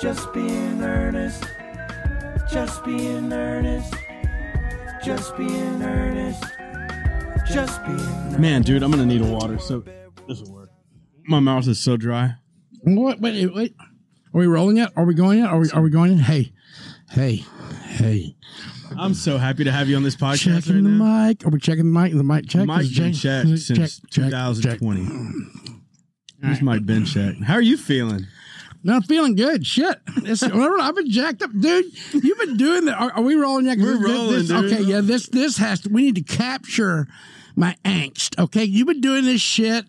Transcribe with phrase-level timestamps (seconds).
[0.00, 1.44] Just being earnest.
[2.50, 3.94] Just being earnest.
[5.02, 6.42] Just being earnest.
[7.50, 8.38] Just being earnest.
[8.38, 9.58] Man, dude, I'm gonna need a water.
[9.58, 9.82] So
[10.28, 10.70] this will work.
[11.26, 12.34] My mouth is so dry.
[12.84, 13.74] Wait, wait, wait.
[13.78, 14.92] Are we rolling yet?
[14.96, 15.48] Are we going yet?
[15.48, 15.70] Are we?
[15.70, 16.12] Are we going?
[16.12, 16.18] In?
[16.18, 16.52] Hey,
[17.10, 17.44] hey,
[17.86, 18.36] hey.
[18.98, 21.26] I'm so happy to have you on this podcast right Checking the now.
[21.28, 21.44] mic.
[21.44, 22.12] Are we checking the mic?
[22.12, 22.66] The mic check.
[22.66, 24.30] Mic Is it been checked Check, since check, check.
[24.30, 25.04] 2020.
[26.42, 27.36] Who's my bin check?
[27.38, 28.26] How are you feeling?
[28.86, 29.66] Not feeling good.
[29.66, 29.98] Shit.
[30.18, 31.86] It's, I've been jacked up, dude.
[32.14, 32.96] You've been doing that.
[32.96, 33.78] Are, are we rolling yet?
[33.78, 34.72] We're this- rolling, this- dude.
[34.72, 35.00] Okay, yeah.
[35.00, 35.88] This this has to.
[35.88, 37.08] We need to capture
[37.56, 38.38] my angst.
[38.38, 39.86] Okay, you've been doing this shit,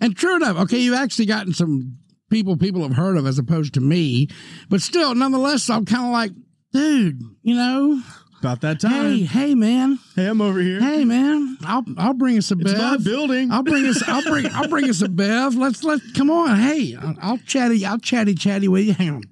[0.00, 0.56] and true enough.
[0.56, 1.98] Okay, you've actually gotten some
[2.30, 4.28] people people have heard of as opposed to me,
[4.70, 6.32] but still, nonetheless, I'm kind of like,
[6.72, 8.00] dude, you know,
[8.40, 9.04] About that time.
[9.18, 10.80] hey, hey, man, Hey, I'm over here.
[10.80, 12.78] hey, man, I'll I'll bring us a it's bev.
[12.78, 13.50] my building.
[13.52, 14.02] I'll bring us.
[14.08, 14.46] I'll bring.
[14.54, 15.54] I'll bring us a bev.
[15.56, 16.00] Let's let.
[16.16, 16.58] Come on.
[16.58, 17.84] Hey, I'll, I'll chatty.
[17.84, 18.94] I'll chatty chatty with you.
[18.94, 19.22] Hang on.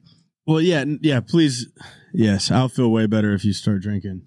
[0.46, 1.20] well, yeah, yeah.
[1.20, 1.68] Please,
[2.12, 2.50] yes.
[2.50, 4.22] I'll feel way better if you start drinking.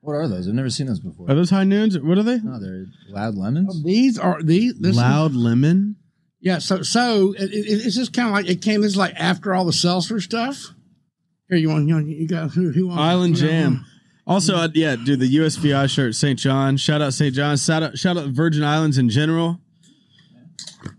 [0.00, 0.46] What are those?
[0.46, 1.28] I've never seen those before.
[1.30, 1.98] Are those high noons?
[1.98, 2.38] What are they?
[2.38, 3.82] No, they're loud lemons.
[3.82, 4.74] These are these.
[4.78, 5.96] This is- Loud lemon.
[6.46, 6.58] Yeah.
[6.58, 8.80] So so it, it, it's just kind of like it came.
[8.82, 10.72] This is like after all the seltzer stuff.
[11.48, 13.72] Here you want you, want, you got who who wants Island you Jam.
[13.72, 13.84] one?
[14.28, 16.38] Also, uh, yeah, dude, the USVI shirt, St.
[16.38, 16.76] John.
[16.76, 17.34] Shout out St.
[17.34, 17.56] John.
[17.56, 19.58] Shout out, shout out Virgin Islands in general.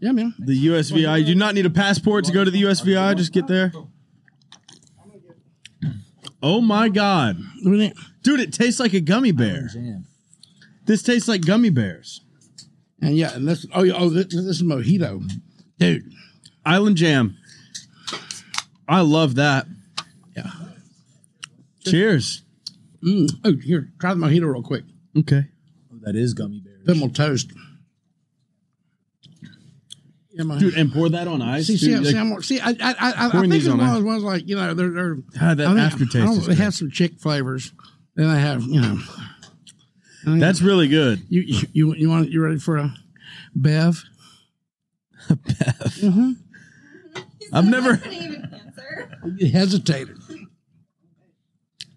[0.02, 0.34] Yeah, man.
[0.38, 1.20] The USVI.
[1.20, 3.16] You do not need a passport to go to the USVI.
[3.16, 3.72] Just get there.
[6.44, 7.98] Oh my god, What do you think?
[8.22, 8.42] dude!
[8.42, 9.68] It tastes like a gummy bear.
[9.68, 10.06] Jam.
[10.86, 12.20] This tastes like gummy bears.
[13.02, 15.24] And yeah, and this oh yeah, oh this, this is mojito,
[15.80, 16.12] dude.
[16.66, 17.38] Island Jam.
[18.90, 19.68] I love that.
[20.36, 20.50] Yeah.
[21.86, 22.44] Cheers.
[23.04, 23.30] Mm.
[23.46, 24.84] Oh, here, try the mojito real quick.
[25.18, 25.46] Okay.
[25.94, 26.84] Oh, that is gummy bears.
[26.86, 27.52] Pimple toast.
[30.32, 31.66] Yeah, my, Dude, and pour that on ice.
[31.68, 33.72] See, see, dude, see, like- I'm, see, I, I, I, I I think these it's
[33.74, 36.16] on one of those ones like you know they're they're Ah, that I think- aftertaste
[36.18, 37.72] I don't- They have some chick flavors.
[38.16, 39.00] Then they have you know.
[40.26, 41.22] Oh, I think- That's really good.
[41.30, 42.94] you you you, you want you ready for a
[43.56, 44.04] bev?
[45.30, 45.36] Bev.
[45.38, 46.32] Mm-hmm.
[47.54, 47.96] I've never.
[48.10, 49.20] Even answer.
[49.38, 50.18] You hesitated.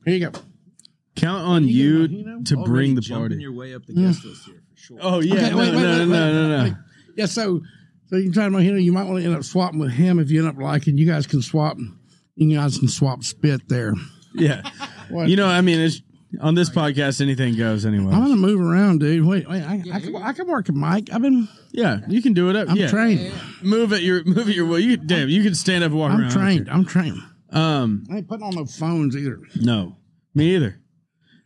[0.04, 0.38] Here you go.
[1.16, 2.08] Count on you
[2.44, 3.42] to Already bring the jumping party.
[3.42, 4.98] your way up the guest list here for sure.
[5.02, 6.72] Oh yeah, Okay, no, wait, wait, no, wait, no, wait, no, no, wait.
[7.16, 7.60] Yeah, so
[8.06, 8.82] so you can try to mojito.
[8.82, 10.96] You might want to end up swapping with him if you end up liking.
[10.96, 11.76] You guys can swap.
[12.36, 13.92] You guys can swap spit there.
[14.34, 14.62] Yeah,
[15.10, 15.28] What?
[15.28, 16.00] you know, I mean, it's,
[16.40, 18.12] on this podcast, anything goes anyway.
[18.12, 19.26] I'm gonna move around, dude.
[19.26, 19.62] Wait, wait.
[19.62, 21.12] I, I, can, I can work a mic.
[21.12, 21.48] I've been.
[21.72, 22.68] Yeah, you can do it up.
[22.68, 23.32] I'm yeah, trained.
[23.62, 24.78] move at your move at your will.
[24.78, 26.20] You damn, you can stand up, and walk around.
[26.20, 26.32] I'm around.
[26.32, 26.70] trained.
[26.70, 27.18] I'm trained.
[27.50, 29.40] Um, I ain't putting on no phones either.
[29.56, 29.96] no,
[30.34, 30.79] me either.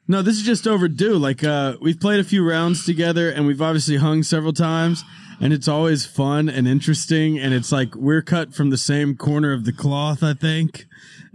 [0.06, 1.14] No, this is just overdue.
[1.16, 5.02] Like, uh, we've played a few rounds together, and we've obviously hung several times,
[5.40, 7.38] and it's always fun and interesting.
[7.38, 10.86] And it's like we're cut from the same corner of the cloth, I think.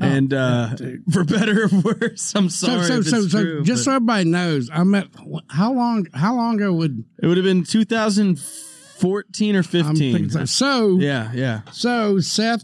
[0.02, 1.04] And uh, dude.
[1.12, 2.86] for better or worse, I'm sorry.
[2.86, 5.08] so so it's so true, just so everybody knows, I met
[5.50, 10.30] how long how long ago would It would have been 2014 or I'm 15.
[10.30, 10.46] so.
[10.46, 11.62] So yeah, yeah.
[11.74, 12.64] so Seth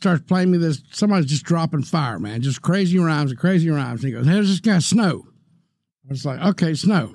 [0.00, 0.82] starts playing me this.
[0.90, 2.40] Somebody's just dropping fire, man.
[2.40, 4.02] Just crazy rhymes and crazy rhymes.
[4.02, 5.26] And he goes, "There's this guy Snow."
[6.06, 7.14] I was like, "Okay, Snow."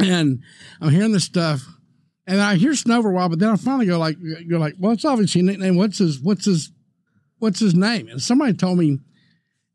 [0.00, 0.42] And
[0.80, 1.64] I'm hearing this stuff,
[2.26, 4.74] and I hear Snow for a while, but then I finally go like, "You're like,
[4.78, 5.76] well, it's obviously a nickname.
[5.76, 6.72] What's his what's his
[7.38, 8.98] what's his name?" And somebody told me.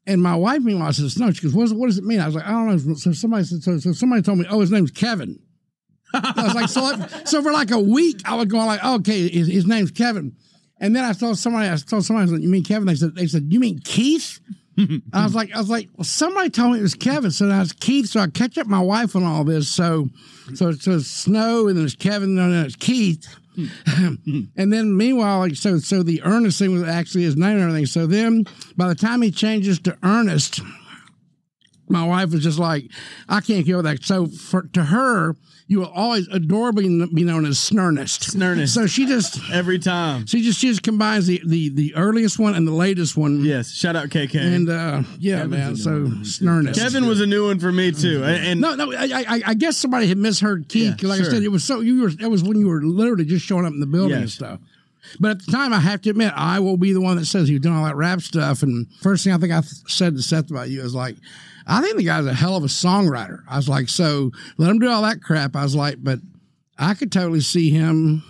[0.07, 1.29] And my wife, meanwhile, says, Snow.
[1.29, 3.11] She goes, what does, "What does it mean?" I was like, "I don't know." So
[3.11, 5.39] somebody said, "So, so somebody told me, oh, his name's Kevin."
[6.13, 9.47] I was like, so, so for like a week, I was going like, okay, his,
[9.47, 10.35] his name's Kevin.
[10.79, 12.87] And then I told somebody, I told somebody, I said, you mean Kevin?
[12.87, 14.39] They said, they said, you mean Keith?
[15.13, 17.61] I was like, I was like, well, somebody told me it was Kevin, so now
[17.61, 18.07] it's Keith.
[18.07, 19.67] So I catch up my wife on all this.
[19.67, 20.09] So,
[20.53, 23.27] so so it's Snow, and then it's Kevin, and then it's Keith.
[23.57, 27.85] and then meanwhile, like so, so the Ernest thing was actually his name and everything.
[27.85, 28.45] So then,
[28.77, 30.61] by the time he changes to Ernest,
[31.89, 32.85] my wife was just like,
[33.27, 34.03] I can't get with that.
[34.03, 35.35] So for to her,
[35.71, 38.31] you will always adorably be known as Snernest.
[38.35, 38.69] Snernest.
[38.73, 40.25] So she just Every time.
[40.25, 43.45] she just she just combines the the the earliest one and the latest one.
[43.45, 43.71] Yes.
[43.71, 44.35] Shout out KK.
[44.41, 45.75] And uh, yeah, man.
[45.75, 46.73] So Snernest.
[46.75, 48.23] Kevin was a new one for me too.
[48.23, 48.91] And, and No, no.
[48.91, 50.83] I, I, I guess somebody had misheard Keith.
[50.89, 52.09] Yeah, 'cause like I said, it was so you were.
[52.09, 54.59] That was when you were literally just showing up in the building and stuff.
[55.19, 57.49] But at the time, I have to admit, I will be the one that says
[57.49, 58.63] you've done all that rap stuff.
[58.63, 61.15] And first thing I think I th- said to Seth about you is like,
[61.69, 63.39] I think the guy's a hell of a songwriter.
[63.47, 65.55] I was like, so let him do all that crap.
[65.55, 66.19] I was like, but
[66.77, 68.23] I could totally see him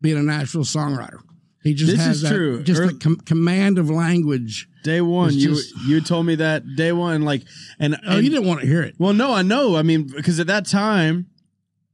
[0.00, 1.18] being a natural songwriter.
[1.64, 2.62] He just This has is that, true.
[2.62, 4.68] just Ear- the com- command of language.
[4.84, 7.42] day one, It's you you told me that day one, like,
[7.80, 8.94] and, Oh, and- you didn't want to hear it.
[8.98, 9.74] Well, no, I know.
[9.76, 11.26] I mean, because at that time,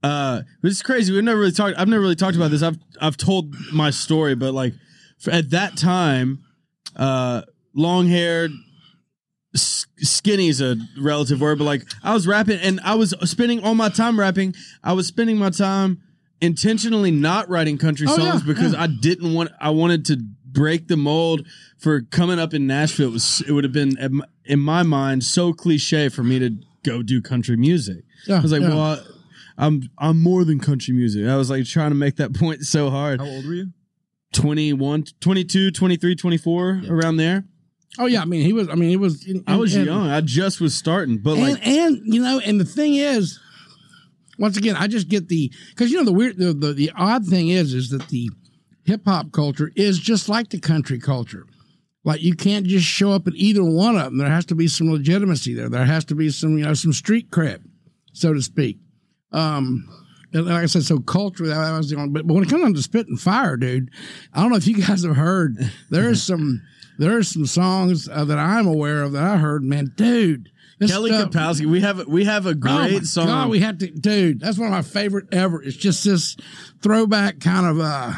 [0.03, 1.13] uh, it's crazy.
[1.15, 1.79] We've never really talked.
[1.79, 2.63] I've never really talked about this.
[2.63, 4.75] I've I've told my story, but like
[5.33, 6.45] at that time,
[6.95, 7.43] uh,
[7.75, 8.51] long haired,
[9.55, 13.75] skinny is a relative word, but like I was rapping and I was spending all
[13.75, 14.55] my time rapping.
[14.83, 16.01] I was spending my time
[16.41, 18.83] intentionally not writing country Oh, songs yeah, because yeah.
[18.83, 19.51] I didn't want.
[19.61, 21.47] I wanted to break the mold
[21.79, 23.09] for coming up in Nashville.
[23.09, 23.97] It was it would have been
[24.45, 26.51] in my- mind so cliche for me to
[26.85, 28.05] go do country music.
[28.27, 28.69] Yeah, I was like, yeah.
[28.69, 28.99] well, I,
[29.67, 31.27] I'm I'm more than country music.
[31.27, 33.21] I was like trying to make that point so hard.
[33.21, 33.67] How old were you?
[34.33, 37.45] 21, 22, 23, 24, around there.
[37.99, 38.69] Oh yeah, I mean he was.
[38.69, 39.27] I mean he was.
[39.47, 40.09] I was and- young.
[40.09, 43.39] I just was starting, but and like and you know, and the thing is,
[44.39, 47.27] once again, I just get the because you know the weird the, the the odd
[47.27, 48.31] thing is is that the
[48.85, 51.47] hip hop culture is just like the country culture.
[52.03, 54.19] Like you can't just show up at either one of them.
[54.19, 55.71] There has to be some legitimacy there.
[55.71, 57.63] There has to be some you know some street cred,
[58.13, 58.79] so to speak.
[59.33, 59.89] Um,
[60.33, 62.11] and like I said, so culture that was the only.
[62.11, 63.91] But, but when it comes down to spit and fire, dude,
[64.33, 65.57] I don't know if you guys have heard.
[65.91, 66.61] There's some
[66.99, 69.63] there's some songs uh, that I'm aware of that I heard.
[69.65, 73.27] Man, dude, this Kelly stuff- Kapowski, we have we have a Oh great song.
[73.27, 74.41] God, we had to, dude.
[74.41, 75.63] That's one of my favorite ever.
[75.63, 76.37] It's just this
[76.83, 77.81] throwback kind of.
[77.81, 78.13] uh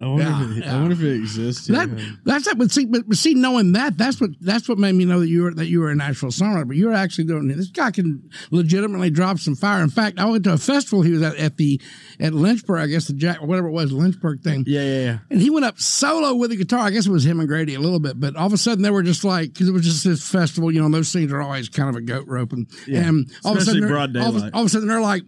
[0.00, 0.76] I wonder, Yeah, if it, yeah.
[0.76, 1.66] I wonder if it exists.
[1.66, 1.88] that,
[2.24, 2.56] that's it.
[2.56, 5.28] But see, but, but see, knowing that, that's what that's what made me know that
[5.28, 6.68] you were that you were a natural songwriter.
[6.68, 7.48] But you're actually doing.
[7.48, 9.82] This guy can legitimately drop some fire.
[9.82, 11.02] In fact, I went to a festival.
[11.02, 11.80] He was at, at the
[12.20, 14.62] at Lynchburg, I guess the Jack whatever it was, Lynchburg thing.
[14.68, 15.18] yeah, yeah, yeah.
[15.30, 16.78] And he went up solo with a guitar.
[16.80, 18.82] I guess it was him and Grady a little bit, but all of a sudden
[18.84, 21.42] they were just like, because it was just this festival, you know, those things are
[21.42, 22.68] always kind of a goat roping.
[22.86, 23.00] Yeah.
[23.00, 24.54] And all of a Especially sudden, broad all of, daylight.
[24.54, 25.24] all of a sudden they're like,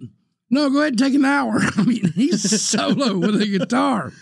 [0.50, 1.61] no, go ahead and take an hour.
[1.76, 4.12] I mean, he's solo with a guitar.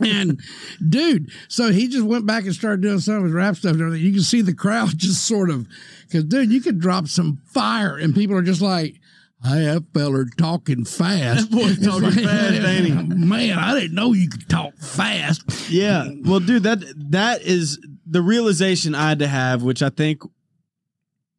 [0.00, 0.40] And
[0.86, 3.82] dude, so he just went back and started doing some of his rap stuff and
[3.82, 4.06] everything.
[4.06, 5.66] You can see the crowd just sort of,
[6.06, 8.98] because dude, you could drop some fire and people are just like,
[9.40, 11.48] Hey, that feller talking fast.
[11.48, 12.92] That boy's talking fast, ain't he?
[12.92, 15.70] Man, I didn't know you could talk fast.
[15.70, 16.08] Yeah.
[16.24, 16.82] Well, dude, that
[17.12, 20.22] that is the realization I had to have, which I think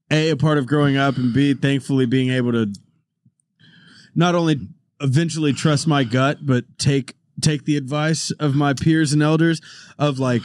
[0.10, 2.74] a a part of growing up, and b thankfully being able to
[4.15, 4.67] not only
[5.01, 9.61] eventually trust my gut, but take take the advice of my peers and elders
[9.97, 10.41] of like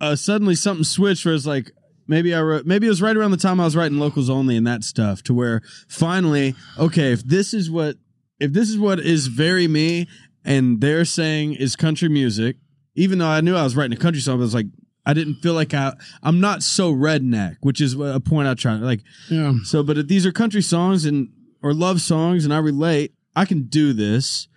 [0.00, 1.70] uh suddenly something switched where it's like
[2.08, 4.56] maybe I wrote maybe it was right around the time I was writing locals only
[4.56, 7.96] and that stuff to where finally okay if this is what
[8.40, 10.08] if this is what is very me
[10.44, 12.56] and they're saying is country music
[12.96, 14.66] even though I knew I was writing a country song I was like
[15.06, 15.92] I didn't feel like I
[16.24, 19.54] I'm not so redneck which is a point I try like Yeah.
[19.62, 21.28] so, but if these are country songs and
[21.62, 24.48] or love songs, and I relate, I can do this.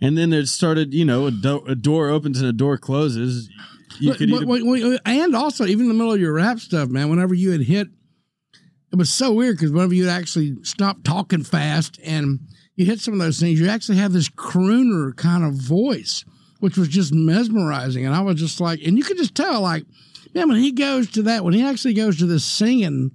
[0.00, 3.48] And then it started, you know, a, do- a door opens and a door closes.
[4.00, 6.58] You But- could but- wait, wait, and also even in the middle of your rap
[6.60, 7.08] stuff, man.
[7.08, 7.88] Whenever you had hit,
[8.92, 12.40] it was so weird because whenever you actually stop talking fast and
[12.76, 16.24] you hit some of those things, you actually have this crooner kind of voice,
[16.60, 18.04] which was just mesmerizing.
[18.04, 19.84] And I was just like, and you could just tell, like,
[20.34, 23.12] man, when he goes to that, when he actually goes to this singing,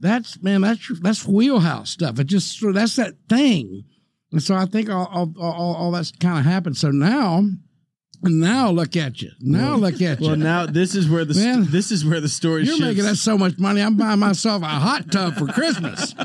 [0.00, 2.18] that's man, that's that's wheelhouse stuff.
[2.18, 3.84] It just that's that thing.
[4.32, 6.76] And so I think all all, all, all that's kind of happened.
[6.76, 7.44] So now,
[8.22, 9.30] now look at you.
[9.40, 10.26] Now look at you.
[10.28, 11.66] well, now this is where the st- Man.
[11.70, 12.80] this is where the story You're shifts.
[12.96, 13.80] making us so much money.
[13.80, 16.14] I'm buying myself a hot tub for Christmas.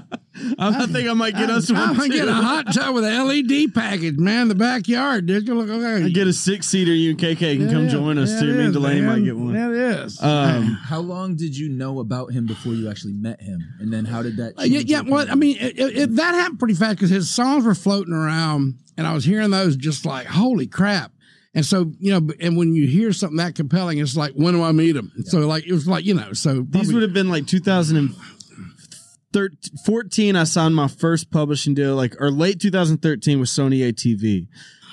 [0.59, 1.79] I, I think I might get us one.
[1.81, 4.49] I'm one gonna get a hot tub with an LED package, man.
[4.49, 5.47] The backyard, dude.
[5.47, 6.13] Look, look, I look.
[6.13, 6.93] get a six seater.
[6.93, 8.49] You and KK can come Yeah, join us yeah, too.
[8.49, 9.09] it Me and Delaney man.
[9.19, 9.53] might get one.
[9.53, 10.21] That is.
[10.21, 13.61] Um, How long did you know about him before you actually met him?
[13.79, 14.73] And then how did that Uh, change?
[14.89, 15.09] yeah, yeah.
[15.09, 15.25] Well.
[15.31, 18.75] I mean, it, it, it- that happened pretty fast because his songs were floating around,
[18.97, 21.13] and I was hearing those just like, holy crap.
[21.55, 24.61] And so, you know, and when you hear something that compelling, it's like, when do
[24.61, 25.11] I meet him?
[25.23, 30.35] So, like, it was like, you know, so These would have been like 2014.
[30.35, 34.47] I signed my first publishing deal, like or late 2013 with Sony ATV,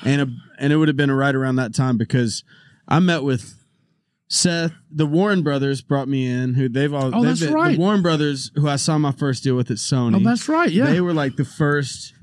[0.05, 0.27] and a,
[0.59, 2.45] and it would have been right around that time because
[2.89, 3.55] I met with
[4.29, 4.73] Seth.
[4.91, 7.07] The Warren brothers brought me in, who they've all.
[7.07, 7.73] Oh, they've that's been- right.
[7.77, 10.17] The Warren brothers, who I saw my first deal with at Sony.
[10.17, 10.71] oh, that's right.
[10.71, 10.87] Yeah.
[10.87, 12.15] They were like the first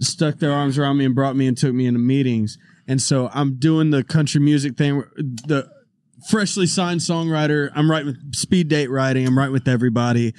[0.00, 2.58] stuck their arms around me and brought me and took me into meetings.
[2.86, 5.04] And so I'm doing the country music thing.
[5.16, 5.70] The
[6.28, 7.70] freshly signed songwriter.
[7.74, 9.26] I'm writing with speed date writing.
[9.26, 10.34] I'm writing with everybody,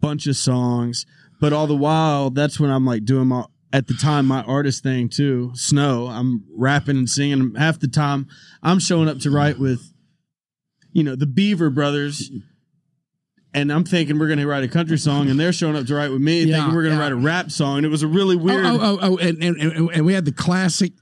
[0.00, 1.06] bunch of songs.
[1.40, 4.82] But all the while, that's when I'm like doing my at the time my artist
[4.82, 5.50] thing too.
[5.54, 6.06] Snow.
[6.06, 7.54] I'm rapping and singing.
[7.56, 8.26] Half the time,
[8.62, 9.92] I'm showing up to write with,
[10.92, 12.30] you know, the Beaver Brothers.
[13.52, 15.94] And I'm thinking we're going to write a country song, and they're showing up to
[15.94, 17.04] write with me, Yeah, thinking we're going to yeah.
[17.04, 17.78] write a rap song.
[17.78, 18.66] And it was a really weird.
[18.66, 20.92] Oh, oh, oh, oh and, and, and, and we had the classic,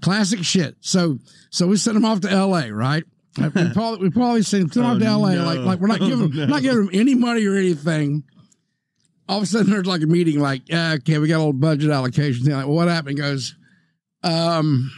[0.00, 0.76] classic shit.
[0.80, 1.18] So,
[1.50, 2.70] so we sent him off to L.A.
[2.72, 3.04] Right?
[3.38, 5.34] We probably we probably sent him off to Oh, L.A.
[5.36, 5.44] no.
[5.44, 6.46] Like like we're not giving Oh, no.
[6.46, 8.24] not giving him any money or anything.
[9.28, 11.52] all of a sudden there's like a meeting, like, yeah, okay, we got a little
[11.52, 12.54] budget allocation thing.
[12.54, 13.16] Like, well, what happened?
[13.18, 13.54] He goes,
[14.24, 14.90] um,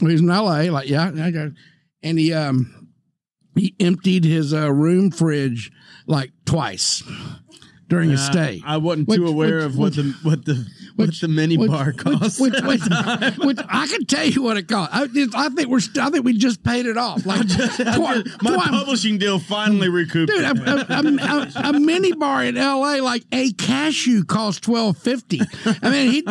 [0.00, 1.10] well, he's in LA, like, yeah,
[2.02, 2.88] and he um
[3.56, 5.72] he emptied his uh, room fridge
[6.06, 7.02] like twice
[7.88, 8.62] during his Uh, stay.
[8.64, 10.64] I wasn't Which- too aware which- of what the what the
[10.98, 12.40] what which- the mini which- bar costs.
[12.40, 12.80] Which, which,
[13.38, 14.90] which, I can tell you what it cost.
[14.92, 15.80] I, I think we're.
[16.00, 17.24] I think we just paid it off.
[17.24, 20.32] Like twi- My twi- publishing deal finally recouped.
[20.32, 20.50] Dude, a,
[20.92, 23.00] a, a, a mini bar in L.A.
[23.00, 25.40] like a cashew cost twelve fifty.
[25.82, 26.26] I mean, he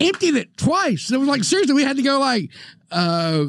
[0.00, 1.10] emptied it twice.
[1.10, 2.50] It was like seriously, we had to go like,
[2.92, 3.46] uh,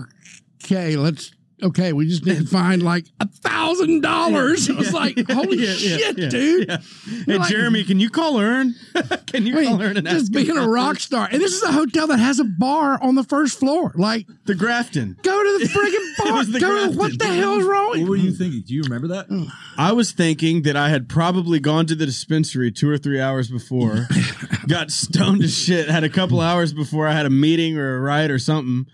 [0.63, 1.31] okay, let's.
[1.63, 4.67] Okay, we just need to find like a thousand dollars.
[4.67, 6.67] It was like, holy Yeah, yeah, shit, yeah, dude!
[6.67, 6.77] yeah.
[7.25, 8.75] Hey, like- Jeremy, can you call Ern?
[9.27, 11.53] can you I call mean, Ern and just ask being a rock star, and this
[11.53, 13.93] is a hotel that has a bar on the first floor.
[13.95, 15.17] Like, the Grafton?
[15.23, 16.33] go to the friggin' bar.
[16.37, 17.87] was the go to what the hell is wrong?
[18.01, 18.23] What were you?
[18.29, 18.61] you thinking?
[18.67, 19.29] Do you remember that?
[19.29, 19.47] Mm.
[19.77, 23.49] I was thinking that I had probably gone to the dispensary two or three hours
[23.49, 24.07] before,
[24.67, 27.99] got stoned to shit, had a couple hours before I had a meeting or a
[28.01, 28.87] ride or something,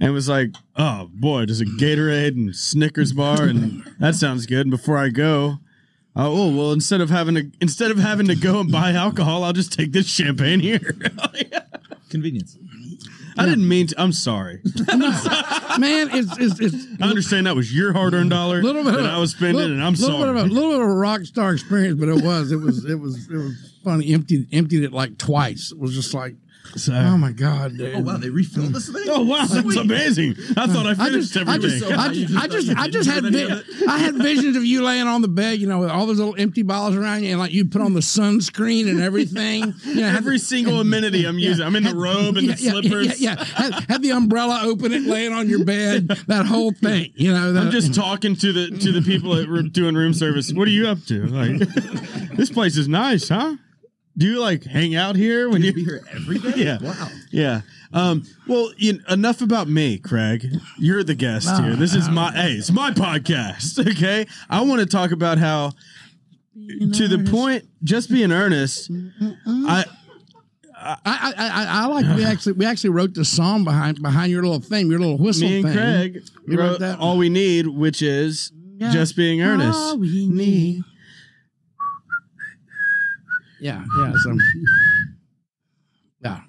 [0.00, 4.46] and it was like, oh boy, there's a Gatorade and Snickers bar, and that sounds
[4.46, 4.62] good.
[4.62, 5.58] And before I go,
[6.16, 9.44] oh oh, well, instead of having to instead of having to go and buy alcohol,
[9.44, 10.96] I'll just take this champagne here.
[12.10, 12.58] Convenience.
[13.36, 14.00] I didn't mean to.
[14.00, 14.60] I'm sorry.
[15.78, 19.06] Man, it's it's it's I understand that was your hard-earned dollar little bit that of,
[19.06, 20.32] I was spending, little, and I'm little sorry.
[20.32, 22.84] Bit of a, little bit of a rock star experience, but it was it was
[22.84, 24.12] it was it was funny.
[24.12, 25.72] Emptied emptied it like twice.
[25.72, 26.36] It was just like,
[26.90, 27.94] oh my god, oh, dude.
[27.94, 29.04] Oh wow, they refilled this thing.
[29.08, 30.34] Oh wow, that's amazing!
[30.56, 31.78] I thought I I finished just, I everything.
[31.88, 35.22] just, I just, I just, I just had, I had visions of you laying on
[35.22, 37.64] the bed, you know, with all those little empty bottles around you, and like you
[37.64, 39.74] put on the sunscreen and everything.
[39.84, 41.64] You know, Every the- single amenity I'm using.
[41.64, 43.20] I'm in the robe and yeah, the slippers.
[43.20, 47.12] Yeah, yeah, Had, had the umbrella open it, laying on your bed, that whole thing.
[47.14, 50.52] You know, I'm just talking to the to the people that were doing room service.
[50.52, 51.26] What are you up to?
[51.26, 51.58] Like,
[52.36, 53.56] this place is nice, huh?
[54.16, 55.72] Do you like hang out here when you?
[55.72, 56.52] be here every day.
[56.56, 56.78] Yeah.
[56.80, 57.08] Wow.
[57.32, 57.60] Yeah.
[57.92, 60.46] Um, well, you, enough about me, Craig.
[60.78, 61.74] You're the guest here.
[61.76, 63.78] This is my hey, it's my podcast.
[63.94, 64.26] Okay.
[64.48, 65.72] I want to talk about how,
[66.54, 68.90] to the point, just be in earnest.
[69.46, 69.84] I
[70.76, 74.42] I, I, I, I like we actually we actually wrote the song behind behind your
[74.42, 75.76] little thing, your little whistle me and thing.
[75.76, 76.98] Craig We wrote wrote that.
[76.98, 78.52] all we need, which is
[78.92, 79.78] just being earnest.
[79.78, 80.82] All we need.
[83.64, 84.12] Yeah, yeah.
[84.22, 84.36] So,
[86.22, 86.40] yeah.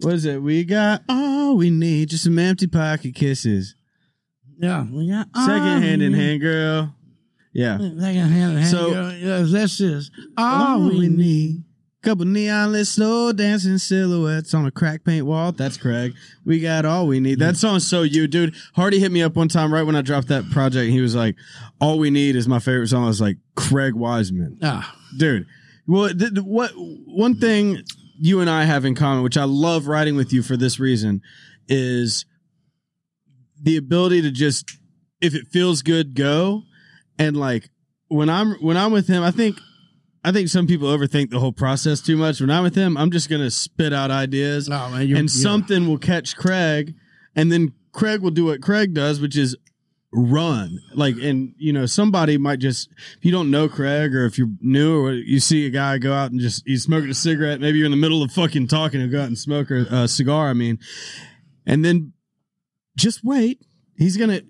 [0.00, 0.40] What is it?
[0.40, 3.74] We got all we need, just some empty pocket kisses.
[4.58, 6.94] Yeah, we got Second hand in hand, girl.
[7.52, 7.78] Yeah.
[7.78, 8.66] Second hand in hand.
[8.68, 9.12] So- girl.
[9.12, 11.64] yeah, this is all we need.
[12.04, 15.50] A couple neon lit slow dancing silhouettes on a crack paint wall.
[15.50, 16.14] That's Craig.
[16.44, 17.40] We got all we need.
[17.40, 18.54] That song's so you, dude.
[18.76, 20.92] Hardy hit me up one time right when I dropped that project.
[20.92, 21.34] He was like,
[21.80, 25.46] "All we need is my favorite song." I was like, "Craig Wiseman." Ah, dude.
[25.86, 27.82] Well, th- what one thing
[28.18, 31.22] you and I have in common, which I love writing with you for this reason,
[31.68, 32.24] is
[33.60, 34.78] the ability to just,
[35.20, 36.62] if it feels good, go.
[37.18, 37.70] And like
[38.08, 39.58] when I'm when I'm with him, I think
[40.24, 42.40] I think some people overthink the whole process too much.
[42.40, 45.16] When I'm with him, I'm just gonna spit out ideas, no, man.
[45.16, 46.94] And something will catch Craig,
[47.34, 49.56] and then Craig will do what Craig does, which is
[50.18, 50.80] run.
[50.94, 54.48] Like, and you know, somebody might just if you don't know Craig, or if you're
[54.62, 57.60] new, or you see a guy go out and just he's smoking a cigarette.
[57.60, 60.48] Maybe you're in the middle of fucking talking and go out and smoke a cigar.
[60.48, 60.78] I mean,
[61.66, 62.12] and then
[62.96, 63.60] just wait.
[63.98, 64.40] He's gonna.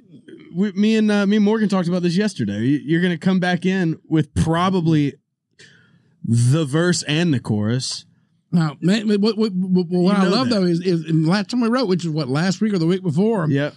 [0.54, 2.61] We, me and uh, me and Morgan talked about this yesterday.
[2.61, 5.14] You- You're gonna come back in with probably
[6.25, 8.04] the verse and the chorus.
[8.50, 9.08] now, man.
[9.08, 10.54] What, what, what, what I love that.
[10.61, 13.02] though is, is last time we wrote, which is what last week or the week
[13.02, 13.46] before.
[13.49, 13.75] Yep.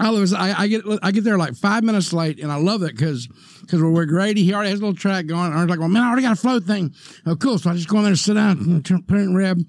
[0.00, 2.82] I was I, I get I get there like five minutes late, and I love
[2.82, 3.26] it because
[3.60, 4.44] because we're with Grady.
[4.44, 5.46] He already has a little track going.
[5.46, 6.94] And I was like, well, man, I already got a flow thing.
[7.26, 7.58] Oh, cool.
[7.58, 9.60] So I just go in there and sit down and put it in reb.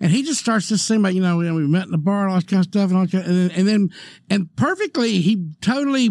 [0.00, 2.36] And he just starts to sing about, you know, we met in the bar, all
[2.36, 3.88] that kind of stuff, and all that, and then, and then,
[4.28, 6.10] and perfectly, he totally,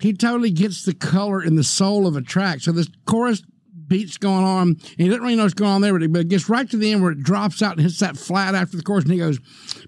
[0.00, 2.60] he totally gets the color and the soul of a track.
[2.60, 3.42] So this chorus
[3.86, 6.48] beats going on, and he doesn't really know what's going on there, but it gets
[6.48, 9.04] right to the end where it drops out and hits that flat after the chorus,
[9.04, 9.38] and he goes,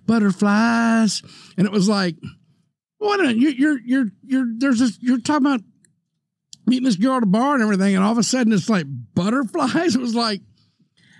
[0.05, 1.23] butterflies,
[1.57, 2.17] and it was like,
[3.05, 5.61] what a you're you're you're you're there's this you're talking about
[6.67, 8.87] meeting this girl at a bar and everything, and all of a sudden it's like
[9.15, 9.95] butterflies.
[9.97, 10.41] It was like,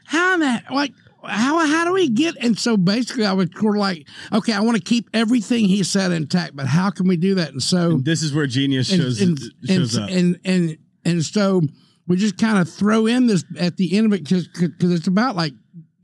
[0.07, 2.37] how that like how how do we get?
[2.41, 5.83] And so basically, I was sort of like, okay, I want to keep everything he
[5.83, 7.51] said intact, but how can we do that?
[7.51, 10.11] And so This is where genius and shows and, shows up.
[10.11, 11.63] and and and so
[12.07, 14.49] we just kind of throw in this at the end of it because
[14.81, 15.53] it's about like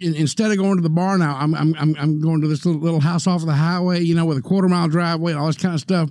[0.01, 2.65] in, instead of going to the bar now, I'm I'm I'm, I'm going to this
[2.65, 5.41] little, little house off of the highway, you know, with a quarter mile driveway and
[5.41, 6.11] all this kind of stuff.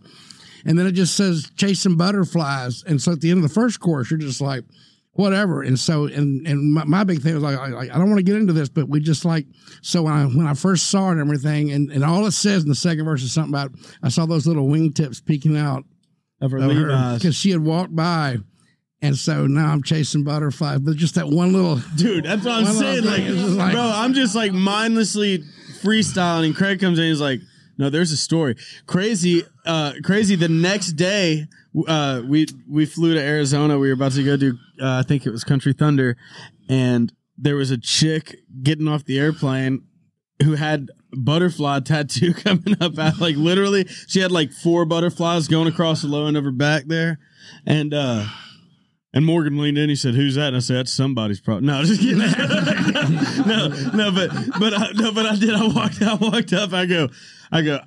[0.65, 2.83] And then it just says chasing butterflies.
[2.85, 4.65] And so at the end of the first course, you're just like,
[5.13, 5.61] whatever.
[5.63, 8.23] And so, and and my, my big thing was like, I, I don't want to
[8.23, 9.45] get into this, but we just like,
[9.81, 12.63] so when I when I first saw it and everything, and, and all it says
[12.63, 13.71] in the second verse is something about
[14.03, 15.83] I saw those little wingtips peeking out
[16.41, 16.59] Of her
[17.17, 18.37] because she had walked by.
[19.01, 22.65] And so now I'm chasing butterflies, but just that one little Dude, that's what I'm
[22.65, 23.05] saying.
[23.05, 25.43] Like, thing is just like- bro, I'm just like mindlessly
[25.81, 27.05] freestyling, and Craig comes in.
[27.05, 27.39] He's like,
[27.77, 28.55] "No, there's a story.
[28.87, 31.47] Crazy, uh, crazy." The next day,
[31.87, 33.79] uh, we we flew to Arizona.
[33.79, 36.17] We were about to go do, uh, I think it was Country Thunder,
[36.67, 39.83] and there was a chick getting off the airplane
[40.43, 45.67] who had butterfly tattoo coming up out like literally she had like four butterflies going
[45.67, 47.17] across the low end of her back there
[47.65, 48.23] and uh
[49.13, 49.89] and Morgan leaned in.
[49.89, 52.19] He said, "Who's that?" And I said, "That's somebody's problem." No, just kidding.
[52.19, 55.53] no, no, but but I, no, but I did.
[55.53, 56.01] I walked.
[56.01, 56.73] I walked up.
[56.73, 57.09] I go.
[57.51, 57.79] I go.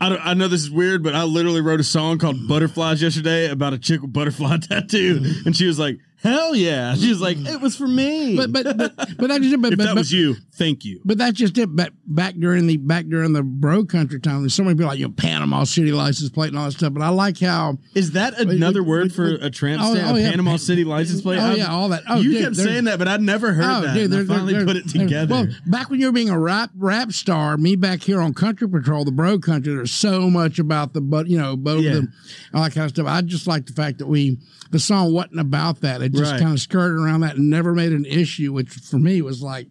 [0.00, 0.16] I.
[0.16, 3.72] I know this is weird, but I literally wrote a song called "Butterflies" yesterday about
[3.72, 7.48] a chick with butterfly tattoo, and she was like, "Hell yeah!" She's like, mm.
[7.52, 9.60] "It was for me." but but but but that's just it.
[9.60, 11.00] But, if but, that but, was you, thank you.
[11.04, 11.74] but that's just it.
[11.74, 14.98] Back back during the back during the bro country time, there's so many people like
[14.98, 16.92] you know Panama City license plate and all that stuff.
[16.92, 20.12] But I like how Is that another word for a tramp Oh, stamp?
[20.12, 20.30] oh, a yeah.
[20.30, 21.38] Panama City license plate?
[21.38, 22.02] Oh, I'm- yeah, all that.
[22.08, 23.94] Oh, you dude, kept saying that, but I'd never heard Oh, that.
[23.94, 25.34] dude, I finally put it together.
[25.34, 28.68] Well, back when you were being a rap rap star, me back here on Country
[28.68, 31.90] Patrol, the Bro Country, there's so much about the but you know both Yeah.
[31.90, 32.12] of them,
[32.54, 33.06] all that kind of stuff.
[33.06, 34.38] I just like the fact that we
[34.72, 36.02] the song wasn't about that.
[36.02, 36.40] It just Right.
[36.40, 39.68] kind of skirted around that and never made an issue, which for me was like.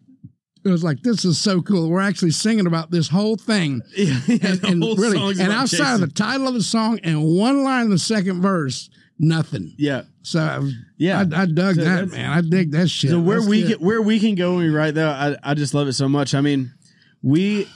[0.64, 1.90] It was like this is so cool.
[1.90, 5.96] We're actually singing about this whole thing, yeah, yeah, and, and whole really, and outside
[5.96, 9.74] of the title of the song and one line in the second verse, nothing.
[9.80, 11.18] yeah, So Yeah.
[11.34, 12.30] I, I dug So that man.
[12.30, 13.10] I dig that shit.
[13.10, 13.68] So where That's we good.
[13.70, 16.08] get, where we can go when we write though, I I just love it so
[16.08, 16.36] much.
[16.36, 16.72] I mean,
[17.24, 17.68] we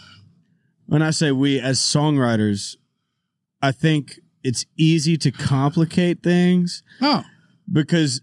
[0.86, 2.75] when I say we as songwriters,
[3.63, 7.24] I think it's easy to complicate things oh
[7.72, 8.22] because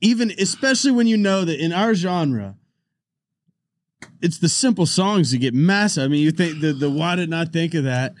[0.00, 2.56] even especially when you know that in our genre
[4.22, 6.04] it's the simple songs that get massive.
[6.04, 8.14] I mean, you think the the why didn't I think of that?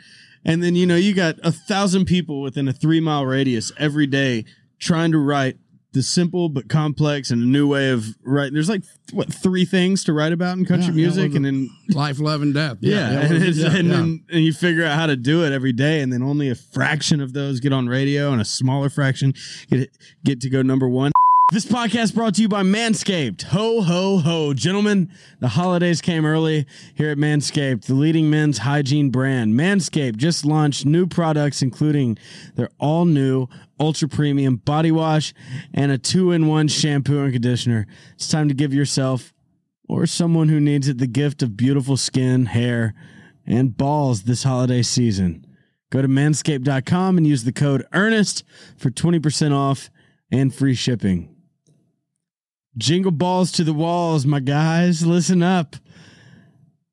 [0.44, 4.06] And then you know you got a thousand people within a three mile radius every
[4.06, 4.44] day
[4.78, 5.58] trying to write
[5.92, 8.54] the simple but complex and a new way of writing.
[8.54, 11.44] There's like what three things to write about in country Yeah, yeah, music, well, and
[11.44, 12.78] then life, love, and death.
[12.80, 13.94] yeah, yeah, and, yeah, and yeah.
[13.96, 16.54] then and you figure out how to do it every day, and then only a
[16.54, 19.34] fraction of those get on radio, and a smaller fraction
[19.68, 19.90] get
[20.24, 21.12] get to go number one.
[21.52, 23.42] This podcast brought to you by Manscaped.
[23.42, 25.10] Ho ho ho, gentlemen!
[25.40, 29.54] The holidays came early here at Manscaped, the leading men's hygiene brand.
[29.54, 32.16] Manscaped just launched new products, including
[32.54, 33.48] their all new
[33.80, 35.34] ultra premium body wash
[35.74, 37.88] and a two in one shampoo and conditioner.
[38.14, 39.34] It's time to give yourself
[39.88, 42.94] or someone who needs it the gift of beautiful skin, hair,
[43.44, 45.44] and balls this holiday season.
[45.90, 48.44] Go to manscaped.com and use the code EARNEST
[48.76, 49.90] for 20% off
[50.30, 51.34] and free shipping.
[52.76, 55.04] Jingle balls to the walls, my guys.
[55.04, 55.76] Listen up.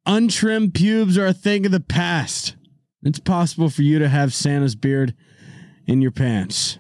[0.06, 2.56] Untrimmed pubes are a thing of the past.
[3.04, 5.14] It's possible for you to have Santa's beard
[5.86, 6.80] in your pants.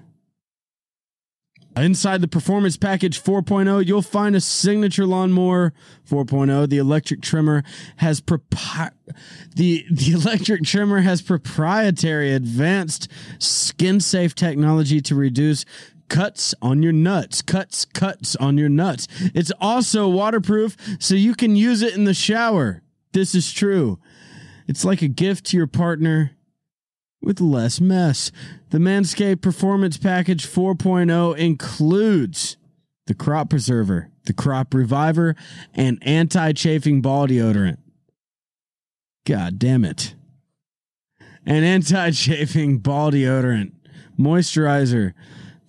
[1.78, 5.74] Inside the Performance Package 4.0, you'll find a signature lawnmower
[6.10, 6.68] 4.0.
[6.70, 7.64] The electric trimmer
[7.98, 8.92] has propi-
[9.56, 13.08] the the electric trimmer has proprietary advanced
[13.38, 15.66] skin safe technology to reduce
[16.10, 17.42] cuts on your nuts.
[17.42, 19.08] Cuts cuts on your nuts.
[19.34, 22.82] It's also waterproof so you can use it in the shower.
[23.14, 24.00] This is true.
[24.68, 26.32] It's like a gift to your partner
[27.22, 28.32] with less mess.
[28.70, 32.58] The Manscaped Performance Package 4.0 includes
[33.08, 35.36] the Crop Preserver, the Crop Reviver,
[35.74, 37.78] and anti chafing ball deodorant.
[39.26, 40.16] God damn it.
[41.46, 43.72] An anti chafing ball deodorant,
[44.20, 45.14] moisturizer,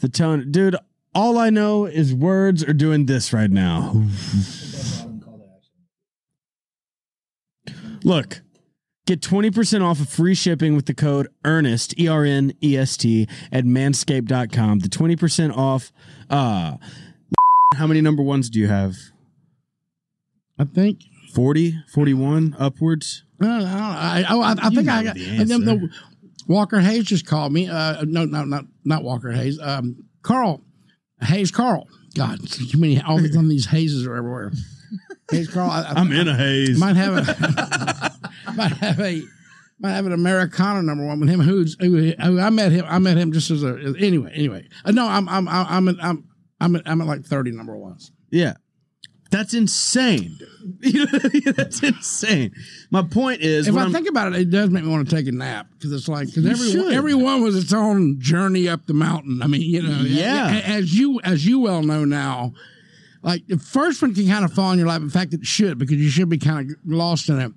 [0.00, 0.50] the tone.
[0.50, 0.76] Dude,
[1.14, 4.04] all I know is words are doing this right now.
[8.04, 8.42] Look,
[9.08, 12.94] Get 20% off of free shipping with the code EARNEST, E R N E S
[12.98, 14.80] T, at manscaped.com.
[14.80, 15.92] The 20% off.
[16.28, 16.76] Uh,
[17.74, 18.96] how many number ones do you have?
[20.58, 21.04] I think.
[21.32, 23.24] 40, 41, upwards?
[23.40, 25.14] I, I, oh, I, I think I got.
[25.14, 25.88] the And then the.
[26.46, 27.66] Walker Hayes just called me.
[27.66, 29.61] Uh, no, no, not not Walker Hayes.
[29.61, 30.64] Um, Carl
[31.20, 31.51] Hayes.
[31.51, 31.87] Carl.
[32.16, 33.01] God, too many.
[33.01, 34.51] All of these hazes are everywhere.
[35.31, 35.70] Hayes Carl.
[35.70, 36.79] I, I'm in a haze.
[36.79, 38.12] might have a
[38.57, 39.22] might have a
[39.79, 41.40] might have an Americana number one with him.
[41.40, 42.85] Who's who, who I met him.
[42.88, 44.33] I met him just as a anyway.
[44.35, 46.29] Anyway, uh, no, I'm I'm I'm I'm at, I'm
[46.61, 48.11] I'm at, I'm at like thirty number ones.
[48.31, 48.55] Yeah.
[49.31, 50.38] That's insane.
[51.57, 52.53] That's insane.
[52.91, 55.14] My point is, If I I'm- think about it, it does make me want to
[55.14, 56.93] take a nap because it's like because You every should.
[56.95, 59.43] everyone was its own journey up the mountain.
[59.43, 60.62] I mean, you know, Yeah.
[60.64, 62.53] As you as you well know now,
[63.23, 65.03] like the first one can kind of fall in your lap.
[65.03, 67.53] In fact, it should because you should be kind of lost in it.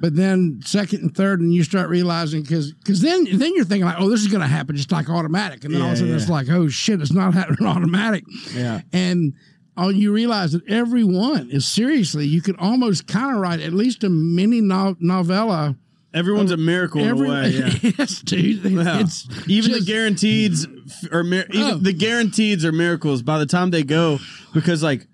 [0.00, 3.84] But then second and third, and you start realizing because because then then you're thinking
[3.84, 5.96] like, oh, this is going to happen just like automatic, and then all of a
[5.96, 8.24] Yeah, sudden it's like, oh shit, it's not happening automatic.
[8.54, 8.80] Yeah.
[8.92, 9.34] And
[9.76, 13.72] oh, you realize that every one is seriously, you could almost kind of write at
[13.72, 15.76] least a mini no- novella.
[16.14, 17.48] Everyone's a miracle in a way.
[17.50, 17.74] Yeah.
[17.98, 18.66] yes, dude.
[18.66, 19.00] It- Yeah.
[19.00, 20.66] It's even just- the guaranteeds
[21.10, 21.78] mir- even Oh.
[21.78, 24.18] the guaranteeds are miracles by the time they go
[24.52, 25.06] because like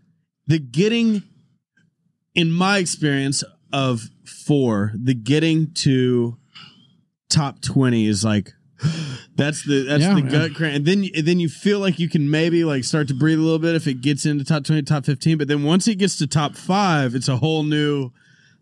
[0.49, 1.23] the getting
[2.35, 6.37] in my experience of four the getting to
[7.31, 8.53] top 20 is like
[9.37, 10.31] that's the that's Yeah, the man.
[10.33, 10.77] gut cramp.
[10.77, 13.43] And then and then you feel like you can maybe like start to breathe a
[13.43, 16.17] little bit if it gets into top 20 top 15 but then once it gets
[16.19, 18.11] to top 5 it's a whole new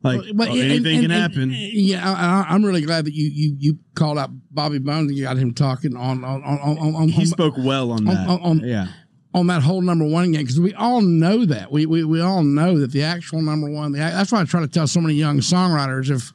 [0.02, 1.50] like But- oh, and- anything and- can happen.
[1.54, 5.24] yeah, I, I'm really glad that you you you called out Bobby Bones and you
[5.24, 8.28] got him talking on on on on, on, he on, spoke well on that.
[8.28, 8.88] on- on- yeah.
[9.34, 11.70] on that whole number one game because we all know that.
[11.72, 13.92] We, we we all know that the actual number one.
[13.92, 16.30] The, that's why I try to tell so many young songwriters if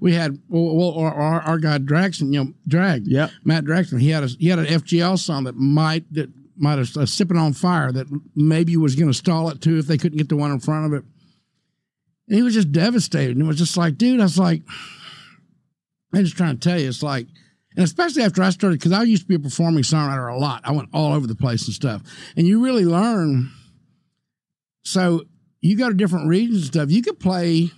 [0.00, 4.10] we had well, or, or our guy Dragstrem, you know, Drag, yeah, Matt Dragstrem, he
[4.10, 7.52] had a he had an FGL song that might that might have uh, sipping on
[7.52, 10.50] fire that maybe was going to stall it too if they couldn't get the one
[10.50, 11.04] in front of it.
[12.28, 13.36] And he was just devastated.
[13.36, 14.62] And it was just like, dude, I was like,
[16.12, 17.26] I'm just trying to tell you, it's like,
[17.76, 20.62] and especially after I started, because I used to be a performing songwriter a lot.
[20.64, 22.02] I went all over the place and stuff.
[22.36, 23.50] And you really learn.
[24.82, 25.24] So
[25.60, 26.90] you go to different regions and stuff.
[26.90, 27.70] You could play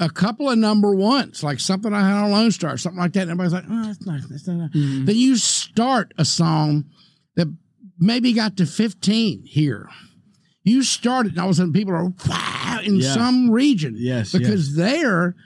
[0.00, 3.22] a couple of number ones, like something I had on Lone Star, something like that.
[3.28, 4.26] And everybody's like, oh, that's nice.
[4.26, 5.04] That's not Mm-hmm.
[5.04, 6.86] Then you start a song
[7.36, 7.46] that
[7.98, 9.88] maybe got to 15 here.
[10.64, 13.12] You started, and all of a sudden people are wow in Yeah.
[13.14, 13.94] some region.
[13.98, 15.36] Yes, Because there,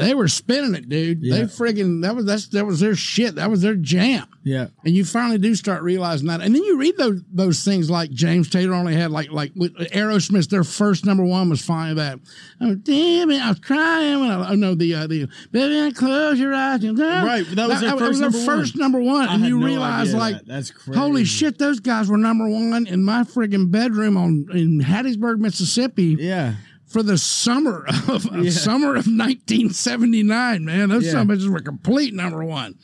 [0.00, 1.20] they were spinning it, dude.
[1.22, 1.44] They Yeah.
[1.44, 3.36] friggin' that was that's that was their shit.
[3.36, 4.24] That was their jam.
[4.42, 6.40] yeah And you finally do start realizing that.
[6.40, 9.74] And then you read those those things like James Taylor only had like like with
[9.92, 12.18] Aerosmith, their first number one was fine that.
[12.60, 16.38] Oh damn it, I was crying when I oh no the uh, the baby close
[16.38, 16.82] your eyes.
[16.84, 18.46] and- Right, that was their that first was their number one.
[18.58, 19.28] first number one.
[19.28, 20.46] I And you no realize like that.
[20.46, 20.98] That's crazy.
[20.98, 26.16] holy shit, those guys were number one in my friggin' bedroom on in Hattiesburg, Mississippi
[26.18, 26.54] yeah
[26.90, 28.50] for the summer of, of Yeah.
[28.50, 30.88] summer of 1979, man.
[30.90, 31.24] Those Yeah.
[31.24, 32.74] bitches were complete number one.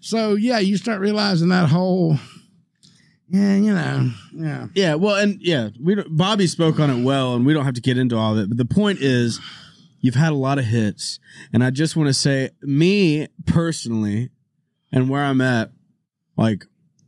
[0.00, 2.18] So yeah, you start realizing that whole,
[3.28, 7.44] yeah, you know, yeah, Yeah, well, and yeah, we Bobby spoke on it well, and
[7.44, 8.48] we don't have to get into all of it.
[8.48, 9.40] But the point is,
[10.00, 11.18] you've had a lot of hits,
[11.52, 14.30] and I just want to say, me personally,
[14.92, 15.72] and where I'm at,
[16.36, 16.64] like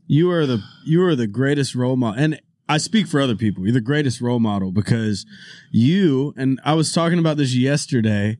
[0.09, 3.65] you are the you are the greatest role model, and I speak for other people.
[3.65, 5.27] You're the greatest role model because
[5.73, 8.39] you and I was talking about this yesterday,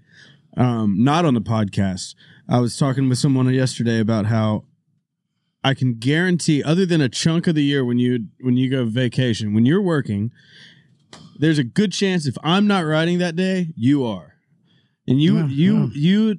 [0.57, 2.15] um, not on the podcast.
[2.49, 4.65] I was talking with someone yesterday about how
[5.65, 8.85] I can guarantee, other than a chunk of the year when you when you go
[8.85, 10.31] vacation, when you're working,
[11.39, 14.35] there's a good chance if I'm not writing that day, you are,
[15.09, 15.89] and you Yeah, you yeah.
[15.95, 16.39] you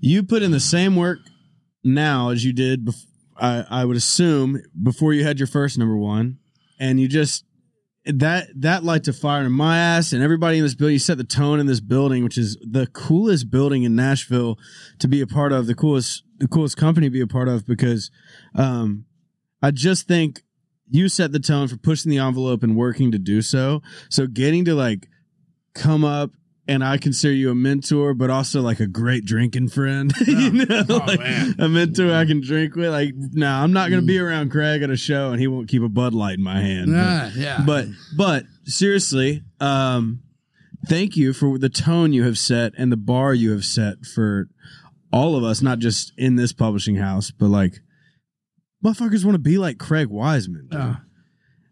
[0.00, 1.18] you put in the same work
[1.84, 2.86] now as you did.
[2.86, 3.06] Bef-
[3.36, 6.38] I I would assume before you had your first number one,
[6.82, 7.44] and you just
[8.04, 10.94] that that lights a fire in my ass and everybody in this building.
[10.94, 14.58] You set the tone in this building, which is the coolest building in Nashville
[14.98, 17.64] to be a part of, the coolest the coolest company to be a part of
[17.64, 18.10] because
[18.56, 19.04] um,
[19.62, 20.42] I just think
[20.90, 23.80] you set the tone for pushing the envelope and working to do so.
[24.10, 25.08] So getting to like
[25.74, 26.32] come up
[26.68, 30.12] and I consider you a mentor, but also like a great drinking friend.
[30.26, 31.54] you know, Oh, like man.
[31.58, 32.90] a mentor I can drink with.
[32.90, 35.82] Like, no, I'm not gonna be around Craig at a show and he won't keep
[35.82, 36.86] a Bud Light in my hand.
[36.92, 37.62] But- yeah, yeah.
[37.66, 40.22] but but seriously um
[40.88, 44.48] thank you for the tone you have set and the bar you have set for
[45.12, 47.80] all of us not just in this publishing house but like
[48.84, 50.96] motherfuckers want to be like craig wiseman dude.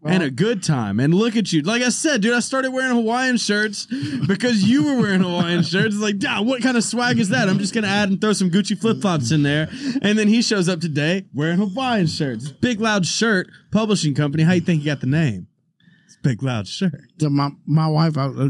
[0.03, 0.13] Yeah.
[0.13, 0.99] and a good time.
[0.99, 1.61] And look at you.
[1.61, 3.85] Like i said dude i started wearing hawaiian shirts
[4.27, 5.93] because you were wearing hawaiian shirts.
[5.93, 7.47] It's like "Duh, what kind of swag is that?
[7.49, 9.69] I'm just gonna add and throw some gucci flip-flops in there.
[10.01, 12.51] And then he shows up today wearing hawaiian shirts.
[12.51, 14.43] Big loud shirt publishing company.
[14.43, 15.47] How you think you got the name
[16.21, 18.49] big loud shirt my my wife, I, uh,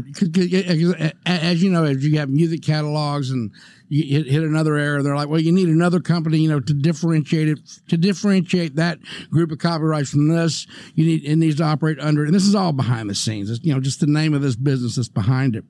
[1.26, 3.50] as you know, as you have music catalogs and
[3.88, 6.74] you hit, hit another error, they're like, well, you need another company, you know, to
[6.74, 7.58] differentiate it,
[7.88, 8.98] to differentiate that
[9.30, 10.66] group of copyrights from this.
[10.94, 13.50] You need it needs to operate under, and this is all behind the scenes.
[13.50, 15.64] It's, you know, just the name of this business that's behind it.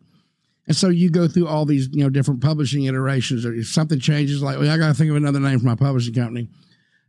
[0.68, 3.44] And so you go through all these, you know, different publishing iterations.
[3.44, 5.74] Or if something changes, like, well, I got to think of another name for my
[5.74, 6.48] publishing company.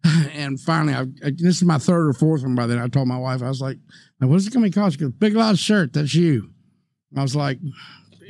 [0.34, 2.78] And finally, I, this is my third or fourth one by then.
[2.78, 3.78] I told my wife, I was like,
[4.24, 4.98] now, what's it going to be called?
[4.98, 5.92] Goes, Big Loud Shirt.
[5.92, 6.50] That's you.
[7.14, 7.60] I was like,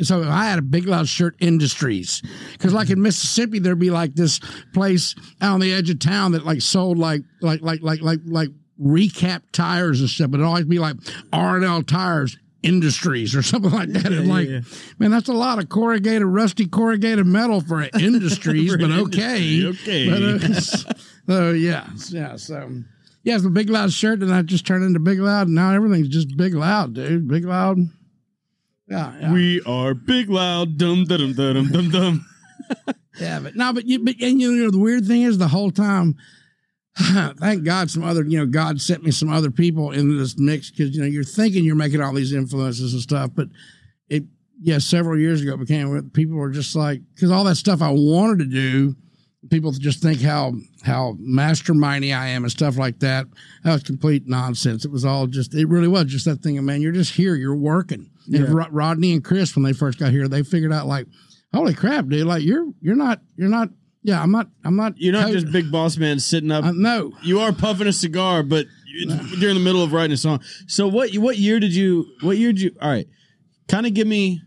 [0.01, 2.23] so I had a Big Loud Shirt Industries.
[2.53, 4.39] Because, like in Mississippi, there'd be like this
[4.73, 8.21] place out on the edge of town that like sold like, like, like, like, like,
[8.25, 8.49] like
[8.81, 10.95] recap tires and stuff, but it'd always be like
[11.31, 14.11] R and L tires industries or something like that.
[14.11, 14.61] and like, yeah.
[14.97, 20.07] man, that's a lot of corrugated, rusty corrugated metal for industries, For but okay, industry,
[20.07, 20.09] okay.
[20.09, 20.93] But, uh,
[21.27, 22.83] so yeah, yeah, so.
[23.23, 25.71] Yeah, it's a Big Loud shirt, and I just turned into Big Loud, and now
[25.71, 27.27] everything's just Big Loud, dude.
[27.27, 27.77] Big Loud.
[28.87, 29.33] Yeah, yeah.
[29.33, 32.25] We are big, loud, dum dum dum dum dum dum.
[33.19, 35.71] Yeah, but no, but you, but and you know the weird thing is the whole
[35.71, 36.15] time.
[36.95, 40.71] Thank God, some other you know God sent me some other people into this mix
[40.71, 43.49] because you know you're thinking you're making all these influences and stuff, but
[44.09, 44.23] it
[44.59, 47.91] yeah several years ago it became people were just like because all that stuff I
[47.91, 48.95] wanted to do,
[49.49, 50.53] people just think how
[50.83, 53.25] how mastermindy I am and stuff like that.
[53.63, 54.85] That was complete nonsense.
[54.85, 57.35] It was all just it really was just that thing of man, you're just here,
[57.35, 58.09] you're working.
[58.31, 61.07] And Rod- Rodney and Chris when they first got here, they figured out like
[61.53, 62.25] holy crap, dude!
[62.25, 63.69] Like you're you're not you're not.
[64.05, 64.47] Yeah, I'm not.
[64.65, 64.97] I'm not.
[64.97, 66.65] You're not co- just big boss man sitting up.
[66.65, 70.17] Uh, no, you are puffing a cigar, but it's during the middle of writing a
[70.17, 70.41] song.
[70.67, 71.13] So what?
[71.15, 72.05] What year did you?
[72.21, 72.75] What year did you?
[72.81, 73.07] All right,
[73.67, 74.41] kind of give me.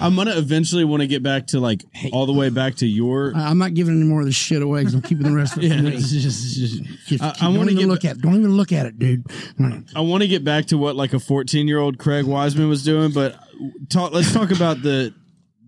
[0.00, 3.32] I'm gonna eventually want to get back to like all the way back to your.
[3.34, 5.56] I- I'm not giving any more of this shit away because I'm keeping the rest
[5.56, 5.94] of it Yeah, for me.
[5.96, 8.18] it's just- it's just- Just I- keep- I don't wanna even get look at.
[8.20, 9.24] Don't even look at it, dude.
[9.94, 12.84] I want to get back to what like a 14 year old Craig Wiseman was
[12.84, 13.36] doing, but
[13.88, 14.12] talk.
[14.12, 15.14] Let's talk about the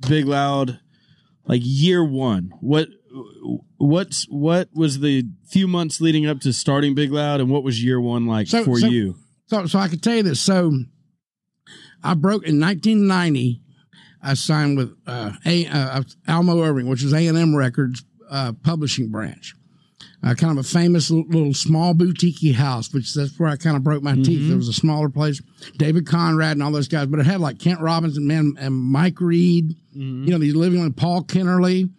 [0.09, 0.79] big loud,
[1.47, 2.53] like year one.
[2.61, 2.89] What
[3.79, 7.83] what's what was the few months leading up to starting Big Loud, and what was
[7.83, 9.17] year one like So- for so- you?
[9.47, 10.41] So, so I could tell you this.
[10.41, 10.73] So,
[12.05, 13.63] I broke in 1990.
[14.29, 18.53] I signed with uh, a, uh, Almo Irving, which is A and M Records uh,
[18.63, 19.55] publishing branch.
[20.23, 23.77] Uh, kind of a famous little, little small boutique house, which that's where I kind
[23.77, 24.49] of broke my teeth.
[24.49, 25.41] There was a smaller place,
[25.79, 29.21] David Conrad and all those guys, but it had like Kent Robbins, man, and Mike
[29.21, 29.77] Reid.
[30.27, 31.91] You know, these living with Paul Kennerley.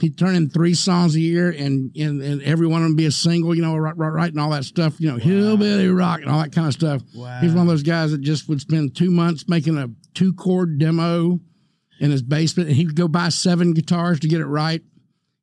[0.00, 3.06] He'd turn in three songs a year, and and, and every one of them be
[3.06, 3.54] a single.
[3.54, 5.00] You know, right, right, writing all that stuff.
[5.00, 7.02] You know, hillbilly rock and all that kind of stuff.
[7.40, 10.78] He's one of those guys that just would spend two months making a two chord
[10.78, 11.40] demo
[12.02, 14.82] in his basement, and he would go buy seven guitars to get it right.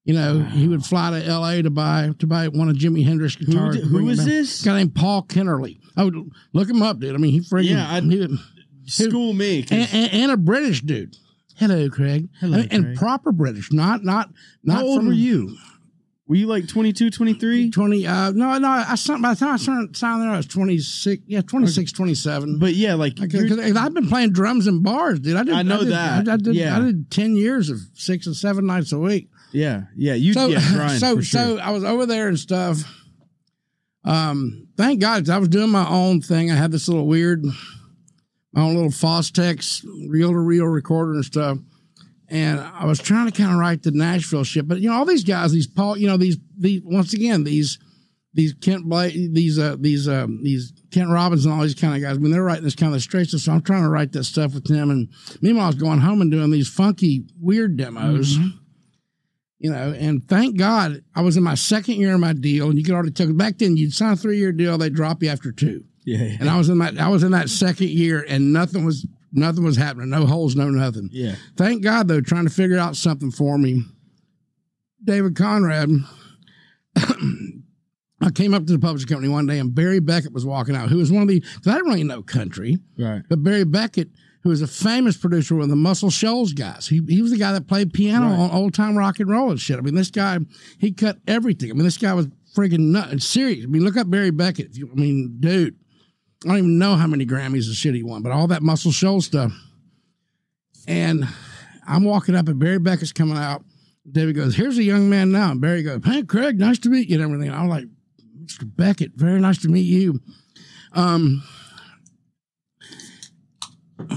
[0.03, 1.61] You know, he would fly to L.A.
[1.61, 3.75] to buy to buy one of Jimi Hendrix guitars.
[3.75, 4.61] did- who bring it this?
[4.61, 5.79] A guy named Paul Kennerley.
[5.95, 6.15] I would
[6.53, 7.15] look him up, dude.
[7.15, 8.37] I mean, he freaking Yeah, I- he
[8.85, 11.15] School me and, and, and a British dude.
[11.57, 12.27] Hello, Craig.
[12.39, 14.29] Hello, and, and proper British, not not
[14.63, 15.55] not How old from were you?
[16.29, 17.71] Were you like 22, 23?
[17.71, 18.05] Twenty.
[18.05, 18.67] Uh, no, no.
[18.67, 21.23] I by the time I signed, there, I was twenty six.
[21.25, 22.59] Yeah, 26, 27.
[22.59, 25.35] But yeah, like Because I've been playing drums in bars, dude.
[25.35, 25.55] I did.
[25.55, 26.29] I know did, that.
[26.29, 26.53] I, I did.
[26.53, 26.77] Yeah.
[26.77, 29.31] I did ten years of six and seven nights a week.
[29.53, 31.23] yeah, yeah, you So, yeah, Brian, so, sure.
[31.23, 32.77] so I was over there and stuff.
[34.05, 36.51] Um, thank God, I was doing my own thing.
[36.51, 37.43] I had this little weird,
[38.53, 41.57] my own little Fostex reel to reel recorder and stuff.
[42.31, 45.05] And I was trying to kind of write the Nashville shit, but you know, all
[45.05, 47.79] these guys, these Paul, you know, these these once again these
[48.33, 52.01] these Kent Blazy, these uh these um these Kent Robbins and all these kind of
[52.01, 52.19] guys.
[52.19, 53.41] when they're writing this kind of straight stuff.
[53.41, 54.91] So I'm trying to write that stuff with them.
[54.91, 55.09] And
[55.41, 58.37] meanwhile, I was going home and doing these funky, weird demos.
[59.61, 62.77] You know, and thank God I was in my second year of my deal, and
[62.77, 63.33] you could already tell.
[63.33, 65.83] Back then, you'd sign a three year deal, they drop you after two.
[66.05, 66.37] yeah, yeah.
[66.39, 69.63] And I was in that I was in that second year, and nothing was nothing
[69.63, 70.09] was happening.
[70.09, 71.09] No holes, no nothing.
[71.11, 71.35] yeah.
[71.57, 73.83] Thank God though, trying to figure out something for me.
[75.03, 75.89] David Conrad.
[78.21, 80.89] I came up to the publishing company one day, and Barry Beckett was walking out,
[80.89, 81.39] who was one of the.
[81.39, 83.21] Because I didn't really know country, Right.
[83.29, 84.09] but Barry Beckett,
[84.43, 87.53] who was a famous producer with the Muscle Shoals guys, he, he was the guy
[87.53, 88.39] that played piano Right.
[88.39, 89.77] on old time rock and roll and shit.
[89.77, 90.37] I mean, this guy,
[90.79, 91.69] he cut everything.
[91.71, 93.25] I mean, this guy was freaking nuts.
[93.25, 93.63] Serious.
[93.63, 94.71] I mean, look up Barry Beckett.
[94.71, 95.77] If you, I mean, dude,
[96.43, 98.91] I don't even know how many Grammys and shit he won, but all that Muscle
[98.91, 99.51] Shoals stuff.
[100.87, 101.27] And
[101.87, 103.63] I'm walking up, and Barry Beckett's coming out.
[104.09, 107.09] David goes, "Here's a young man now." And Barry goes, "Hey, Craig, nice to meet
[107.09, 107.53] you." And everything.
[107.53, 107.85] I'm like,
[108.43, 108.63] "Mr.
[108.63, 110.21] Beckett, very nice to meet you."
[110.93, 111.43] Um,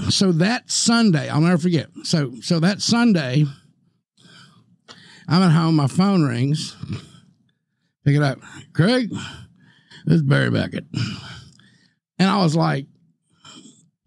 [0.09, 1.89] so that Sunday, I'll never forget.
[2.03, 3.45] So so that Sunday,
[5.27, 5.75] I'm at home.
[5.75, 6.75] My phone rings.
[8.05, 8.39] Pick it up,
[8.73, 9.09] Craig.
[10.05, 10.85] This is Barry Beckett,
[12.23, 12.87] and I was like,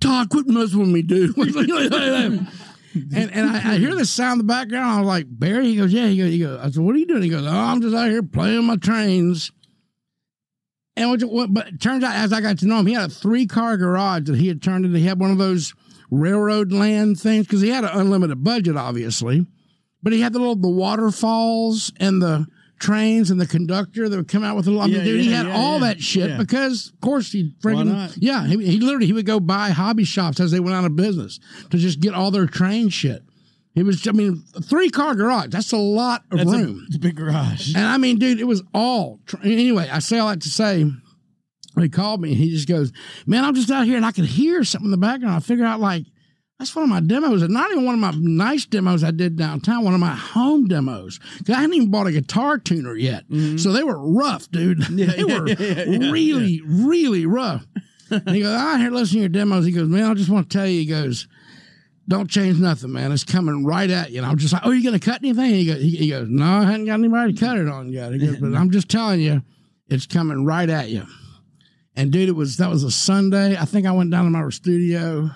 [0.01, 1.37] "Talk, quit messing with me, dude."
[3.15, 4.87] and and I, I hear this sound in the background.
[4.87, 5.67] I was like, Barry.
[5.67, 6.07] He goes, Yeah.
[6.07, 6.59] He goes, he goes.
[6.61, 7.23] I said, What are you doing?
[7.23, 9.53] He goes, Oh, I'm just out here playing my trains.
[10.97, 13.13] And what, but it turns out, as I got to know him, he had a
[13.13, 14.99] three car garage that he had turned into.
[14.99, 15.75] He had one of those
[16.11, 19.47] railroad land things because he had an unlimited budget, obviously.
[20.03, 22.47] But he had the little the waterfalls and the
[22.79, 24.83] trains and the conductor that would come out with a little.
[24.83, 25.87] I mean, Yeah, dude, he had yeah, all yeah.
[25.89, 26.37] that shit Yeah.
[26.37, 28.47] because, of course, he freaking yeah.
[28.47, 31.39] He, he literally he would go buy hobby shops as they went out of business
[31.71, 33.23] to just get all their train shit.
[33.75, 35.49] It was, I mean, a three car garage.
[35.51, 36.85] That's a lot of That's room.
[36.87, 37.75] it's a big garage.
[37.75, 39.89] And I mean, dude, it was all tr- anyway.
[39.93, 40.91] I say all that to say,
[41.79, 42.91] he called me and he just goes,
[43.27, 45.35] Man, I'm just out here and I could hear something in the background.
[45.37, 46.05] I figure out like
[46.59, 49.37] that's one of my demos, and not even one of my nice demos I did
[49.37, 49.85] downtown.
[49.85, 51.19] One of my home demos.
[51.19, 53.59] 'Cause I hadn't even bought a guitar tuner yet, mm-hmm.
[53.59, 54.81] so they were rough, dude.
[54.91, 55.45] they were
[56.11, 57.67] really, really rough.
[58.11, 60.49] And he goes, "I hear listen to your demos." He goes, "Man, I just want
[60.49, 61.29] to tell you." He goes,
[62.09, 63.13] "Don't change nothing, man.
[63.13, 65.67] It's coming right at you." And I'm just like, "Oh, you gonna cut anything?" He
[65.67, 68.19] goes, he, he goes, "No, I hadn't got anybody to cut it on yet." He
[68.19, 69.43] goes, "But I'm just telling you,
[69.89, 71.05] it's coming right at you."
[71.97, 73.57] And dude, it was that was a Sunday.
[73.59, 75.31] I think I went down to my studio.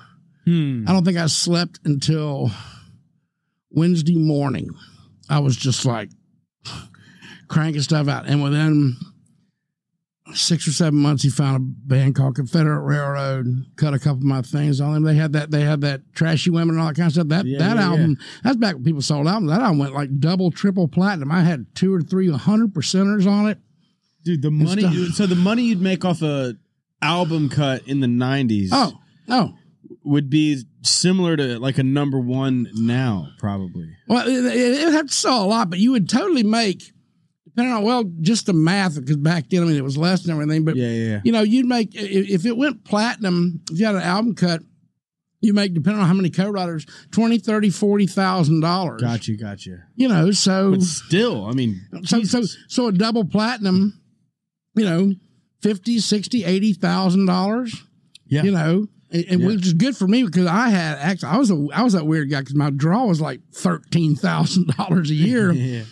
[0.50, 0.84] Hmm.
[0.88, 2.50] I don't think I slept until
[3.70, 4.70] Wednesday morning.
[5.28, 6.10] I was just like
[7.46, 8.26] cranking stuff out.
[8.26, 8.96] And within
[10.34, 14.24] six or seven months, he found a band called Confederate Railroad, cut a couple of
[14.24, 15.02] my things on them.
[15.04, 17.28] They had that, they had that trashy women and all that kind of stuff.
[17.28, 19.52] That Yeah, that yeah, album, that's back when people sold albums.
[19.52, 21.30] That album went like double, triple platinum.
[21.30, 23.58] I had two or three hundred percenters on it.
[24.24, 25.10] Dude, the money.
[25.12, 26.56] So the money you'd make off a
[27.00, 29.54] album cut in the '90s Oh, no.
[30.04, 33.90] Would be similar to like a number one now, probably.
[34.08, 36.92] Well, it, it, would have to sell a lot, but you would totally make,
[37.44, 40.32] depending on well, just the math, because back then I mean it was less than
[40.32, 40.64] everything.
[40.64, 43.94] But Yeah, yeah, you know, you'd make if, if it went platinum, if you had
[43.94, 44.62] an album cut,
[45.40, 49.02] you make depending on how many co-writers, twenty, thirty, forty thousand dollars.
[49.02, 49.78] Got you, got you.
[49.96, 54.00] You know, so But still, I mean, so so so a double platinum,
[54.74, 55.12] you know,
[55.62, 57.82] fifty, sixty, eighty thousand dollars.
[58.26, 58.86] yeah, You know.
[59.12, 59.46] And, and Yeah.
[59.48, 62.06] which is good for me because I had actually I was a I was that
[62.06, 65.50] weird guy because my draw was like thirteen thousand dollars a year.
[65.52, 65.82] yeah.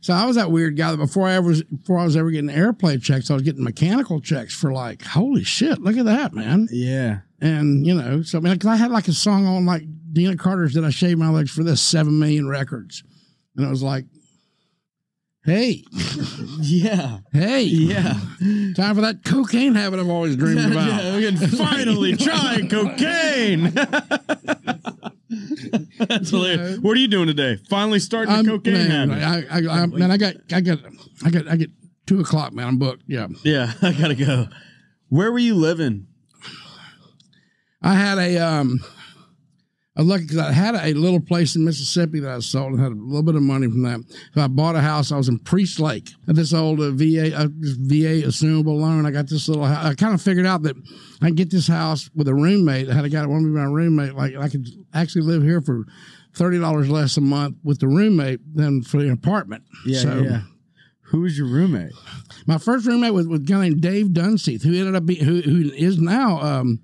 [0.00, 2.50] So I was that weird guy that before I ever before I was ever getting
[2.50, 6.68] airplay checks, I was getting mechanical checks for like, holy shit, look at that, man.
[6.70, 7.18] yeah.
[7.40, 10.36] And you know, so I mean, 'cause I had like a song on like Deana
[10.36, 13.02] Carter's "Did I Shave My Legs for This?" seven million records,
[13.56, 14.06] and it was like,
[15.48, 15.84] hey,
[16.60, 17.18] Yeah.
[17.32, 18.12] hey, Yeah.
[18.76, 20.86] time for that cocaine habit I've always dreamed about.
[20.88, 23.72] yeah, we can finally try cocaine.
[25.98, 26.78] That's hilarious.
[26.78, 27.56] What are you doing today?
[27.68, 29.50] Finally starting I'm- the cocaine man, habit.
[29.50, 30.78] I, I, I, man, I got, I got,
[31.24, 31.70] I got, I get
[32.06, 32.66] two o'clock, man.
[32.68, 33.02] I'm booked.
[33.06, 34.46] Yeah, yeah, I gotta go.
[35.08, 36.06] Where were you living?
[37.82, 38.80] I had a um
[39.98, 42.80] I was lucky because I had a little place in Mississippi that I sold and
[42.80, 44.00] had a little bit of money from that.
[44.32, 45.10] So I bought a house.
[45.10, 49.06] I was in Priest Lake at this old uh, VA uh, VA assumable loan.
[49.06, 49.64] I got this little.
[49.64, 49.84] house.
[49.84, 50.76] I kind of figured out that
[51.20, 52.88] I can get this house with a roommate.
[52.88, 54.14] I had a guy that wanted to be my roommate.
[54.14, 55.84] Like I could actually live here for
[56.32, 59.64] thirty dollars less a month with the roommate than for the apartment.
[59.84, 60.40] Yeah, So, yeah.
[61.10, 61.92] Who was your roommate?
[62.46, 65.40] My first roommate was with a guy named Dave Dunseith, who ended up being who
[65.40, 66.80] who is now um,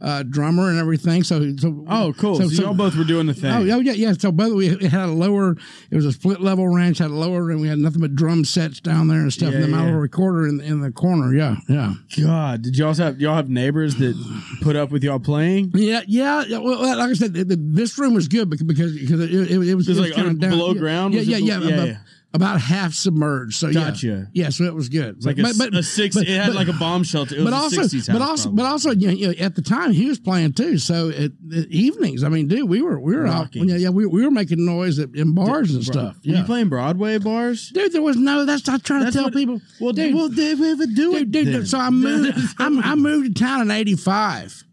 [0.00, 1.24] uh, drummer and everything.
[1.24, 2.36] So, so Oh, cool.
[2.36, 3.50] So, y'all both were doing the thing.
[3.50, 4.12] Oh, oh, yeah, yeah.
[4.12, 5.56] So both we it had a lower.
[5.90, 6.98] It was a split level ranch.
[6.98, 9.50] Had a lower and We had nothing but drum sets down there and stuff.
[9.50, 9.84] Yeah, and then my yeah.
[9.86, 11.34] little recorder in in the corner.
[11.34, 14.14] Yeah, yeah, God, did y'all have y'all have neighbors that
[14.62, 15.72] put up with y'all playing?
[15.74, 16.44] yeah, yeah.
[16.58, 19.58] Well, like I said, the, the, this room was good because because, it, it, it
[19.58, 21.14] was, It was it like kinda under- below ground?
[21.14, 21.58] Yeah, Was yeah, yeah.
[21.60, 21.96] yeah,
[22.34, 23.54] about, half submerged.
[23.54, 24.06] So Gotcha.
[24.06, 24.48] yeah, yeah.
[24.50, 25.16] So it was good.
[25.16, 26.14] It's like a, a six.
[26.16, 27.34] it had like a bomb shelter.
[27.34, 30.06] It was but also, 60s but also, but also, you know, at the time he
[30.06, 30.76] was playing too.
[30.78, 33.68] So the evenings, I mean, dude, we were we were out, Rocking.
[33.68, 36.16] yeah, yeah, we, we were making noise at, in bars and stuff.
[36.16, 37.70] Were Yeah, you playing Broadway bars?
[37.72, 38.44] dude, there was no.
[38.44, 39.60] That's not trying That's to tell what- people.
[39.80, 41.30] Well, dude, well, they ever do it.
[41.30, 41.66] dude, dude, then.
[41.66, 42.36] so I moved.
[42.58, 44.64] I, I moved to town in '85.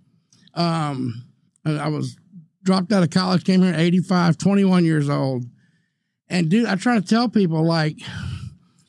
[0.56, 1.24] Um,
[1.66, 2.18] I I was
[2.64, 5.46] dropped out of college, came here at 85, 21 years old,
[6.30, 7.98] and dude, I try to tell people like.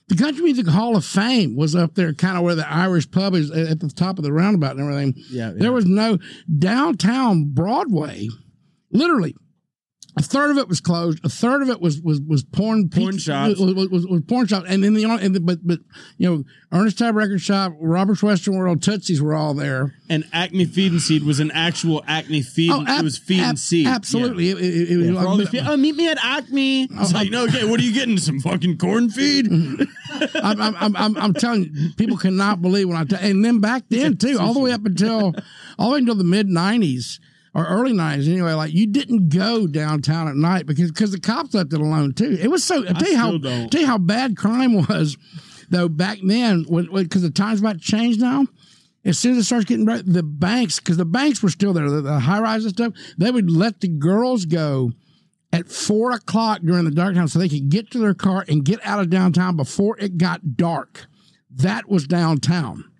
[0.08, 3.34] The Country Music Hall of Fame was up there, kind of where the Irish pub
[3.34, 5.14] is at the top of the roundabout and everything.
[5.28, 5.54] Yeah, yeah.
[5.56, 6.18] There was no
[6.60, 8.28] downtown Broadway.
[8.92, 9.34] Literally,
[10.18, 11.22] a third of it was closed.
[11.24, 13.58] A third of it was was was porn Porn peak- shops.
[13.60, 15.80] Was, was, was, was porn shop, and then the and the, but but
[16.16, 19.94] you know Ernest Tubb Record Shop, Robert's Western World, Tootsie's were all there.
[20.08, 22.70] and Acme Feed and Seed was an actual Acme Feed.
[22.70, 23.86] Oh, ab- it was Feed ab- and Seed.
[23.86, 24.96] Absolutely, it, it, it, Yeah.
[24.96, 26.88] was Yeah, like- these oh, meet me at Acme.
[26.90, 28.16] Oh, it's Oh, like, no, okay, what are you getting?
[28.18, 29.48] Some fucking corn feed?
[30.34, 33.18] I'm, I'm, I'm, I'm, I'm telling you, people cannot believe when I tell.
[33.20, 35.34] And then back then too, all the way up until
[35.78, 37.18] all the way until the mid '90s
[37.56, 38.52] or early '90s, anyway.
[38.52, 42.36] Like you didn't go downtown at night because because the cops left it alone too.
[42.38, 42.86] It was so.
[42.86, 43.70] I tell you how don't.
[43.70, 45.16] tell you how bad crime was
[45.70, 48.46] though back then when because the times about to change now.
[49.06, 51.88] As soon as it starts getting bright, the banks, because the banks were still there,
[51.88, 54.90] the, the high rise and stuff, they would let the girls go
[55.52, 58.64] at four o'clock during the dark time so they could get to their car and
[58.64, 61.06] get out of downtown before it got dark.
[61.48, 62.90] That was downtown.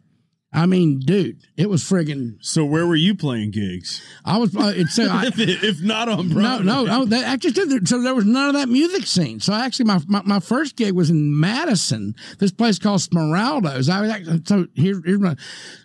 [0.52, 4.00] I mean, dude, it was friggin' So where were you playing gigs?
[4.24, 4.56] I was.
[4.56, 6.64] Uh, it's uh, I, if, not on no, Broadway.
[6.64, 7.04] no, no.
[7.04, 7.88] They actually did.
[7.88, 9.40] So there was none of that music scene.
[9.40, 13.88] So actually, my my, my first gig was in Madison, this place called Smeraldo's.
[13.88, 15.36] I was actually, so here, here's my.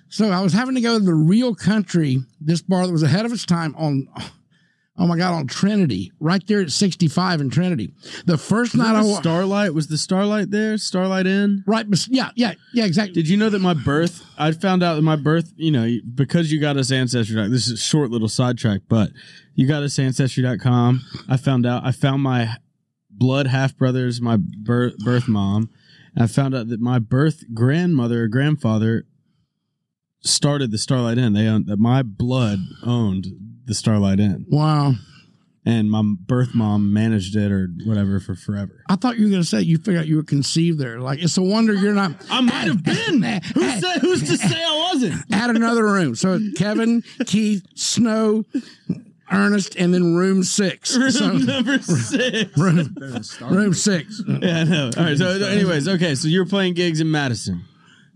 [0.09, 3.25] So I was having to go to the Real Country, this bar that was ahead
[3.25, 4.07] of its time on.
[4.97, 7.93] Oh my God, on Trinity, right there at 65 in Trinity.
[8.25, 10.77] The first night I wa- Starlight was the Starlight there?
[10.77, 11.63] Starlight Inn?
[11.65, 13.13] right, bes- yeah, yeah, yeah, exactly.
[13.13, 14.23] Did you know that my birth?
[14.37, 15.53] I found out that my birth.
[15.55, 17.35] You know, because you got us ancestry.
[17.47, 19.11] This is a short little sidetrack, but
[19.55, 21.01] you got us ancestry.com.
[21.29, 21.85] I found out.
[21.85, 22.55] I found my
[23.09, 25.69] blood half brothers, my birth birth mom.
[26.17, 29.05] I found out that my birth grandmother or grandfather
[30.19, 31.31] started the Starlight Inn.
[31.33, 31.79] They owned that.
[31.79, 33.27] My blood owned
[33.65, 34.93] the Starlight Inn, Wow.
[35.65, 38.83] and my birth mom managed it or whatever for forever.
[38.89, 40.99] I thought you were going to say you figured out you were conceived there.
[40.99, 42.13] Like, it's a wonder you're not.
[42.29, 43.21] I might have been.
[43.53, 45.23] Who said, who's to say I wasn't?
[45.31, 46.15] add another room.
[46.15, 48.43] So Kevin, Keith, Snow,
[49.31, 50.97] Ernest, and then room six.
[51.11, 52.57] So, Room number six.
[52.57, 54.21] room, Better than Star room six.
[54.27, 54.91] Yeah, I know.
[54.97, 55.17] All right.
[55.17, 56.15] So, anyways, okay.
[56.15, 57.63] So you were playing gigs in Madison.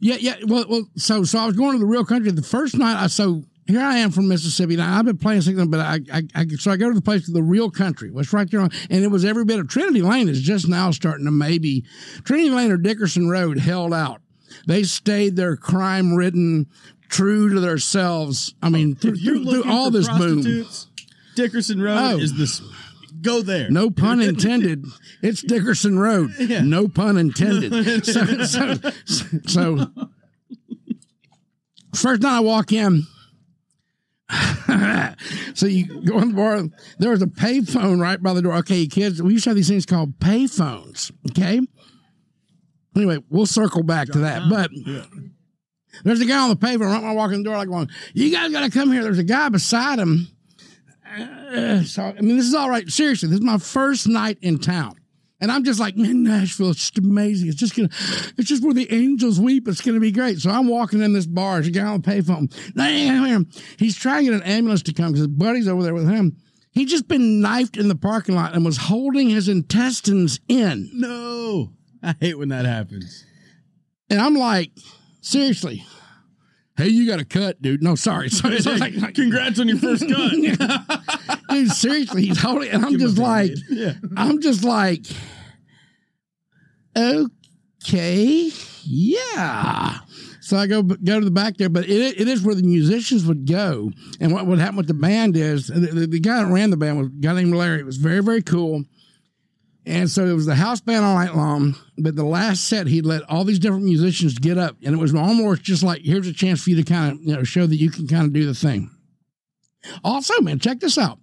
[0.01, 0.35] Yeah, yeah.
[0.45, 0.85] Well, well.
[0.97, 2.31] So, so I was going to the real country.
[2.31, 4.75] The first night, I so here I am from Mississippi.
[4.75, 7.25] Now I've been playing something, but I, I, I, so I go to the place
[7.25, 8.11] to the real country.
[8.11, 10.91] What's right there on, and it was every bit of Trinity Lane is just now
[10.91, 11.83] starting to maybe
[12.23, 14.21] Trinity Lane or Dickerson Road held out.
[14.67, 16.67] They stayed their crime ridden,
[17.09, 18.53] true to themselves.
[18.61, 20.65] I mean, through, through, through all this boom.
[21.35, 22.17] Dickerson Road Oh.
[22.19, 22.61] is this.
[23.21, 23.69] Go there.
[23.71, 24.85] No pun intended.
[25.23, 26.31] It's Dickerson Road.
[26.39, 27.73] No pun intended.
[28.05, 28.75] So, so,
[29.47, 29.87] so,
[31.93, 33.03] first night I walk in,
[35.53, 36.63] so you go in the bar.
[36.99, 38.53] There was a payphone right by the door.
[38.55, 41.11] Okay, kids, we used to have these things called payphones.
[41.31, 41.61] Okay.
[42.95, 44.43] Anyway, we'll circle back to that.
[44.49, 44.71] But
[46.03, 47.89] there's a guy on the pavement right when I walk in the door, like going,
[48.13, 50.27] "You guys got to come here." There's a guy beside him.
[51.17, 52.87] Uh, so I mean, this is all right.
[52.89, 54.95] Seriously, this is my first night in town,
[55.41, 57.49] and I'm just like, man, Nashville, it's just amazing.
[57.49, 57.89] It's just gonna,
[58.37, 59.67] it's just where the angels weep.
[59.67, 60.39] It's gonna be great.
[60.39, 61.55] So I'm walking in this bar.
[61.55, 62.53] There's a guy on the payphone.
[62.75, 66.09] Damn, he's trying to get an ambulance to come because his buddy's over there with
[66.09, 66.37] him.
[66.71, 70.89] He'd just been knifed in the parking lot and was holding his intestines in.
[70.93, 71.71] No.
[72.03, 73.25] I hate when that happens.
[74.09, 74.71] And I'm like,
[75.21, 75.85] seriously,
[76.77, 77.81] hey, you got a cut, dude.
[77.83, 78.29] No, sorry.
[78.31, 78.59] sorry.
[78.59, 81.39] Like- Congrats on your first cut.
[81.49, 83.51] dude, seriously, he's holding, and I'm just like,
[84.17, 85.05] I'm just like,
[86.97, 88.51] okay,
[88.83, 89.99] yeah.
[90.41, 93.25] So I go go to the back there, but it, it is where the musicians
[93.25, 93.91] would go.
[94.19, 96.77] And what would happen with the band is the, the, the guy that ran the
[96.77, 97.79] band was a guy named Larry.
[97.79, 98.83] It was very very cool.
[99.87, 101.75] And so it was the house band all night long.
[101.97, 105.13] But the last set, he'd let all these different musicians get up, and it was
[105.13, 107.75] almost just like, here's a chance for you to kind of you know show that
[107.75, 108.89] you can kind of do the thing.
[110.03, 111.19] Also, man, check this out.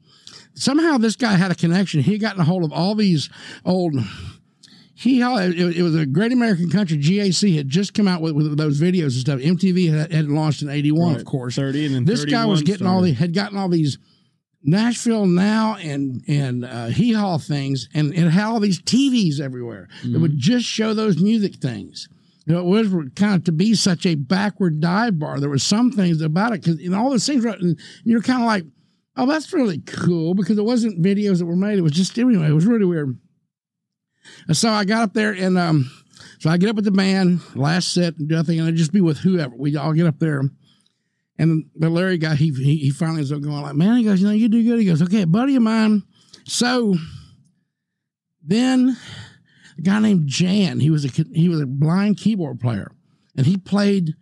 [0.54, 2.02] Somehow this guy had a connection.
[2.02, 3.28] He got gotten a hold of all these
[3.64, 3.94] old.
[4.94, 6.96] He it, was a Great American Country.
[6.96, 9.40] GAC had just come out with, with those videos and stuff.
[9.40, 11.56] MTV had, had launched in '81, of course.
[11.56, 13.16] 30 and then This guy was 31 getting all started.
[13.16, 13.98] the had gotten all these
[14.64, 19.88] Nashville now and and uh, hee haw things, and it had all these TVs everywhere
[20.04, 22.08] that would just show those music things.
[22.46, 25.38] You know, it was kind of to be such a backward dive bar.
[25.38, 27.44] There were some things about it because you know all those things.
[27.44, 28.64] Were, and you're kind of like,
[29.16, 31.78] oh, that's really cool because it wasn't videos that were made.
[31.78, 32.48] It was just anyway.
[32.48, 33.18] It was really weird.
[34.46, 35.90] And so I got up there and um,
[36.38, 38.92] so I get up with the band last set and do nothing, and I just
[38.92, 39.54] be with whoever.
[39.56, 40.42] We all get up there.
[41.42, 44.28] And the Larry guy, he, he he finally is going like, man, he goes, you
[44.28, 44.78] know, you do good.
[44.78, 46.04] He goes, okay, buddy of mine.
[46.44, 46.94] So
[48.46, 48.96] then
[49.76, 52.92] a guy named Jan, he was a he was a blind keyboard player,
[53.36, 54.14] and he played.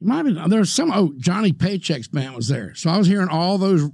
[0.00, 3.06] Might have been there was some oh Johnny Paycheck's band was there, so I was
[3.06, 3.88] hearing all those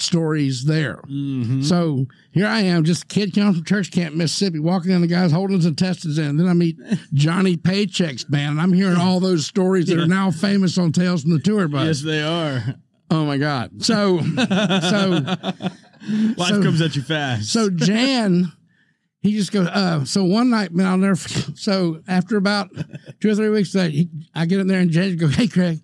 [0.00, 1.00] stories there.
[1.10, 1.64] Mhm.
[1.64, 5.06] So here I am, just a kid coming from church camp, Mississippi, walking in, the
[5.06, 6.26] guy's holding his intestines in.
[6.26, 6.76] And then I meet
[7.12, 11.22] Johnny Paycheck's band, and I'm hearing all those stories that are now famous on Tales
[11.22, 11.86] from the Tour Bus.
[11.86, 12.76] Yes, they are.
[13.10, 13.82] Oh my God!
[13.82, 15.08] So, so,
[16.36, 17.50] Life So- comes at you fast.
[17.50, 18.52] so Jan,
[19.28, 19.66] he just goes.
[19.68, 21.16] Uh, so one night, man, I'll never.
[21.58, 22.70] So after about
[23.20, 23.90] two or three weeks, that
[24.34, 25.80] I get in there and Jan goes, "Hey, Craig."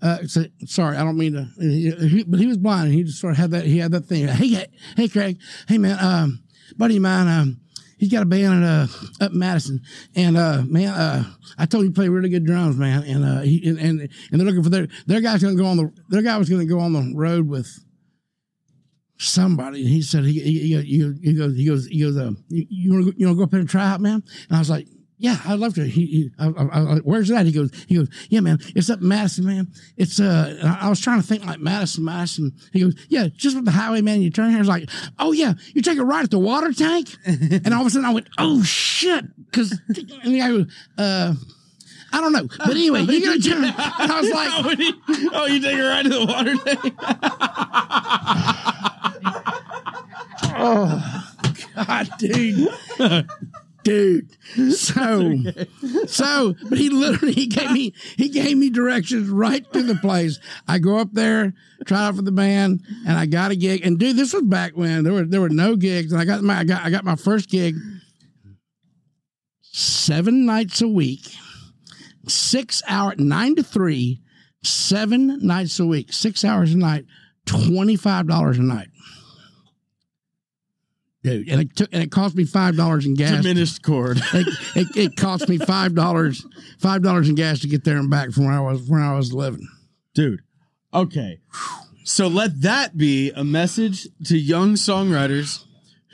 [0.00, 1.48] Uh, so, sorry, I don't mean to.
[1.58, 2.86] He, but he was blind.
[2.86, 3.64] And he just sort of had that.
[3.64, 4.28] He had that thing.
[4.28, 4.66] Hey,
[4.96, 5.38] hey, Craig.
[5.66, 5.96] Hey, man.
[6.00, 6.44] Um,
[6.76, 7.28] buddy of mine.
[7.28, 7.60] Um,
[7.98, 8.86] he's got a band uh,
[9.20, 9.80] up in Madison,
[10.14, 11.24] and uh, man, uh,
[11.58, 13.02] I told he play really good drums, man.
[13.04, 15.76] And uh, he and and, and they're looking for their their guy's to go on
[15.76, 17.83] the their guy was to go on the road with
[19.28, 19.80] somebody.
[19.80, 23.14] And he said he he, he, goes he goes he goes uh, you want to
[23.16, 24.22] you want to go up there and try out, man?
[24.48, 24.86] And I was like,
[25.18, 25.86] yeah, I'd love to.
[25.86, 27.46] He, he I, I, I, where's that?
[27.46, 29.72] He goes, he goes, yeah, man, it's up Madison, man.
[29.96, 32.52] It's uh, I, was trying to think like Madison, Madison.
[32.72, 34.22] He goes, yeah, just with the highway, man.
[34.22, 37.08] You turn here, it's like, oh yeah, you take a right at the water tank,
[37.26, 40.66] and all of a sudden I went, oh shit, because and the guy goes,
[40.98, 41.34] uh.
[42.14, 43.64] I don't know, but anyway, you gotta turn.
[43.64, 46.94] And I was like, oh, oh, you take a ride to the water tank?
[50.56, 51.32] Oh,
[51.74, 52.68] God, dude.
[53.82, 54.30] Dude.
[54.72, 55.34] So
[56.06, 60.38] so but he literally he gave me he gave me directions right to the place.
[60.66, 61.52] I go up there,
[61.84, 63.84] try out for the band, and I got a gig.
[63.84, 66.12] And dude, this was back when there were there were no gigs.
[66.12, 67.74] And I got my I got I got my first gig
[69.60, 71.34] seven nights a week,
[72.28, 74.20] six hour nine to three,
[74.62, 77.06] seven nights a week, six hours a night,
[77.46, 78.88] twenty five dollars a night.
[81.22, 83.42] Dude, and it took and it cost me five dollars in gas.
[83.42, 84.20] Diminished chord.
[84.34, 84.46] It,
[84.76, 86.44] it, it cost me five dollars
[86.78, 89.16] five dollars in gas to get there and back from where I was where I
[89.16, 89.66] was living.
[90.14, 90.40] Dude.
[90.92, 91.40] Okay.
[92.04, 95.64] So let that be a message to young songwriters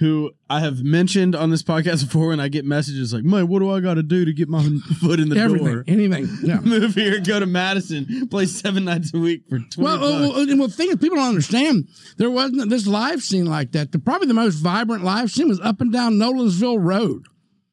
[0.01, 3.59] who I have mentioned on this podcast before and I get messages like, man, what
[3.61, 4.63] do I got to do to get my
[5.01, 5.85] foot in the Everything, door?
[5.87, 6.27] anything.
[6.43, 6.59] Yeah.
[6.65, 10.35] Move here, go to Madison, play seven nights a week for 20 Well, well, bucks.
[10.37, 11.87] well, and well, the thing is, people don't understand.
[12.17, 13.93] There wasn't this live scene like that.
[13.93, 17.27] The, probably the most vibrant live scene was up and down Nolensville Road.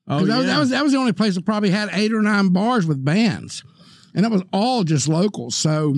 [0.08, 0.54] oh, that, was, yeah.
[0.54, 3.04] that was that was the only place that probably had eight or nine bars with
[3.06, 3.64] bands,
[4.14, 5.50] and that was all just local.
[5.50, 5.96] So.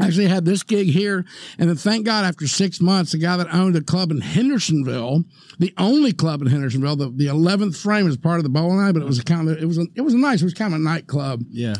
[0.00, 1.24] Actually had this gig here,
[1.58, 5.24] and then thank God, after six months, the guy that owned a club in Hendersonville,
[5.58, 8.92] the only club in Hendersonville, the the eleventh frame was part of the bowling alley,
[8.92, 10.54] but it was a kind of it was a, it was a nice, it was
[10.54, 11.42] kind of a nightclub.
[11.50, 11.74] yeah.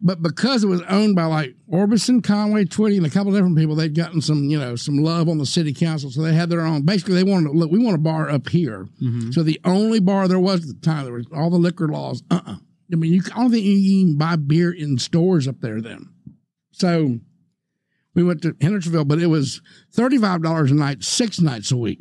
[0.00, 3.56] But because it was owned by like Orbison, Conway, Twitty, and a couple of different
[3.56, 6.10] people, they'd gotten some, you know, some love on the city council.
[6.10, 6.82] So they had their own.
[6.82, 7.70] Basically, they wanted to look.
[7.72, 8.86] We want a bar up here.
[9.32, 12.22] So the only bar there was at the time, there was all the liquor laws.
[12.30, 12.56] Uh, uh
[12.92, 13.22] I mean, you.
[13.34, 16.08] I don't think you can even buy beer in stores up there then.
[16.70, 17.18] So
[18.14, 19.60] we went to Hendersonville, but it was
[19.92, 21.98] thirty five dollars a night, six nights a week.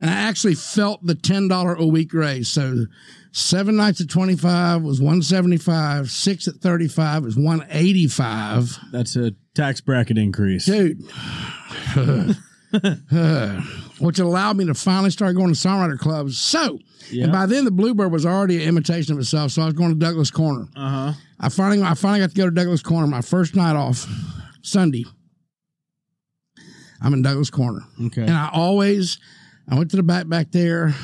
[0.00, 2.48] And I actually felt the ten dollar a week raise.
[2.48, 2.86] So
[3.32, 6.10] seven nights at twenty five was one seventy five.
[6.10, 8.78] Six at thirty five was one eighty five.
[8.92, 10.66] That's a tax bracket increase.
[10.66, 11.02] Dude.
[14.00, 16.38] Which allowed me to finally start going to songwriter clubs.
[16.38, 16.78] So,
[17.12, 19.52] and by then the Bluebird was already an imitation of itself.
[19.52, 20.66] So I was going to Douglas Corner.
[20.74, 21.12] Uh huh.
[21.38, 24.06] I finally, I finally got to go to Douglas Corner my first night off,
[24.64, 25.04] Sunday.
[27.00, 27.80] I'm in Douglas Corner.
[28.06, 28.22] Okay.
[28.22, 29.18] And I always,
[29.68, 30.94] I went to the back back there,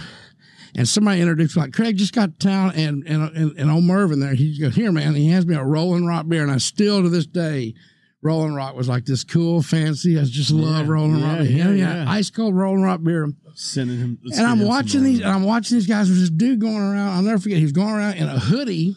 [0.75, 3.85] and somebody introduced me like Craig just got to town, and and and, and old
[3.85, 4.35] Mervin there.
[4.35, 5.15] He goes here, man.
[5.15, 7.75] He hands me a Rolling Rock beer, and I still to this day,
[8.23, 10.19] Rolling Rock was like this cool, fancy.
[10.19, 11.47] I just love Yeah, Rolling yeah, Rock.
[11.49, 12.05] yeah, yeah.
[12.09, 13.31] ice cold Rolling Rock beer.
[13.55, 14.19] Sending him.
[14.33, 16.09] And I'm watching these, and I'm watching these guys.
[16.09, 17.09] There's this dude going around.
[17.17, 17.59] I'll never forget.
[17.59, 18.97] He's going around in a hoodie,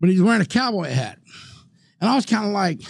[0.00, 1.18] but he's wearing a cowboy hat.
[2.00, 2.82] And I was kind of like,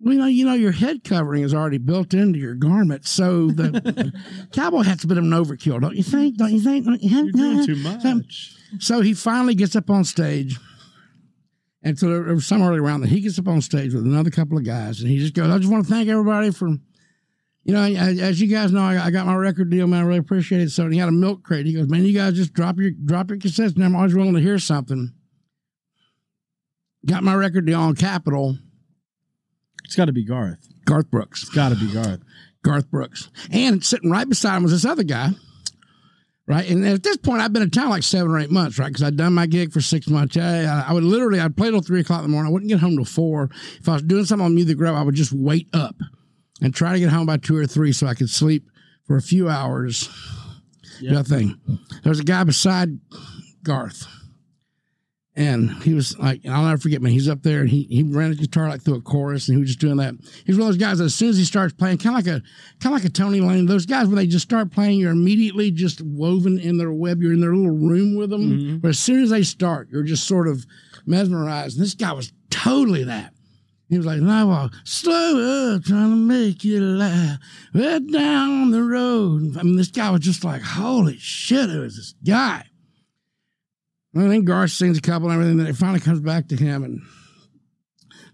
[0.00, 3.48] well, you know, you know, your head covering is already built into your garment, so
[3.48, 4.12] the
[4.52, 6.36] cowboy hat's a bit of an overkill, don't you think?
[6.36, 6.84] Don't you think?
[6.84, 8.54] Don't you You're doing too much.
[8.78, 10.58] so he finally gets up on stage.
[11.82, 14.04] And so there there was some early around that he gets up on stage with
[14.04, 16.68] another couple of guys, and he just goes, "I just want to thank everybody for,
[16.68, 20.00] you know, as you guys know, I, I got my record deal, man.
[20.02, 21.64] I really appreciate it." So he had a milk crate.
[21.64, 24.34] He goes, "Man, you guys just drop your drop your cassettes, and I'm always willing
[24.34, 25.12] to hear something."
[27.06, 28.58] Got my record deal on Capitol,
[29.86, 30.68] It's got to be Garth.
[30.84, 31.42] Garth Brooks.
[31.42, 32.20] It's got to be Garth.
[32.62, 33.30] Garth Brooks.
[33.50, 35.30] And sitting right beside him was this other guy,
[36.46, 36.68] right?
[36.68, 38.88] And at this point, I've been in town like seven or eight months, right?
[38.88, 40.36] Because I'd done my gig for six months.
[40.36, 42.50] I, I would literally, I'd play till three o'clock in the morning.
[42.50, 43.48] I wouldn't get home till four.
[43.78, 45.96] If I was doing something on Music Row, I would just wait up
[46.60, 48.68] and try to get home by two or three so I could sleep
[49.06, 50.08] for a few hours.
[51.00, 51.12] Yeah.
[51.12, 51.60] Nothing.
[52.02, 52.98] There was a guy beside
[53.62, 54.08] Garth.
[55.38, 57.12] And he was like, and I'll never forget, man.
[57.12, 59.60] He's up there and he he ran his guitar like through a chorus, and he
[59.60, 60.14] was just doing that.
[60.46, 62.34] He's one of those guys that as soon as he starts playing, kind of like
[62.34, 62.40] a
[62.80, 63.66] kind of like a Tony Lane.
[63.66, 67.20] Those guys when they just start playing, you're immediately just woven in their web.
[67.20, 68.50] You're in their little room with them.
[68.50, 68.76] Mm-hmm.
[68.78, 70.64] But as soon as they start, you're just sort of
[71.04, 71.76] mesmerized.
[71.76, 73.34] And this guy was totally that.
[73.90, 77.38] He was like, and I walk slow up, trying to make you laugh,
[77.74, 79.56] right down the road.
[79.58, 82.64] I mean, this guy was just like, holy shit, it was this guy.
[84.16, 85.58] And then Garth sings a couple and everything.
[85.58, 87.02] Then it finally comes back to him and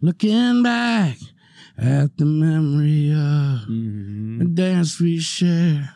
[0.01, 1.17] looking back
[1.77, 4.39] at the memory of Mhm.
[4.39, 5.89] the dance we shared.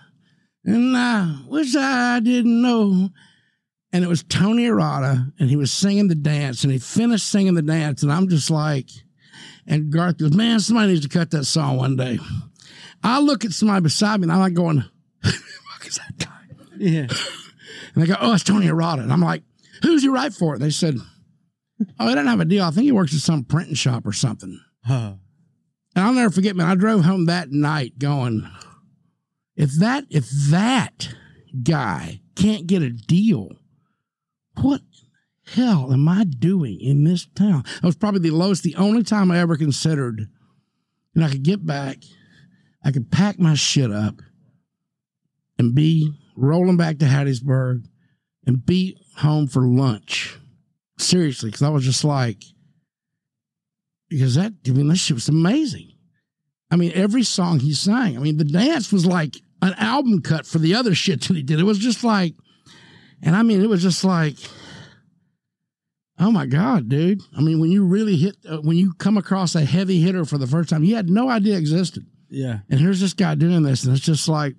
[0.65, 3.11] And I wish I didn't know.
[3.93, 7.55] And it was Tony Arata, and he was singing the dance, and he finished singing
[7.55, 8.91] the dance, and I'm just like,
[9.67, 12.19] and Garth goes, Man, somebody needs to cut that song one day.
[13.03, 14.85] I look at somebody beside me, and I'm like going,
[15.23, 16.57] Fuck is that guy?
[16.79, 17.07] Yeah.
[17.95, 19.03] And they go, oh, it's Tony Arata.
[19.03, 19.43] And I'm like,
[19.83, 20.59] who's he write for?
[20.59, 20.97] They said,
[21.99, 22.65] oh, he doesn't have a deal.
[22.65, 24.61] I think he works at some printing shop or something.
[24.85, 25.15] Huh.
[25.95, 26.69] And I'll never forget, man.
[26.69, 28.49] I drove home that night going,
[29.57, 31.15] if that if that
[31.63, 33.49] guy can't get a deal,
[34.61, 34.83] what
[35.47, 37.63] hell am I doing in this town?
[37.77, 40.29] That was probably the lowest, the only time I ever considered,
[41.15, 41.99] and I could get back,
[42.85, 44.21] I could pack my shit up,
[45.59, 47.87] and be rolling back to Hattiesburg,
[48.47, 50.37] and be home for lunch.
[50.99, 52.43] Seriously, because I was just like,
[54.09, 55.93] because that I mean that shit was amazing.
[56.71, 58.17] I mean, every song he sang.
[58.17, 61.43] I mean, the dance was like an album cut for the other shit that he
[61.43, 61.61] did.
[61.61, 62.35] It was just like,
[63.23, 64.37] and I mean, it was just like,
[66.19, 67.21] oh my god, dude.
[67.37, 70.39] I mean, when you really hit, uh, when you come across a heavy hitter for
[70.39, 72.61] the first time, you had no idea existed, Yeah.
[72.71, 74.55] and here's this guy doing this, and it's just like,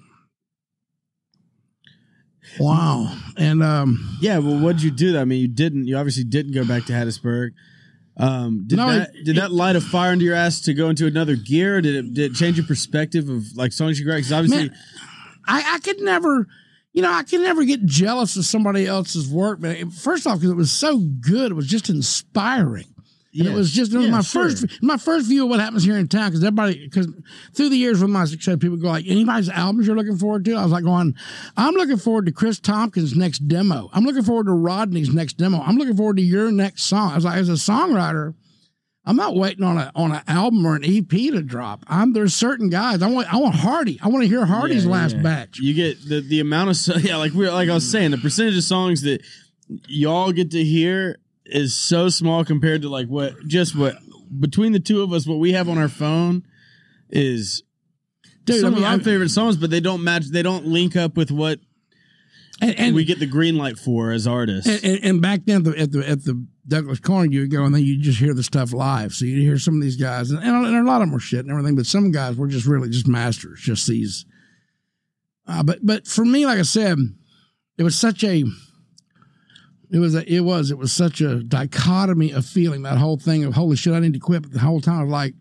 [2.60, 3.16] wow.
[3.38, 4.38] And um, Yeah.
[4.39, 5.18] Well, what'd you do?
[5.18, 5.88] I mean, you didn't.
[5.88, 7.52] You obviously didn't go back to Hattiesburg.
[8.20, 10.89] Um, did No, that it- did that light a fire under your ass to go
[10.89, 11.82] into another gear?
[11.82, 14.18] Did it did it change your perspective of like songs you write?
[14.18, 14.78] Because obviously, Man,
[15.48, 16.48] I, I could never,
[16.93, 19.60] you know, I could never get jealous of somebody else's work.
[19.62, 22.88] But it- first off, because it was so good, it was just inspiring.
[23.38, 24.43] And it was just it was Yeah, my sure.
[24.49, 27.07] first my first view of what happens here in town because everybody because
[27.53, 30.53] through the years with my success people go like anybody's albums you're looking forward to?
[30.55, 31.15] I was like going
[31.55, 33.89] I'm looking forward to Chris Tompkins' next demo.
[33.93, 35.61] I'm looking forward to Rodney's next demo.
[35.61, 37.11] I'm looking forward to your next song.
[37.11, 38.33] I was like as a songwriter
[39.05, 41.85] I'm not waiting on a on an album or an EP to drop.
[41.88, 43.99] I'm there's certain guys I want I want Hardy.
[44.03, 45.21] I want to hear Hardy's Yeah, last yeah.
[45.21, 45.59] batch.
[45.59, 48.57] You get the the amount of yeah, like we like I was saying, the percentage
[48.57, 49.21] of songs that
[49.88, 51.19] y'all get to hear
[51.50, 53.95] is so small compared to like what just what
[54.39, 56.43] between the two of us what we have on our phone
[57.10, 57.64] is
[58.45, 60.28] Dude, some I mean, of my favorite songs, but they don't match.
[60.28, 61.60] They don't link up with what
[62.62, 64.70] and, and we get the green light for as artists.
[64.70, 67.52] And, and, and back then, at the, at the at the Douglas Corner, you would
[67.52, 69.14] go and then you just hear the stuff live.
[69.14, 71.41] So you hear some of these guys, and, and a lot of them were shit
[71.41, 73.60] and everything, but some guys were just really just masters.
[73.62, 74.26] Just these.
[75.45, 76.98] Uh, but but for me, like I said,
[77.78, 78.43] it was such a.
[79.91, 83.43] It was a, it was it was such a dichotomy of feeling that whole thing
[83.45, 85.33] of holy shit I need to quit but the whole time I was like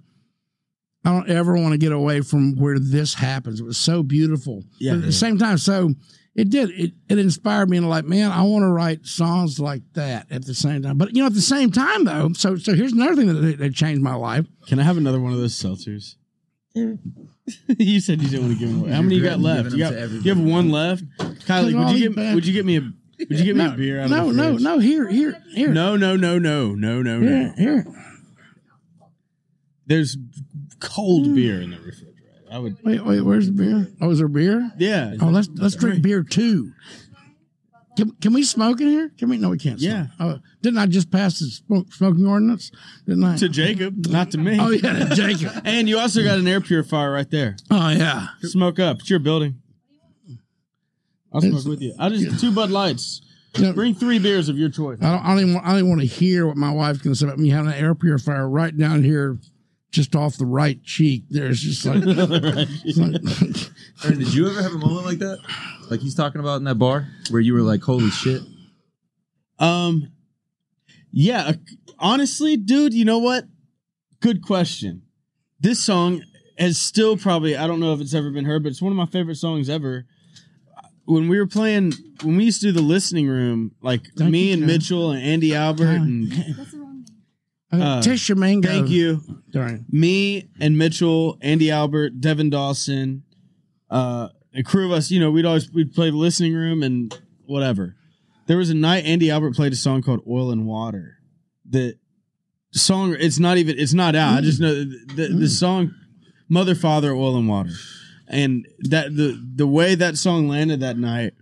[1.05, 4.63] I don't ever want to get away from where this happens it was so beautiful
[4.79, 4.93] Yeah.
[4.93, 5.95] but at the same time so
[6.35, 9.83] it did it, it inspired me to like man i want to write songs like
[9.95, 12.75] that at the same time but you know at the same time though so so
[12.75, 15.55] here's another thing that, that changed my life Can I have another one of those
[15.55, 16.17] seltzers?
[16.75, 18.91] you said you didn't want to give them away.
[18.93, 19.71] How many you got left?
[19.73, 20.29] You, got, everybody.
[20.29, 21.05] you have one left.
[21.47, 23.67] Kylie, would you these give bad- would you give me a would you give me
[23.67, 24.63] a beer out no of the no fridge?
[24.63, 27.53] no here here here No, no, no, no, no, no, here no.
[27.57, 27.87] here
[29.87, 30.17] There's
[30.81, 31.35] cold mm.
[31.35, 32.13] beer in the refrigerator.
[32.51, 35.15] I would wait wait where's the beer oh is there beer Yeah.
[35.21, 36.73] oh let's let's drink beer too
[37.97, 39.11] can, can we smoke in here?
[39.17, 39.39] Can we?
[39.39, 39.81] No, we can't.
[39.81, 39.91] Smoke.
[39.91, 40.07] Yeah.
[40.21, 42.71] Oh, didn't I just pass the smoke, smoking ordinance?
[43.07, 43.37] Didn't I?
[43.39, 44.59] To Jacob, not to me.
[44.61, 45.53] oh yeah, to Jacob.
[45.65, 47.57] And you also got an air purifier right there.
[47.71, 48.29] Oh yeah.
[48.43, 49.01] Smoke up.
[49.01, 49.63] It's your building.
[51.37, 51.95] I'll smoke with you.
[51.99, 53.23] I just two Bud Lights.
[53.57, 53.73] Yeah.
[53.73, 54.99] Bring three beers of your choice.
[55.01, 55.55] I don't, I don't even.
[55.55, 57.73] Want, I don't want to hear what my wife's going to say about me having
[57.73, 59.39] an air purifier right down here,
[59.91, 61.25] just off the right cheek.
[61.31, 63.73] There's just like, it's like-
[64.05, 65.39] Aaron, did you ever have a moment like that?
[65.91, 68.43] Like he's talking about in that bar where you were like, holy shit.
[69.59, 70.13] Um,
[71.13, 71.45] yeah.
[71.47, 71.53] uh,
[71.99, 73.45] Honestly, dude, you know what?
[74.21, 75.03] Good question.
[75.61, 76.23] This song
[76.59, 78.97] has still probably I don't know if it's ever been heard, but it's one of
[78.99, 80.05] my favorite songs ever.
[81.07, 81.93] When we were playing,
[82.23, 84.67] when we used to do the listening room, like Thank me you, and John.
[84.67, 87.05] Mitchell and Andy Albert and That's the wrong
[87.73, 87.81] name.
[87.83, 88.69] uh, Uh, Tisha Mango.
[88.69, 89.81] thank you, Sorry.
[89.91, 93.23] me and Mitchell, Andy Albert, Devin Dawson,
[93.91, 95.11] uh, a crew of us.
[95.11, 97.95] You know, we'd always we'd play the listening room and whatever.
[98.47, 101.19] There was a night Andy Albert played a song called "Oil and Water."
[101.69, 101.97] The
[102.73, 104.39] song it's not even it's not out.
[104.39, 105.93] I just know the, the, the song
[106.49, 107.71] "Mother Father Oil and Water,"
[108.29, 111.35] and that the the way that song landed that night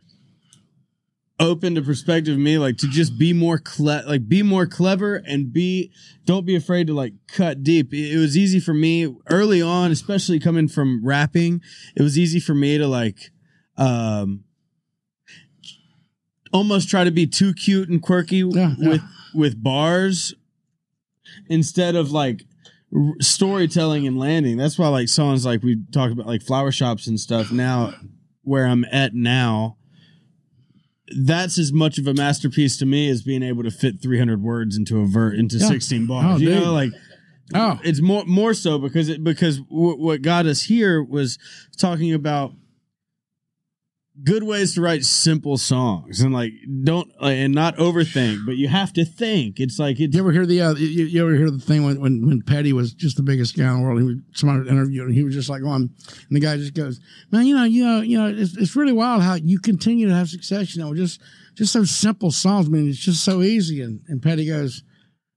[1.40, 5.16] opened a perspective of me like to just be more cle- like be more clever
[5.16, 5.90] and be
[6.24, 9.90] don't be afraid to like cut deep it, it was easy for me early on
[9.90, 11.60] especially coming from rapping
[11.96, 13.30] it was easy for me to like
[13.76, 14.44] um
[16.52, 18.88] almost try to be too cute and quirky Yeah, yeah.
[18.90, 19.02] with
[19.34, 20.34] with bars
[21.48, 22.44] instead of like
[23.20, 27.18] storytelling and landing that's why like songs like we talk about like flower shops and
[27.18, 27.92] stuff now
[28.42, 29.76] where i'm at now
[31.24, 34.76] that's as much of a masterpiece to me as being able to fit 300 words
[34.76, 35.66] into a vert into Yeah.
[35.68, 36.62] 16 bars Oh, you dude.
[36.62, 36.92] know like
[37.52, 41.38] Oh, it's more more so because it because w- what got us here was
[41.76, 42.52] talking about
[44.22, 46.52] good ways to write simple songs and like
[46.84, 49.58] don't like, and not overthink, but you have to think.
[49.58, 52.00] It's like it's You ever hear the uh, you, you ever hear the thing when,
[52.00, 54.00] when when Petty was just the biggest guy in the world?
[54.00, 55.14] He was, somebody interviewed him.
[55.14, 57.00] He was just like on, and the guy just goes,
[57.32, 60.14] "Man, you know, you know, you know, it's, it's really wild how you continue to
[60.14, 60.76] have success.
[60.76, 61.20] You know, just
[61.54, 62.66] just those simple songs.
[62.66, 64.82] I mean, it's just so easy." And and Petty goes,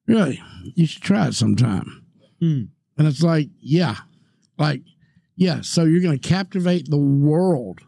[0.08, 0.42] "Really,
[0.76, 2.06] you should try it sometime."
[2.40, 2.64] Hmm.
[2.98, 3.96] And it's like, yeah,
[4.58, 4.82] like
[5.36, 5.62] yeah.
[5.62, 7.80] So you're going to captivate the world,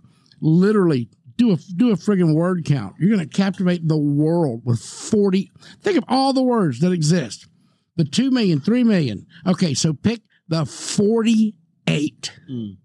[0.42, 1.10] literally.
[1.38, 2.96] Do a do a friggin' word count.
[3.00, 5.50] You're going to captivate the world with forty.
[5.82, 7.48] Think of all the words that exist.
[7.96, 9.26] The two million, three million.
[9.48, 10.20] Okay, so pick
[10.50, 12.34] the forty-eight.
[12.52, 12.78] Mm.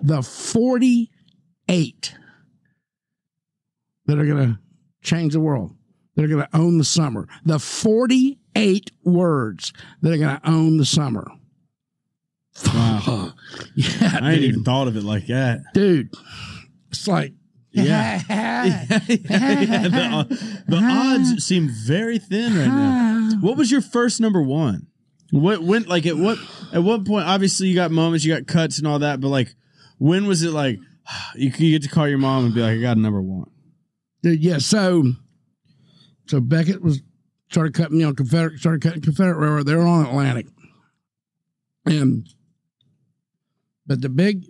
[0.00, 2.14] The forty-eight
[4.06, 4.58] that are going to
[5.02, 5.76] change the world.
[6.16, 7.28] That are going to own the summer.
[7.44, 11.30] The forty-eight words that are going to own the summer.
[12.66, 13.32] Wow.
[13.74, 14.50] yeah, I ain't dude.
[14.52, 15.60] even thought of it like that.
[15.74, 16.08] dude.
[16.90, 17.32] It's like
[17.72, 18.18] Yeah.
[18.28, 20.24] the, uh,
[20.66, 23.30] the odds seem very thin right now.
[23.40, 24.88] What was your first number one?
[25.30, 26.38] What went like at what
[26.72, 27.26] at what point?
[27.26, 29.54] Obviously, you got moments, you got cuts and all that, but like,
[29.98, 30.78] when was it like
[31.36, 33.48] you, you get to call your mom and be like, "I got a number one"?
[34.22, 34.58] Yeah.
[34.58, 35.04] So,
[36.26, 37.00] so Beckett was
[37.50, 39.66] started cutting me on Confederate, started cutting Confederate Railroad.
[39.66, 40.46] They were on Atlantic,
[41.86, 42.26] and
[43.86, 44.44] but the big,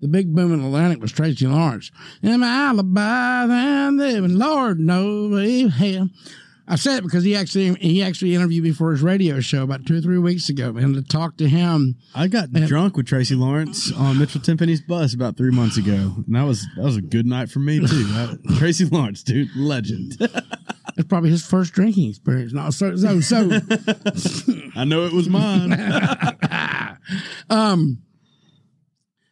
[0.00, 1.90] the big boom in Atlantic was Tracy Lawrence.
[2.22, 4.36] Am my alibi and living?
[4.38, 6.08] Lord knows hell.
[6.68, 9.86] I said it because he actually he actually interviewed me for his radio show about
[9.86, 11.96] two or three weeks ago, and to talk to him.
[12.14, 16.26] I got drunk with Tracy Lawrence on Mitchell Tenpenny's bus about three months ago, and
[16.36, 17.86] that was that was a good night for me too.
[18.04, 20.16] That- Tracy Lawrence, dude, legend.
[20.96, 22.52] It's probably his first drinking experience.
[22.52, 23.48] No, so so so.
[24.76, 25.72] I know it was mine.
[27.48, 28.02] um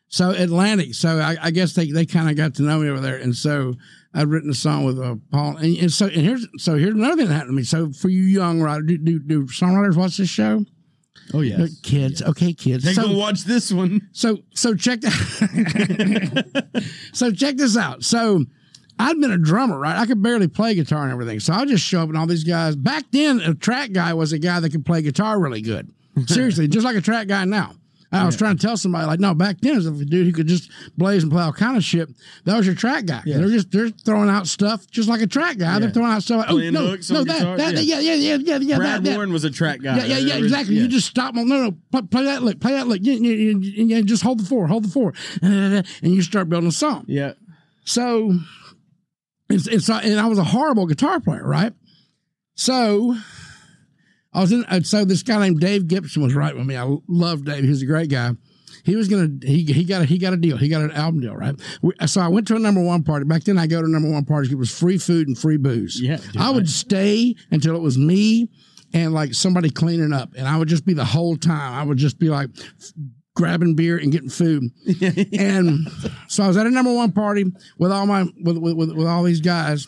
[0.08, 0.94] so Atlantic.
[0.94, 3.34] So I, I guess they, they kind of got to know me over there, and
[3.36, 3.74] so
[4.14, 5.56] I'd written a song with uh, Paul.
[5.58, 7.64] And, and so and here's so here's another thing that happened to me.
[7.64, 10.64] So for you young writers, do, do, do songwriters watch this show?
[11.34, 11.78] Oh yes.
[11.80, 12.84] Kids, okay, kids.
[12.84, 14.08] Take so, a watch this one.
[14.12, 16.84] so so check that.
[17.12, 18.02] so check this out.
[18.02, 18.44] So
[18.98, 19.96] I'd been a drummer, right?
[19.96, 21.40] I could barely play guitar and everything.
[21.40, 22.76] So I just show up and all these guys.
[22.76, 25.92] Back then, a track guy was a guy that could play guitar really good.
[26.26, 27.74] Seriously, just like a track guy now.
[28.10, 30.32] I was trying to tell somebody like, no, back then, it was a dude who
[30.32, 32.08] could just blaze and play all kind of shit.
[32.44, 33.22] That was your track guy.
[33.24, 35.78] They're just they're throwing out stuff just like a track guy.
[35.78, 36.38] They're throwing out stuff.
[36.38, 38.00] Like, oh Playing no, hooks no, that, guitar, that, yeah.
[38.00, 38.76] yeah, yeah, yeah, yeah, yeah.
[38.76, 39.14] Brad that, that.
[39.16, 39.98] Warren was a track guy.
[39.98, 40.76] Yeah, yeah, yeah, exactly.
[40.76, 40.82] yeah.
[40.82, 41.48] You just stop them.
[41.48, 43.00] No, no, play, play that lick, play that lick.
[43.04, 46.48] Yeah, yeah, yeah, yeah, yeah, just hold the four, hold the four, and you start
[46.48, 47.04] building a song.
[47.08, 47.32] yeah.
[47.84, 48.34] So,
[49.48, 51.72] it's, it's and I was a horrible guitar player, right?
[52.54, 53.16] So,
[54.32, 54.64] I was in.
[54.66, 56.76] uh, So this guy named Dave Gibson was right with me.
[56.76, 57.64] I love Dave.
[57.64, 58.32] He was a great guy.
[58.84, 59.28] He was gonna.
[59.42, 60.56] He he got a he got a deal.
[60.56, 61.54] He got an album deal, right?
[61.82, 63.24] We, so I went to a number one party.
[63.24, 64.52] Back then, I go to number one parties.
[64.52, 66.00] It was free food and free booze.
[66.00, 68.50] Yeah, dude, I would stay until it was me
[68.94, 71.74] and like somebody cleaning up, and I would just be the whole time.
[71.74, 72.48] I would just be like
[73.34, 74.64] grabbing beer and getting food.
[75.32, 75.86] and
[76.28, 77.44] so I was at a number one party
[77.78, 79.86] with all my with, with, with all these guys,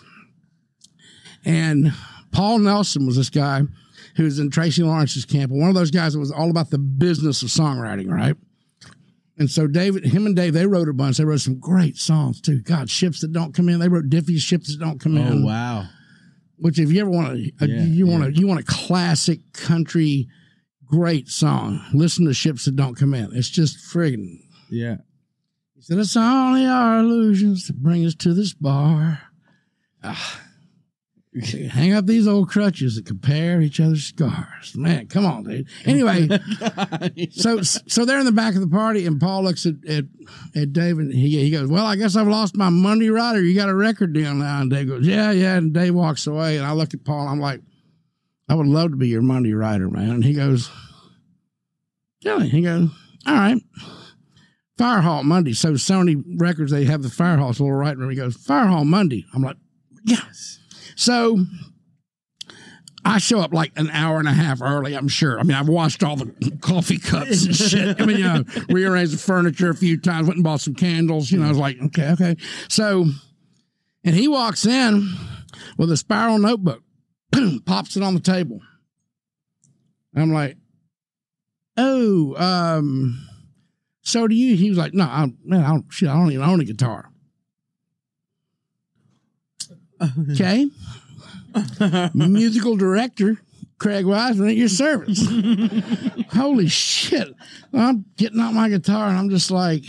[1.45, 1.93] and
[2.33, 3.63] Paul Nelson was this guy
[4.17, 6.71] who was in Tracy Lawrence's camp, and one of those guys that was all about
[6.71, 8.37] the business of songwriting, right?
[9.39, 11.17] And so David, him and Dave, they wrote a bunch.
[11.17, 12.61] They wrote some great songs too.
[12.61, 13.79] God, ships that don't come in.
[13.79, 15.45] They wrote Diffie's ships that don't come in.
[15.45, 15.87] Oh wow.
[16.59, 20.29] Which, if you ever want to, Yeah, you want to, you want a classic country,
[20.85, 21.83] great song.
[21.95, 23.31] Listen to ships that don't come in.
[23.35, 24.97] It's just friggin' Yeah.
[25.75, 29.23] He said, It's only our illusions that bring us to this bar.
[30.05, 30.41] Ah.
[31.71, 34.77] Hang up these old crutches and compare each other's scars.
[34.77, 35.69] Man, come on, dude.
[35.85, 36.29] Anyway,
[37.31, 40.07] so so they're in the back of the party, and Paul looks at at,
[40.57, 43.41] at Dave and he, he goes, Well, I guess I've lost my Monday rider.
[43.41, 44.61] You got a record deal now.
[44.61, 45.57] And Dave goes, Yeah, yeah.
[45.57, 47.61] And Dave walks away, and I look at Paul, and I'm like,
[48.49, 50.11] I would love to be your Monday rider, man.
[50.11, 50.69] And he goes,
[52.25, 52.49] Really?
[52.49, 52.91] He goes,
[53.25, 53.63] All right.
[54.77, 55.53] Fire Hall Monday.
[55.53, 58.11] So Sony Records, they have the Fire Hall, it's a little writing room.
[58.11, 59.27] He goes, Fire Hall Monday.
[59.33, 59.59] I'm like,
[60.05, 60.60] yes.
[61.01, 61.47] So
[63.07, 65.41] I show up like an hour and a half early, I'm sure.
[65.41, 67.99] I mean, I've washed all the coffee cups and shit.
[67.99, 71.33] I mean, you know, rearranged the furniture a few times, went and bought some candles.
[71.33, 72.37] You know, I was like, okay, okay.
[72.69, 73.07] So,
[74.05, 75.11] and he walks in
[75.79, 76.83] with a spiral notebook,
[77.65, 78.61] pops it on the table.
[80.15, 80.59] I'm like,
[81.79, 83.27] oh, um,
[84.03, 84.55] so do you?
[84.55, 87.10] He was like, no, I, man, I don't, shit, I don't even own a guitar.
[90.01, 90.69] Okay.
[92.15, 93.41] Musical director,
[93.79, 95.27] Craig Wiseman at your service.
[96.33, 97.35] Holy shit.
[97.73, 99.85] I'm getting out my guitar and I'm just like,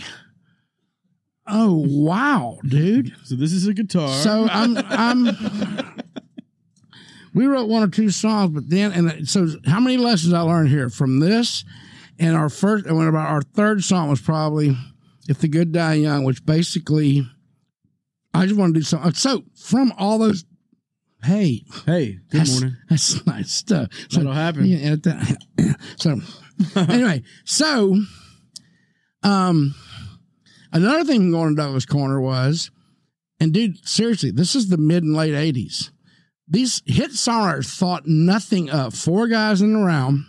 [1.46, 3.14] oh wow, dude.
[3.24, 4.08] So this is a guitar.
[4.08, 5.28] So I'm I'm
[7.34, 10.68] we wrote one or two songs, but then and so how many lessons I learned
[10.68, 11.64] here from this
[12.18, 14.76] and our first and when about our third song was probably
[15.28, 17.26] If the Good Die Young, which basically
[18.34, 19.12] I just want to do something.
[19.14, 20.44] So from all those
[21.24, 22.76] hey, hey, good that's, morning.
[22.88, 23.88] That's nice stuff.
[24.08, 24.64] So, That'll happen.
[24.66, 26.20] yeah, that- so
[26.76, 27.96] anyway, so
[29.22, 29.74] um
[30.72, 32.70] another thing going to Douglas Corner was,
[33.38, 35.90] and dude, seriously, this is the mid and late eighties.
[36.48, 40.24] These hit songwriters thought nothing of four guys in the round.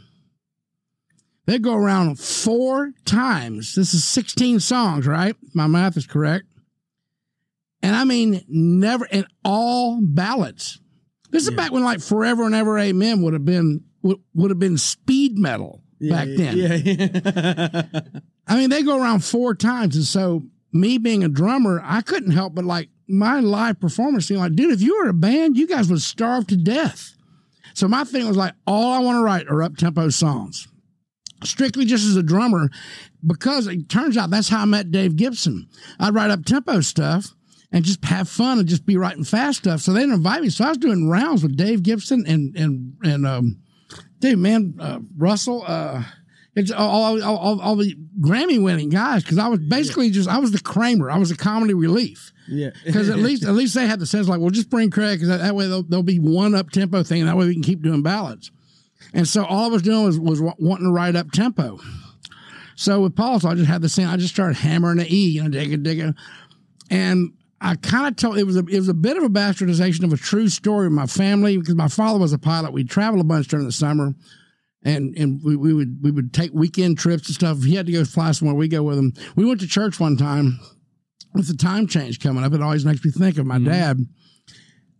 [1.46, 3.76] They go around four times.
[3.76, 5.36] This is 16 songs, right?
[5.54, 6.46] My math is correct.
[7.84, 10.80] And I mean, never, in all ballads.
[11.32, 11.58] This is Yeah.
[11.58, 15.38] back when like Forever and Ever Amen would have been would, would have been speed
[15.38, 16.58] metal back then.
[16.58, 18.02] Yeah, yeah.
[18.48, 22.32] I mean, they go around four times, and so me being a drummer, I couldn't
[22.32, 25.68] help but like my live performance seemed like, dude, if you were a band, you
[25.68, 27.12] guys would starve to death.
[27.74, 30.68] So my thing was like, all I want to write are up tempo songs,
[31.44, 32.70] strictly just as a drummer,
[33.26, 35.68] because it turns out that's how I met Dave Gibson.
[36.00, 37.34] I'd write up tempo stuff
[37.74, 39.82] and just have fun and just be writing fast stuff.
[39.82, 40.50] So they didn't invite me.
[40.50, 43.60] So I was doing rounds with Dave Gibson and and and um,
[44.20, 45.66] dude, man, uh, Russell.
[45.68, 46.04] Uh,
[46.56, 50.38] it's all, all, all, all the Grammy winning guys because I was basically just I
[50.38, 51.10] was the Kramer.
[51.10, 52.70] I was the comedy relief yeah.
[52.86, 55.30] because at least at least they had the sense like, well, just bring Craig because
[55.30, 57.22] that, that way they'll, they'll be one up tempo thing.
[57.22, 58.52] And that way we can keep doing ballads.
[59.16, 61.80] And so all I was doing was was wa- wanting to write up tempo.
[62.76, 64.08] So with Paul, so I just had the same.
[64.08, 66.16] I just started hammering the E, you know, digga digga,
[66.90, 67.34] and
[67.66, 70.12] I kind of told it was a it was a bit of a bastardization of
[70.12, 72.74] a true story of my family because my father was a pilot.
[72.74, 74.14] We'd travel a bunch during the summer,
[74.84, 77.60] and and we, we would we would take weekend trips and stuff.
[77.60, 79.14] If he had to go fly somewhere, we go with him.
[79.38, 80.60] We went to church one time
[81.34, 82.54] with the time change coming up.
[82.54, 83.72] It always makes me think of my mm-hmm.
[83.72, 83.98] dad.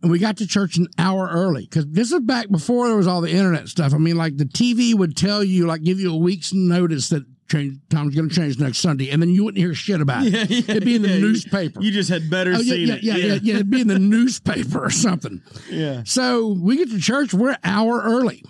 [0.00, 3.06] And we got to church an hour early because this is back before there was
[3.06, 3.94] all the internet stuff.
[3.94, 7.24] I mean, like the TV would tell you, like, give you a week's notice that
[7.50, 10.32] change time's going to change next Sunday, and then you wouldn't hear shit about it.
[10.32, 11.18] Yeah, yeah, It'd be in the yeah.
[11.18, 11.80] newspaper.
[11.82, 13.02] You just had better Oh, yeah, seen yeah, it.
[13.02, 13.54] yeah, yeah, yeah.
[13.56, 15.42] It'd be in the newspaper or something.
[15.70, 16.02] yeah.
[16.06, 18.42] So we get to church, we're an hour early.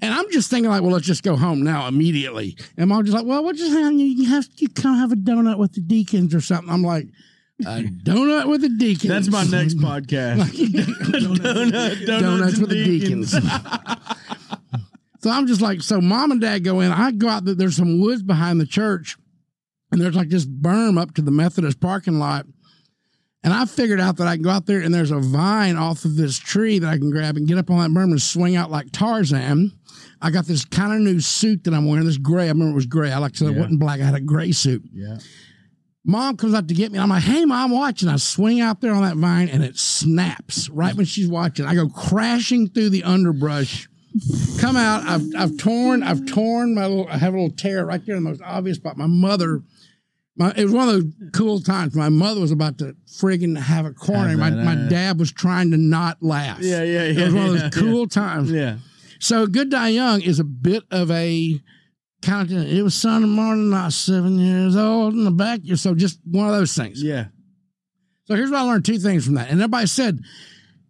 [0.00, 2.56] And I'm just thinking, like, well, let's just go home now immediately.
[2.76, 5.58] And mom just like, well, what just hang you have you come have a donut
[5.58, 6.68] with the deacons or something.
[6.68, 7.06] I'm like,
[7.64, 9.08] a donut with the deacons.
[9.08, 10.40] That's my next podcast.
[10.42, 13.30] Donut, donuts with the deacons.
[13.30, 14.81] deacons.
[15.22, 16.90] so I'm just like, so mom and dad go in.
[16.92, 17.54] I go out there.
[17.54, 19.16] There's some woods behind the church,
[19.90, 22.46] and there's like this berm up to the Methodist parking lot.
[23.44, 26.04] And I figured out that I can go out there and there's a vine off
[26.04, 28.54] of this tree that I can grab and get up on that berm and swing
[28.54, 29.72] out like Tarzan.
[30.20, 32.44] I got this kind of new suit that I'm wearing, this gray.
[32.44, 33.10] I remember it was gray.
[33.10, 33.60] I like to say it Yeah.
[33.62, 34.00] wasn't black.
[34.00, 34.84] I had a gray suit.
[34.94, 35.18] Yeah.
[36.04, 37.00] Mom comes up to get me.
[37.00, 38.02] I'm like, hey, mom, watch.
[38.02, 41.66] And I swing out there on that vine and it snaps right when she's watching.
[41.66, 43.88] I go crashing through the underbrush.
[44.60, 45.02] Come out.
[45.04, 48.24] I've, I've torn, I've torn my little, I have a little tear right there in
[48.24, 48.96] the most obvious spot.
[48.96, 49.62] My mother,
[50.36, 51.94] my, it was one of those cool times.
[51.94, 54.36] My mother was about to friggin' have a corner.
[54.36, 56.58] My, my dad was trying to not laugh.
[56.60, 57.22] Yeah, yeah, yeah.
[57.22, 58.50] It was one of yeah, those cool times.
[58.50, 58.78] Yeah.
[59.18, 61.60] So Good Die Young is a bit of a
[62.22, 65.60] kind of it was Sunday morning, I was seven years old in the back.
[65.74, 67.02] So just one of those things.
[67.02, 67.26] Yeah.
[68.24, 69.50] So here's what I learned two things from that.
[69.50, 70.20] And everybody said,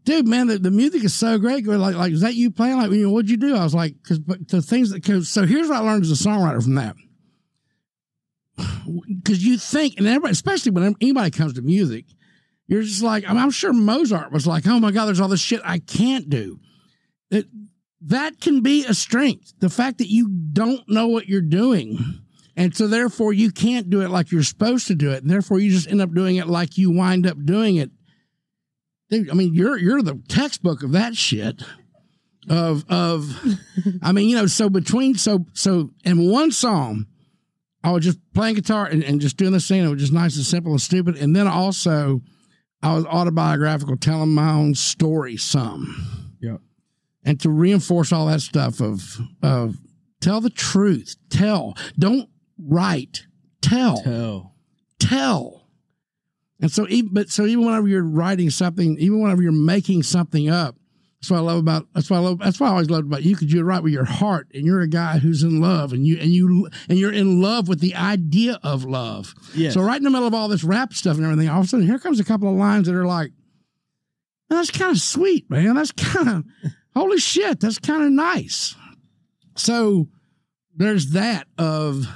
[0.04, 1.66] dude, man, the, the music is so great.
[1.66, 2.78] Like, like, is that you playing?
[2.78, 3.56] Like, you know, what'd you do?
[3.56, 6.28] I was like, because the things that, cause, so here's what I learned as a
[6.28, 6.96] songwriter from that.
[9.22, 12.06] Because you think, and everybody, especially when anybody comes to music,
[12.66, 15.40] you're just like, I'm, I'm sure Mozart was like, oh my God, there's all this
[15.40, 16.58] shit I can't do.
[17.30, 17.46] It,
[18.02, 19.54] that can be a strength.
[19.60, 21.98] The fact that you don't know what you're doing.
[22.56, 25.22] And so therefore you can't do it like you're supposed to do it.
[25.22, 27.90] And therefore you just end up doing it like you wind up doing it.
[29.12, 31.62] Dude, I mean, you're you're the textbook of that shit.
[32.48, 33.38] Of of
[34.02, 37.06] I mean, you know, so between so so in one song,
[37.84, 39.84] I was just playing guitar and, and just doing the scene.
[39.84, 41.16] It was just nice and simple and stupid.
[41.16, 42.22] And then also
[42.82, 46.60] I was autobiographical, telling my own story some Yep.
[47.22, 49.76] and to reinforce all that stuff of of
[50.22, 53.26] tell the truth tell don't write
[53.60, 54.54] tell Tell.
[54.98, 55.61] tell
[56.62, 60.48] and so even but so even whenever you're writing something even whenever you're making something
[60.48, 60.76] up
[61.20, 63.22] that's what I love about that's what I love that's what I always loved about
[63.22, 66.06] you because you write with your heart and you're a guy who's in love and
[66.06, 69.34] you and you and you're in love with the idea of love.
[69.54, 69.74] Yes.
[69.74, 71.68] so right in the middle of all this rap stuff and everything all of a
[71.68, 73.32] sudden here comes a couple of lines that are like
[74.48, 75.74] that's kind of sweet man.
[75.74, 76.44] That's kind of
[76.96, 78.74] holy shit that's kind of nice.
[79.56, 80.08] So
[80.74, 82.06] there's that of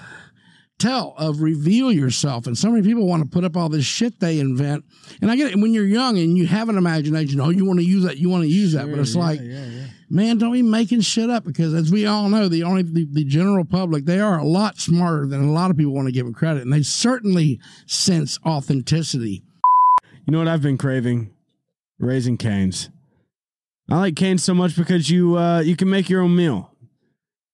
[0.87, 2.47] tell of reveal yourself.
[2.47, 4.84] And so many people want to put up all this shit they invent.
[5.20, 7.41] And I get it when you're young and you have an imagination.
[7.41, 8.89] Oh, you want to use that, you want to use that.
[8.89, 9.41] But it's like,
[10.09, 13.24] man, don't be making shit up because as we all know, the only the, the
[13.24, 16.24] general public, they are a lot smarter than a lot of people want to give
[16.24, 16.62] them credit.
[16.62, 19.43] And they certainly sense authenticity.
[20.26, 21.32] You know what I've been craving?
[21.99, 22.91] Raising Cane's.
[23.91, 26.72] I like Cane's so much because you uh, you can make your own meal.
[26.82, 26.89] You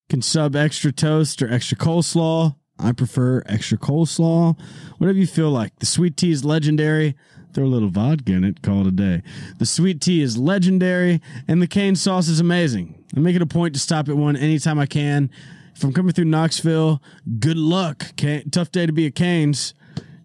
[0.09, 2.57] can sub extra toast or extra coleslaw.
[2.83, 4.59] I prefer extra coleslaw.
[4.99, 5.79] Whatever you feel like.
[5.79, 7.17] The sweet tea is legendary.
[7.55, 9.23] Throw a little vodka in it, call it a day.
[9.59, 13.05] The sweet tea is legendary, and the cane sauce is amazing.
[13.15, 15.31] I make it a point to stop at one anytime I can.
[15.75, 17.03] If I'm coming through Knoxville,
[17.39, 18.17] good luck.
[18.19, 19.75] Ca- tough day to be at Cane's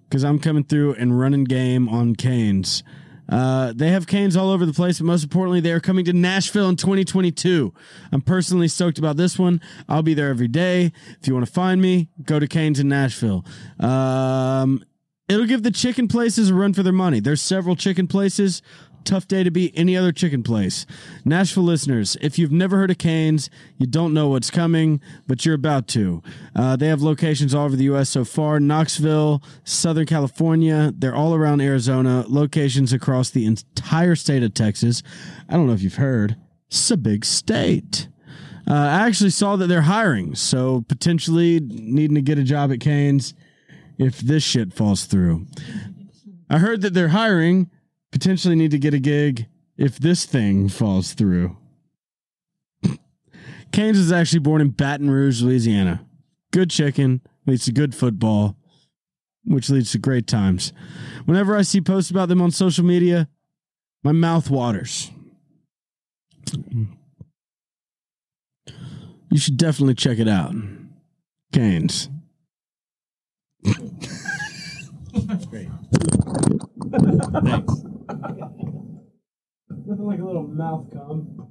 [0.10, 2.82] because I'm coming through and running game on Cane's.
[3.30, 6.14] Uh, they have Cane's all over the place, but most importantly, they are coming to
[6.14, 7.74] Nashville in 2022.
[8.12, 9.62] I'm personally stoked about this one.
[9.90, 10.92] I'll be there every day.
[11.20, 13.46] If you want to find me, go to Cane's in Nashville.
[13.80, 14.84] Um,
[15.28, 17.20] it'll give the chicken places a run for their money.
[17.20, 18.62] There's several chicken places.
[19.08, 20.86] Tough day to beat any other chicken place.
[21.24, 25.56] Nashville listeners, if you've never heard of Cane's, you don't know what's coming, but you're
[25.56, 26.22] about to.
[26.54, 28.10] Uh, they have locations all over the U.S.
[28.10, 30.92] so far Knoxville, Southern California.
[30.94, 35.04] They're all around Arizona, locations across the entire state of Texas.
[35.48, 36.36] I don't know if you've heard,
[36.66, 38.10] it's a big state.
[38.70, 42.82] Uh, I actually saw that they're hiring, so potentially needing to get a job at
[42.82, 43.34] Cane's
[43.98, 45.48] if this shit falls through.
[46.50, 47.70] I heard that they're hiring,
[48.18, 49.46] potentially need to get a gig
[49.78, 51.56] if this thing falls through.
[53.72, 56.04] Cane's is actually born in Baton Rouge, Louisiana.
[56.52, 58.58] Good chicken leads to good football,
[59.46, 60.74] which leads to great times.
[61.26, 63.30] Whenever I see posts about them on social media,
[64.04, 65.12] my mouth waters.
[69.30, 70.56] You should definitely check it out.
[71.54, 72.10] Cane's.
[78.10, 81.50] Nothing like a little mouth cum.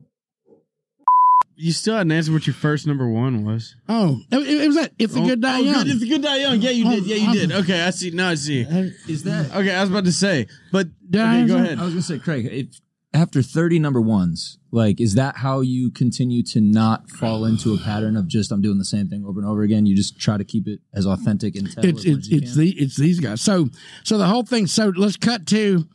[1.59, 3.77] You still hadn't answered what your first number one was.
[3.89, 4.93] Oh, it, it was that.
[4.99, 5.89] If the good oh, die young.
[5.89, 6.61] It's a good die young.
[6.61, 7.07] Yeah, you oh, did.
[7.07, 7.33] Yeah, you oh.
[7.33, 7.53] did.
[7.53, 8.11] Okay, I see.
[8.11, 8.61] Now I see.
[9.09, 9.55] Is that?
[9.55, 11.79] Okay, I was about to say, but okay, go ahead.
[11.79, 12.81] I was gonna say, Craig, if
[13.15, 17.79] after 30 number ones, like, is that how you continue to not fall into a
[17.79, 19.87] pattern of just I'm doing the same thing over and over again?
[19.87, 22.31] You just try to keep it as authentic and tell it's as much it's as
[22.31, 22.61] you it's can?
[22.61, 23.41] the it's these guys.
[23.41, 23.71] So
[24.05, 24.67] so the whole thing.
[24.67, 25.87] So let's cut to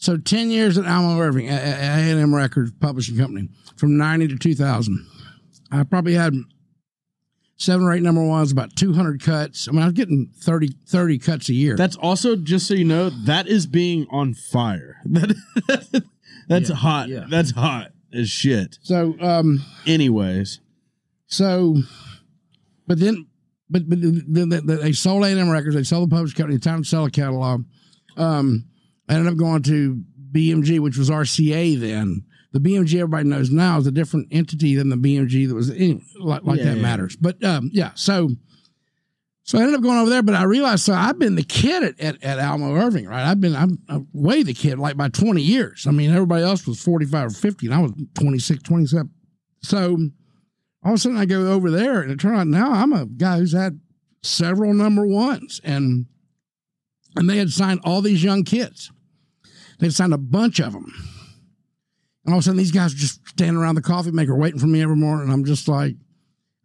[0.00, 4.36] so ten years at Almo Irving, A and M Records Publishing Company, from ninety to
[4.36, 5.06] two thousand.
[5.70, 6.34] I probably had
[7.56, 9.68] seven or eight number ones, about two hundred cuts.
[9.68, 11.76] I mean, I was getting 30, 30 cuts a year.
[11.76, 14.96] That's also just so you know that is being on fire.
[15.06, 16.02] That
[16.48, 17.08] that's Yeah, hot.
[17.08, 17.26] yeah.
[17.30, 18.78] That's hot as shit.
[18.82, 20.58] so um Anyways,
[21.26, 21.76] so,
[22.86, 23.26] but then.
[23.72, 24.00] But, but
[24.80, 25.76] they sold A&M Records.
[25.76, 26.58] They sold the publishing company.
[26.58, 27.62] Time to sell a catalog.
[28.16, 28.64] Um,
[29.10, 30.02] I ended up going to
[30.32, 32.24] BMG, which was RCA then.
[32.52, 36.02] The BMG everybody knows now is a different entity than the BMG that was anyway,
[36.20, 36.82] like, like Yeah, that yeah.
[36.82, 37.16] matters.
[37.16, 38.30] But um, yeah, so
[39.42, 41.82] so I ended up going over there, but I realized so I've been the kid
[41.82, 43.28] at, at, at Irving, right?
[43.28, 45.86] I've been I'm, I'm way the kid, like by 20 years.
[45.88, 49.10] I mean, everybody else was 45 or 50, and I was 26, 27.
[49.62, 49.98] So
[50.84, 53.06] all of a sudden I go over there, and it turned out now I'm a
[53.06, 53.80] guy who's had
[54.22, 56.06] several number ones, and
[57.16, 58.92] and they had signed all these young kids.
[59.80, 60.92] They'd signed a bunch of them.
[62.24, 64.60] And all of a sudden, these guys are just standing around the coffee maker waiting
[64.60, 65.24] for me every morning.
[65.24, 65.94] And I'm just like,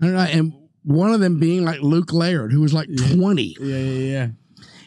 [0.02, 0.54] I don't know, and
[0.84, 3.56] one of them being like Luke Laird, who was like 20.
[3.60, 4.28] yeah, yeah, yeah,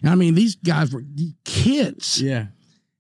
[0.03, 1.03] And I mean, these guys were
[1.45, 2.21] kids.
[2.23, 2.47] yeah.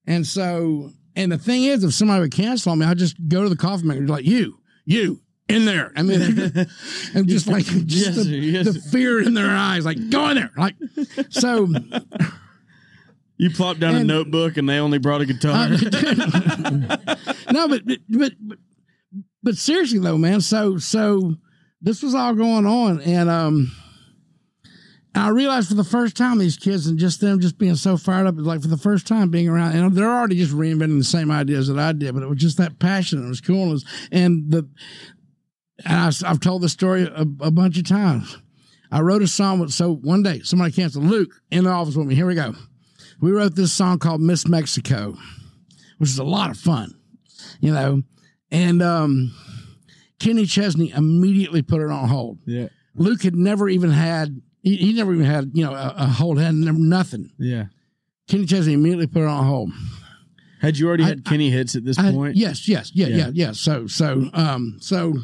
[0.06, 3.42] And so, and the thing is, if somebody would cancel on me, I'd just go
[3.42, 5.92] to the coffee maker and be like, you, you, in there.
[5.94, 6.20] I mean,
[7.14, 10.36] and just like, just Yes, the, yes, the fear in their eyes, like, go in
[10.36, 10.50] there.
[10.56, 10.76] Like,
[11.28, 11.68] so,
[13.38, 15.68] You plopped down a notebook and they only brought a guitar.
[17.52, 18.32] no, but, but, but,
[19.42, 20.40] but, seriously though, man.
[20.40, 21.34] So, so
[21.80, 23.00] this was all going on.
[23.02, 23.70] And, um,
[25.14, 28.26] I realized for the first time these kids and just them just being so fired
[28.26, 31.30] up, like for the first time being around, and they're already just reinventing the same
[31.30, 33.24] ideas that I did, but it was just that passion.
[33.24, 34.68] It was coolness, And, and the,
[35.84, 38.38] and I, have told this story a, a bunch of times.
[38.90, 42.06] I wrote a song with, so one day somebody canceled Luke in the office with
[42.06, 42.14] me.
[42.14, 42.54] Here we go.
[43.20, 45.16] We wrote this song called Miss Mexico,
[45.98, 46.94] which is a lot of fun,
[47.60, 48.02] you know,
[48.50, 49.34] and, um,
[50.20, 52.38] Kenny Chesney immediately put it on hold.
[52.44, 56.06] yeah, Luke had never even had he, he never even had you know a, a
[56.06, 57.30] hold had never, nothing.
[57.38, 57.66] yeah.
[58.26, 59.70] Kenny Chesney immediately put it on hold.
[60.60, 62.34] Had you already I- had Kenny hits at this I- point?
[62.36, 63.16] yes, yes, yeah, Yeah.
[63.16, 65.22] yeah, yeah, So so um so so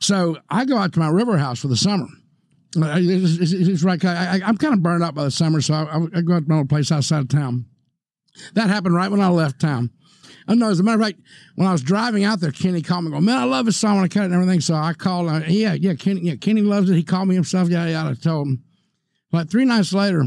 [0.00, 2.06] So I go out to my river house for the summer.
[2.76, 4.02] Uh, It's, it's- it's right.
[4.04, 6.48] I, I'm kind of burned out by the summer, so I, I go out to
[6.48, 7.66] my old place outside of town.
[8.54, 9.90] That happened right when I left town.
[10.48, 11.18] I know, as a matter of fact,
[11.56, 13.98] when I was driving out there, Kenny called me, go, man, I love his song
[13.98, 14.60] I cut it and everything.
[14.60, 16.94] So I called, uh, yeah, yeah, Kenny, yeah, Kenny loves it.
[16.96, 18.10] He called me himself, yada yada.
[18.10, 18.64] I told him.
[19.32, 20.24] Like three nights later,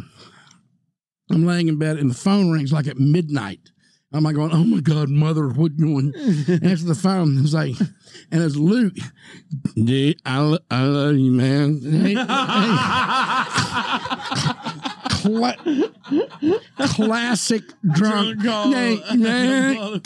[1.30, 3.60] I'm laying in bed and the phone rings like at midnight.
[4.16, 6.14] I'm like going, oh my God, mother, what you doing?
[6.64, 7.40] Answer the phone.
[7.44, 7.76] It's like,
[8.32, 8.94] and it's Luke.
[9.76, 11.80] Dude, I, lo- I love you, man.
[11.82, 12.16] Hey,
[15.24, 15.58] Cla-
[16.88, 17.64] classic
[17.94, 18.40] drunk.
[18.40, 18.72] Drunk call.
[18.74, 20.02] Hey, man,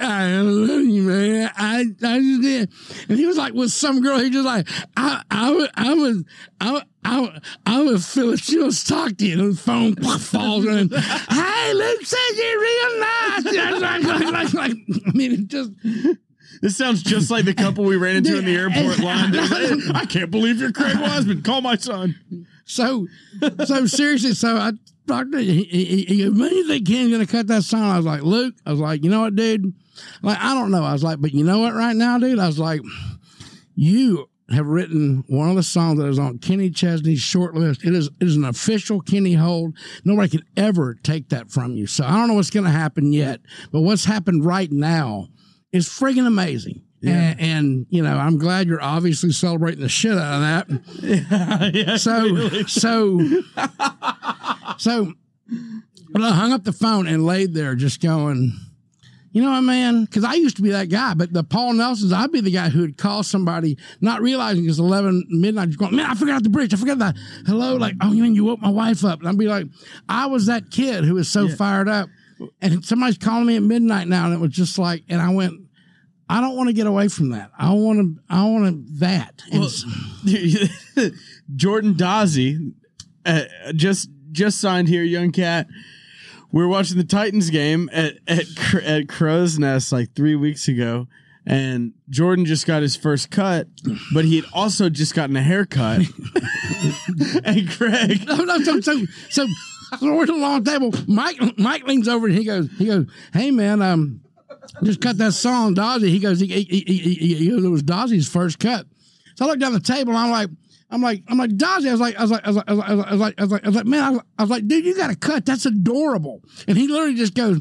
[0.00, 1.50] I love you, man.
[1.56, 2.70] I, I just did.
[3.08, 4.18] And he was like with some girl.
[4.18, 6.24] He just like, I, I, was- I was,
[6.60, 8.40] I, I, I was Phyllis.
[8.40, 9.38] She was talking to you.
[9.40, 10.88] And the phone falls in.
[10.90, 13.44] hey, Luke says you're real nice.
[13.80, 14.72] like, like, like, like,
[15.06, 15.70] I mean, it just.
[16.62, 19.32] This sounds just like the couple we ran into in the airport line.
[19.32, 21.42] Like, I can't believe you're Craig Wiseman.
[21.42, 22.14] Call my son.
[22.70, 23.06] So,
[23.64, 24.72] so seriously, so I
[25.08, 28.70] to he, "Man, you think Ken's gonna cut that song?" I was like, "Luke," I
[28.70, 29.74] was like, "You know what, dude?
[30.22, 31.74] Like, I don't know." I was like, "But you know what?
[31.74, 32.80] Right now, dude, I was like,
[33.74, 37.84] you have written one of the songs that is on Kenny Chesney's short list.
[37.84, 39.76] It is it is an official Kenny hold.
[40.04, 41.86] Nobody can ever take that from you.
[41.86, 43.40] So I don't know what's gonna happen yet,
[43.72, 45.28] but what's happened right now
[45.72, 50.34] is friggin' amazing." And, and you know, I'm glad you're obviously celebrating the shit out
[50.34, 50.90] of that.
[51.02, 53.20] yeah, yeah, So, so,
[54.76, 55.12] so,
[56.10, 58.52] but I hung up the phone and laid there just going,
[59.32, 60.04] you know what, man?
[60.04, 62.68] Because I used to be that guy, but the Paul Nelsons, I'd be the guy
[62.68, 66.50] who would call somebody, not realizing it's 11 midnight, just going, man, I forgot the
[66.50, 66.74] bridge.
[66.74, 67.16] I forgot that.
[67.46, 69.20] Hello, like, oh, you mean you woke my wife up?
[69.20, 69.66] And I'd be like,
[70.08, 72.08] I was that kid who was so fired up.
[72.60, 75.60] And somebody's calling me at midnight now, and it was just like, and I went,
[76.30, 77.50] I don't want to get away from that.
[77.58, 79.42] I want to, I want to that.
[79.52, 79.68] Well,
[81.56, 82.72] Jordan Dozzi
[83.26, 83.42] uh,
[83.74, 85.66] just just signed here, young cat.
[86.52, 91.08] We were watching the Titans game at at at Crow's Nest like three weeks ago,
[91.44, 93.66] and Jordan just got his first cut,
[94.14, 96.02] but he had also just gotten a haircut.
[97.44, 99.46] and Craig, no, no, so so so,
[100.00, 100.92] we're at a long table.
[101.08, 104.20] Mike Mike leans over and he goes, he goes, hey man, um,
[104.82, 106.08] just cut that song, Dozzi.
[106.08, 108.86] He goes, he, he, he, he, goes, it was Dozzi's first cut.
[109.36, 110.50] So I look down the table and I'm like,
[110.90, 111.88] I'm like, I'm like, Dozzi.
[111.88, 113.34] I was like, I was like, I was like, I was like, I was like,
[113.38, 115.10] I was like, I was like man, I was, I was like, dude, you got
[115.10, 115.46] a cut.
[115.46, 116.42] That's adorable.
[116.66, 117.60] And he literally just goes.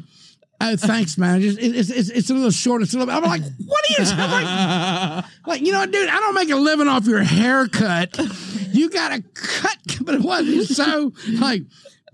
[0.61, 1.39] Oh, thanks, man.
[1.39, 2.81] Just, it's, it's, it's a little short.
[2.81, 3.13] It's a little.
[3.13, 4.09] I'm like, what are you?
[4.09, 6.09] Like, like, you know what, dude?
[6.09, 8.19] I don't make a living off your haircut.
[8.71, 11.63] You got a cut, but it wasn't so like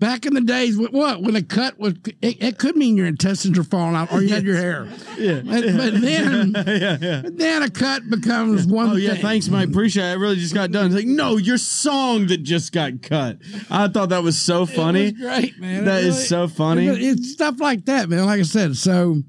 [0.00, 0.76] back in the days.
[0.76, 4.22] What when a cut was, it, it could mean your intestines are falling out or
[4.22, 4.88] you had your hair.
[5.18, 7.20] yeah, But, but then, yeah, yeah.
[7.22, 8.90] but then a cut becomes one.
[8.90, 9.22] Oh yeah, thing.
[9.22, 9.68] thanks, Mike.
[9.68, 10.10] Appreciate it.
[10.10, 10.86] I really just got done.
[10.86, 13.38] It's like, no, your song that just got cut.
[13.70, 15.12] I thought that was so funny.
[15.12, 15.84] Was great, man.
[15.84, 16.86] That It is so funny.
[16.86, 18.26] it- It's stuff like that, man.
[18.26, 19.22] Like I said, so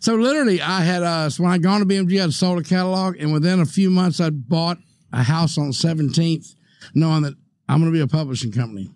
[0.00, 3.16] so literally, I had uh, so when I gone to BMG, I'd sold a catalog,
[3.18, 4.78] and within a few months, I'd bought
[5.12, 6.54] a house on Seventeenth,
[6.94, 7.34] knowing that
[7.68, 8.90] I'm going to be a publishing company.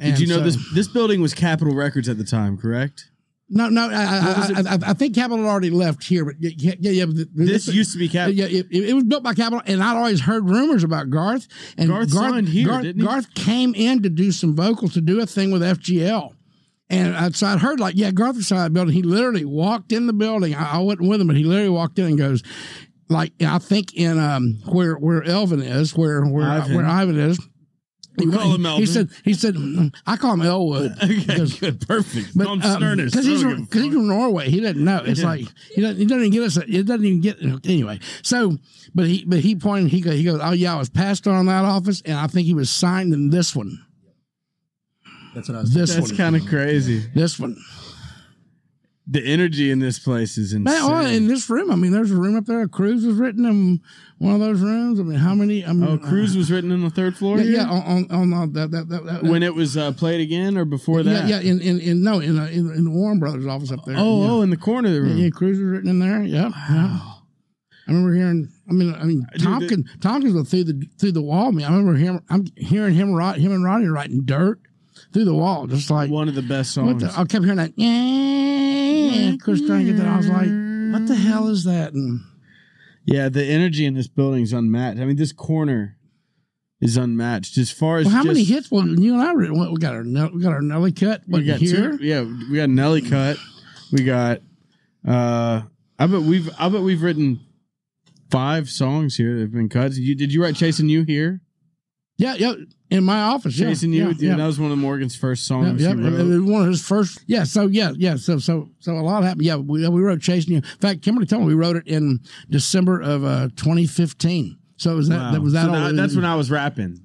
[0.00, 3.10] Did you know this this building was Capitol Records at the time, correct?
[3.52, 3.90] No, no.
[3.90, 7.04] I, I, I, I, think Capitol had already left here, but yeah, yeah, yeah.
[7.06, 8.38] the- This used to be Capitol.
[8.38, 11.48] Yeah, it, it was built by Capitol, and I'd always heard rumors about Garth.
[11.76, 13.06] And Garth signed here, Garth, didn't he?
[13.06, 16.32] Garth came in to do some vocals to do a thing with FGL.
[16.90, 18.94] And I, so I'd heard like, yeah, Garth was inside the building.
[18.94, 20.54] He literally walked in the building.
[20.54, 22.44] I, I wasn't with him, but he literally walked in and goes,
[23.08, 26.76] like I think in um where where Elvin is, where where Ivan.
[26.76, 27.40] where Ivan is.
[28.16, 28.80] We call him Elvin.
[28.80, 30.92] He said he said "Mm, I call him Elwood.
[31.02, 32.36] Okay, Because- good, perfect.
[32.36, 33.12] but Call him Sternest.
[33.14, 35.02] because he's from, give a 'cause he's from Norway, he doesn't know.
[35.06, 36.56] It's like he doesn't, he doesn't even get us.
[36.56, 38.00] It doesn't even get anyway.
[38.22, 38.58] So,
[38.94, 39.90] but he but he pointed.
[39.92, 40.40] He goes, he goes.
[40.42, 43.30] Oh yeah, I was passed on that office, and I think he was signed in
[43.30, 43.78] this one.
[45.34, 45.72] That's what I was.
[45.72, 47.04] This That's kind of crazy.
[47.14, 47.56] This one.
[49.12, 50.88] The energy in this place is insane.
[50.88, 52.68] Man, in this room, I mean, there's a room up there.
[52.68, 53.80] Cruise was written in
[54.18, 55.00] one of those rooms.
[55.00, 55.66] I mean, how many?
[55.66, 57.38] I mean, oh, Cruise was written in the third floor.
[57.38, 57.52] Yeah, here?
[57.54, 60.64] yeah, on on, on that, that, that, that when it was uh, played again or
[60.64, 61.28] before yeah, that?
[61.28, 63.96] yeah, in, in, in no, in, uh, in in the Warren Brothers office up there.
[63.98, 64.30] Oh, yeah.
[64.30, 65.16] oh, in the corner of the room.
[65.16, 66.22] Yeah, yeah, Cruise was written in there.
[66.22, 66.52] Yep.
[66.70, 66.98] Yeah.
[67.88, 68.48] I remember hearing.
[68.68, 69.90] I mean, I mean, Tompkins.
[70.00, 71.50] Tompkins was through the through the wall.
[71.50, 72.20] Me, I remember him.
[72.28, 73.08] I'm hearing him.
[73.08, 74.60] Him and Rodney writing dirt
[75.12, 77.02] through the wall, just like One of the best songs.
[77.02, 77.72] the, I kept hearing that.
[77.76, 80.06] Yeah, Chris trying to get that.
[80.06, 80.48] I was like,
[80.92, 81.92] what the hell is that?
[81.92, 82.20] And
[83.04, 85.00] yeah, the energy in this building is unmatched.
[85.00, 85.96] I mean, this corner
[86.80, 88.70] is unmatched as far as well, how just, many hits?
[88.70, 91.22] Well, you and I we got our we got our Nelly cut.
[91.26, 91.96] What We got here?
[91.96, 92.04] two.
[92.04, 93.36] Yeah, we got Nelly cut.
[93.92, 94.40] We got.
[95.06, 95.62] uh
[95.98, 96.48] I bet we've.
[96.58, 97.40] I bet we've written
[98.30, 99.92] five songs here that have been cut.
[99.92, 101.42] Did you, did you write "Chasing You" here?
[102.16, 102.54] Yeah, yeah.
[102.90, 104.36] In my office, yeah, "Chasing You." yeah, yeah, yeah.
[104.36, 105.80] That was one of Morgan's first songs.
[105.80, 107.20] yeah, he it was one of his first.
[107.26, 109.44] Yeah, so yeah, yeah, so so so a lot happened.
[109.44, 112.18] Yeah, we, we wrote "Chasing You." In fact, Kimberly told me we wrote it in
[112.48, 114.58] December of uh, 2015.
[114.76, 115.32] So was that Wow.
[115.32, 115.66] that was that?
[115.66, 116.98] So that's when I was rapping.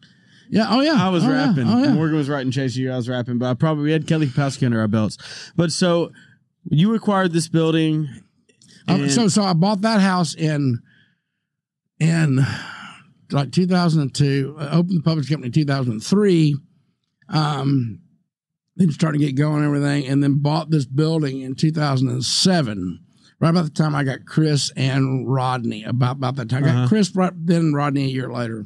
[0.49, 0.65] Yeah.
[0.69, 0.95] Oh yeah.
[0.97, 1.67] I was oh, yeah, rapping.
[1.67, 1.93] Oh yeah.
[1.93, 4.65] Morgan was writing "Chasing You." I was rapping, but I probably we had Kelly Kapowski
[4.65, 5.17] under our belts.
[5.55, 6.11] But so
[6.69, 8.07] you acquired this building.
[8.87, 10.79] Um, so so I bought that house in
[11.99, 12.39] in
[13.31, 14.55] like 2002.
[14.59, 16.55] I opened the publishing company in 2003.
[17.29, 17.99] Um,
[18.77, 22.99] then started to get going and everything, and then bought this building in 2007.
[23.39, 25.83] Right about the time I got Chris and Rodney.
[25.83, 26.87] About about that time, I got Uh-huh.
[26.87, 28.65] Chris right, then Rodney a year later.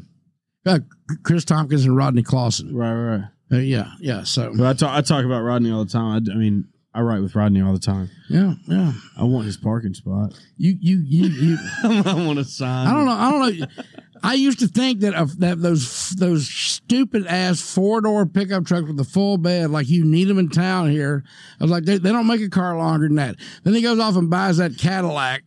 [0.65, 0.79] Uh,
[1.23, 2.75] Chris Tompkins and Rodney Clawson.
[2.75, 3.17] right, right.
[3.17, 3.23] right.
[3.51, 4.23] Uh, yeah, yeah.
[4.23, 6.23] So But I talk, I talk about Rodney all the time.
[6.29, 8.09] I, I mean, I write with Rodney all the time.
[8.29, 8.91] yeah, yeah.
[9.17, 10.33] I want his parking spot.
[10.57, 11.57] You you you you.
[11.83, 12.87] I want to sign.
[12.87, 13.11] I don't know.
[13.11, 13.83] I don't know.
[14.23, 18.87] I used to think that of that those those stupid ass four door pickup trucks
[18.87, 21.23] with the full bed, like you need them in town here.
[21.59, 23.35] I was like, they, they don't make a car longer than that.
[23.63, 25.43] Then he goes off and buys that Cadillac,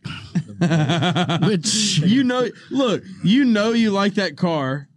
[1.47, 4.87] which You know, look, you know you like that car.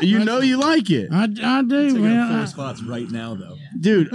[0.00, 2.18] You know you like it, I, I do, Taking man.
[2.20, 3.56] up four I- spots right now, though.
[3.80, 4.10] dude.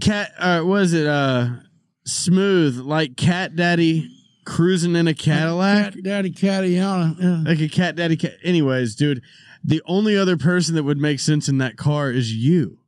[0.00, 1.06] Cat, uh, what is it?
[1.06, 1.48] Uh,
[2.04, 4.10] smooth, like Cat Daddy
[4.46, 7.20] cruising in a Cadillac, Cat Daddy Cadiana.
[7.20, 7.50] Yeah.
[7.50, 8.16] like a Cat Daddy.
[8.16, 8.36] Cat.
[8.42, 9.22] Anyways, dude,
[9.62, 12.78] the only other person that would make sense in that car is you.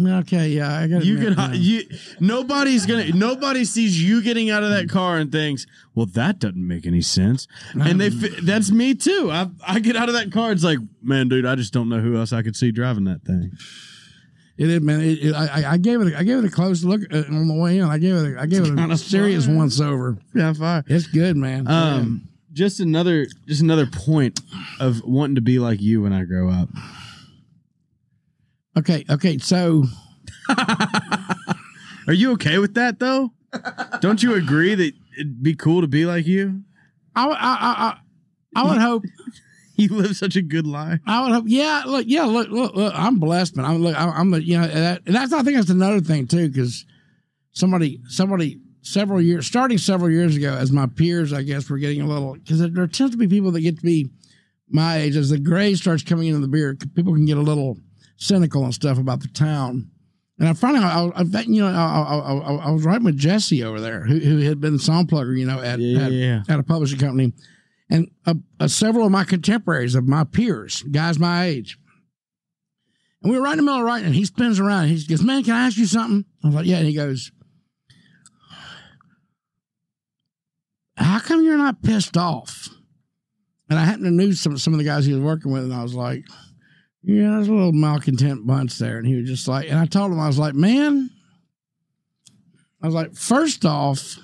[0.00, 1.82] Okay, yeah, I got You can you
[2.20, 4.90] nobody's gonna nobody sees you getting out of that mm.
[4.90, 7.48] car and thinks, well, that doesn't make any sense.
[7.74, 8.06] And they.
[8.06, 9.28] Um, that's me too.
[9.32, 11.98] I I get out of that car, it's like, man, dude, I just don't know
[11.98, 13.50] who else I could see driving that thing.
[14.58, 15.00] It is, man.
[15.00, 16.12] It, it, I, I- gave it.
[16.12, 17.84] A, I gave it a close look uh, on the way in.
[17.84, 18.34] I gave it.
[18.36, 19.56] A, I gave it a serious fun.
[19.56, 20.18] once over.
[20.34, 20.84] Yeah, fire.
[20.88, 21.68] It's good, man.
[21.68, 24.40] Um, just another just another point
[24.80, 26.68] of wanting to be like you when I grow up.
[28.76, 29.38] okay, okay.
[29.38, 29.84] So
[32.08, 33.32] Are you okay with that though?
[34.00, 36.62] Don't you agree that it'd be cool to be like you?
[37.14, 37.98] I, I, I, I,
[38.56, 39.04] I would hope.
[39.82, 40.98] You live such a good life.
[41.06, 41.44] I would hope.
[41.46, 43.64] Yeah, look, yeah, look, look, look I'm blessed, man.
[43.64, 46.48] I'm look, I'm, I'm you know, that, and that's I think that's another thing too,
[46.48, 46.84] because
[47.52, 52.00] somebody, somebody, several years, starting several years ago, as my peers, I guess, were getting
[52.02, 54.10] a little because there tends to be people that get to be
[54.68, 56.76] my age as the gray starts coming into the beer.
[56.96, 57.78] People can get a little
[58.16, 59.90] cynical and stuff about the town.
[60.40, 63.16] And I finally, I, I, I you know, I, I, I, I was writing with
[63.16, 66.12] Jesse over there, who, who had been the song plugger, you know, at, Yeah, at,
[66.12, 66.42] yeah.
[66.48, 67.32] at a publishing company,
[67.90, 71.78] and uh, uh, several of my contemporaries, of my peers, guys my age.
[73.22, 74.84] And we were right in the middle of writing, and he spins around.
[74.84, 76.94] And he goes, "Man, can I ask you something?" I was like, "Yeah." And he
[76.94, 77.32] goes,
[80.96, 82.68] "How come you're not pissed off?"
[83.70, 85.74] And I happened to know some some of the guys he was working with, and
[85.74, 86.24] I was like,
[87.02, 90.12] "Yeah, there's a little malcontent bunch there." And he was just like, and I told
[90.12, 91.10] him, I was like, "Man,"
[92.82, 94.18] I was like, first off."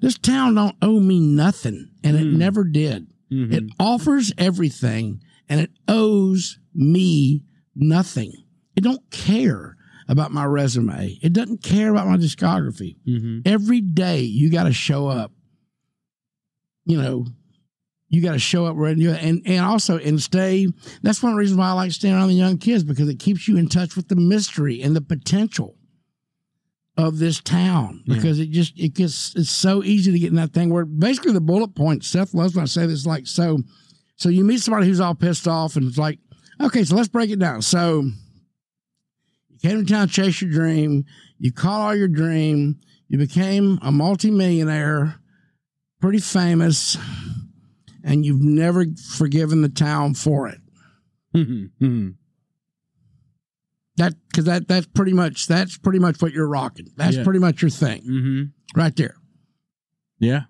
[0.00, 2.38] This town don't owe me nothing, and it Hmm.
[2.38, 3.06] never did.
[3.32, 3.52] Mhm.
[3.52, 7.44] It offers everything and it owes me
[7.74, 8.32] nothing.
[8.76, 9.76] It don't care
[10.08, 11.18] about my resume.
[11.22, 12.96] It doesn't care about my discography.
[13.06, 13.42] Mhm.
[13.44, 15.32] Every day you got to show up.
[16.86, 17.26] You know,
[18.08, 20.66] you got to show up ready to and and also and stay.
[21.02, 23.56] That's one reason why I like staying around the young kids because it keeps you
[23.58, 25.76] in touch with the mystery and the potential
[26.98, 28.16] of this town Yeah.
[28.16, 31.32] because it just it gets it's so easy to get in that thing where basically
[31.32, 33.60] the bullet point Seth loves when I say this like so
[34.16, 36.18] so you meet somebody who's all pissed off and it's like
[36.60, 38.00] okay so let's break it down so
[39.48, 41.04] you came to town to chase your dream
[41.38, 45.20] you caught all your dream you became a multimillionaire
[46.00, 46.98] pretty famous
[48.02, 48.84] and you've never
[49.16, 50.58] forgiven the town for it
[51.36, 51.70] Mhm.
[51.80, 52.14] Mhm.
[53.98, 57.24] That because that that's pretty much that's pretty much what you're rocking that's Yeah.
[57.24, 58.50] pretty much your thing Mhm.
[58.76, 59.14] right there
[60.18, 60.42] Yeah.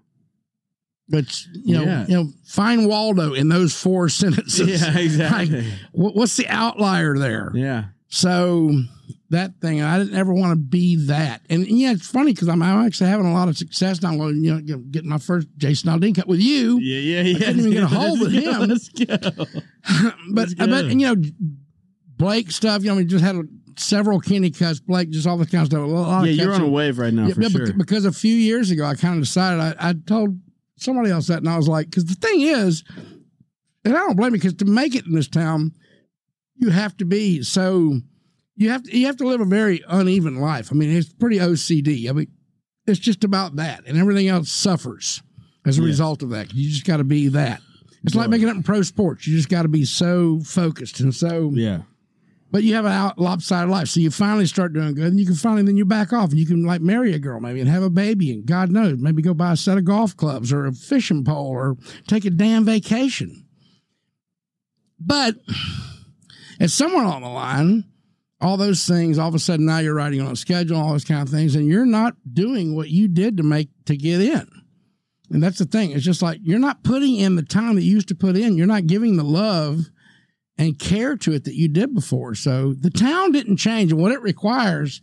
[1.10, 1.24] But
[1.64, 2.06] you know, Yeah.
[2.06, 4.82] you know, find Waldo in those four sentences.
[4.82, 5.62] Yeah, exactly.
[5.62, 7.50] Like, what- what's the outlier there?
[7.54, 7.84] Yeah.
[8.08, 8.82] So
[9.30, 11.42] that thing, I didn't ever want to be that.
[11.50, 14.12] And yeah, it's funny because I'm, I'm actually having a lot of success now.
[14.28, 16.78] You know, getting my first Jason Aldean cut with you.
[16.80, 17.36] Yeah, yeah, yeah.
[17.36, 18.60] I didn't even get a hold of him.
[18.68, 19.16] Let's go.
[20.30, 21.00] but That's but good.
[21.00, 21.16] you know,
[22.18, 22.82] Blake stuff.
[22.82, 23.36] You know, we just had
[23.76, 24.80] several Kenny cuts.
[24.80, 25.82] Blake, just all this kind of stuff.
[25.82, 27.72] A lot Yeah, you're on a wave right now yeah, for yeah, sure.
[27.74, 30.38] because a few years ago, I kind of decided I, I told
[30.76, 32.82] somebody else that, and I was like, because the thing is,
[33.84, 35.72] and I don't blame you, because to make it in this town,
[36.56, 38.00] you have to be so
[38.56, 40.70] you have to you have to live a very uneven life.
[40.72, 42.08] I mean, it's pretty OCD.
[42.08, 42.26] I mean,
[42.86, 45.22] it's just about that, and everything else suffers.
[45.66, 45.86] as a Yes.
[45.88, 46.52] result of that.
[46.54, 47.60] You just got to be that.
[48.04, 49.26] It's like making it in pro sports.
[49.26, 51.50] You just got to be so focused and so.
[51.54, 51.82] Yeah.
[52.50, 55.34] But you have out, lopsided life, so you finally start doing good, and you can
[55.34, 57.82] finally then you back off, and you can like marry a girl maybe and have
[57.82, 60.72] a baby, and God knows maybe go buy a set of golf clubs or a
[60.72, 61.76] fishing pole or
[62.06, 63.46] take a damn vacation.
[64.98, 65.36] But
[66.58, 67.84] at somewhere along the line,
[68.40, 71.04] all those things, all of a sudden now you're writing on a schedule, all those
[71.04, 74.48] kind of things, and you're not doing what you did to make to get in.
[75.30, 75.90] And that's the thing.
[75.90, 78.56] It's just like you're not putting in the time that you used to put in.
[78.56, 79.90] You're not giving the love
[80.58, 82.34] and care to it that you did before.
[82.34, 85.00] So the town didn't change, and what it requires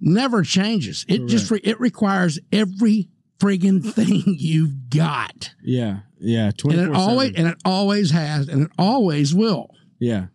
[0.00, 1.04] never changes.
[1.08, 3.08] It just re- it requires every
[3.40, 6.00] friggin' thing you've got, Yeah.
[6.20, 6.52] Yeah.
[6.64, 9.70] and it always and it always has, and it always will.
[9.98, 10.26] Yeah.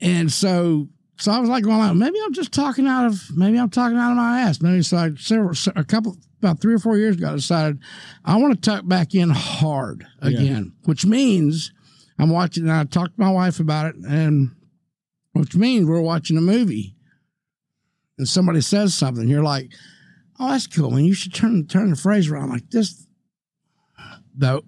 [0.00, 0.88] And so,
[1.18, 1.96] so I was like going out.
[1.96, 4.60] Maybe I'm just talking out of maybe I'm talking out of my ass.
[4.60, 4.96] Maybe so.
[4.98, 7.78] I, several, a couple about three or four years ago, I decided
[8.24, 11.72] I want to tuck back in hard again, which means
[12.18, 12.64] I'm watching.
[12.64, 14.54] And I talked to my wife about it, and
[15.32, 16.94] which means we're watching a movie,
[18.18, 19.28] and somebody says something.
[19.28, 19.72] You're like,
[20.38, 21.04] "Oh, that's cool, man.
[21.04, 23.06] You should turn turn the phrase around like this."
[24.38, 24.64] Though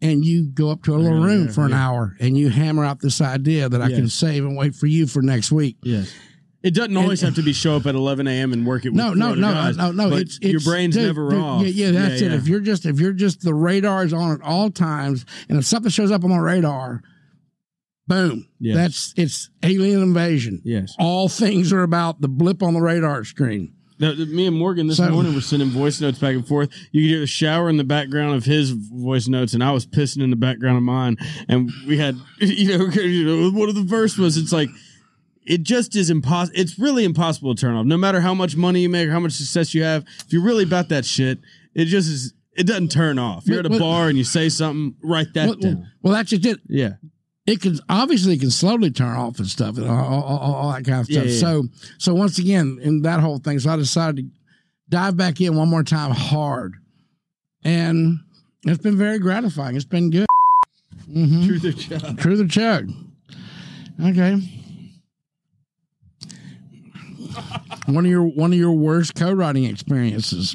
[0.00, 1.88] and you go up to a little Yeah, room yeah, for an yeah.
[1.88, 5.06] hour and you hammer out this idea that I can save and wait for you
[5.06, 5.76] for next week.
[5.82, 6.12] Yes.
[6.64, 8.52] It doesn't always have to be show up at 11 a.m.
[8.54, 10.08] and work it with No, no, no, guys, no, no.
[10.10, 11.62] but It's, your it's brain's dude, never dude, off.
[11.62, 12.32] Yeah, yeah, that's yeah, it.
[12.34, 15.66] If you're just if you're just the radar is on at all times, and if
[15.66, 17.02] something shows up on my radar,
[18.06, 18.76] boom, Yes.
[18.76, 20.62] that's it's alien invasion.
[20.64, 20.94] Yes.
[20.98, 23.74] All things are about the blip on the radar screen.
[24.00, 26.68] No, th- me and Morgan this So- morning were sending voice notes back and forth.
[26.92, 29.86] You could hear the shower in the background of his voice notes, and I was
[29.86, 31.16] pissing in the background of mine.
[31.48, 34.68] And we had, you know, you know, one of the first was it's like,
[35.46, 36.58] it just is impossible.
[36.58, 37.86] It's really impossible to turn off.
[37.86, 40.42] No matter how much money you make or how much success you have, if you're
[40.42, 41.38] really about that shit,
[41.74, 42.32] it just is.
[42.56, 43.48] It doesn't turn off.
[43.48, 45.74] You're at a bar and you say something, write that Well, down.
[45.74, 46.60] well, well, that's just it.
[46.68, 46.90] Yeah,
[47.46, 50.72] it can obviously it can slowly turn off and stuff and all, all, all- all
[50.72, 51.24] that kind of stuff.
[51.24, 51.38] yeah, yeah.
[51.40, 51.64] So
[51.98, 54.30] so once again in that whole thing, so I decided to
[54.88, 56.74] dive back in one more time hard,
[57.64, 58.20] and
[58.64, 59.74] it's been very gratifying.
[59.74, 60.26] It's been good.
[61.10, 61.46] Mm-hmm.
[61.48, 62.18] truth or chug.
[62.18, 62.90] Truth or chug.
[64.00, 64.63] Okay.
[67.86, 70.54] One of your one of your worst co-writing experiences.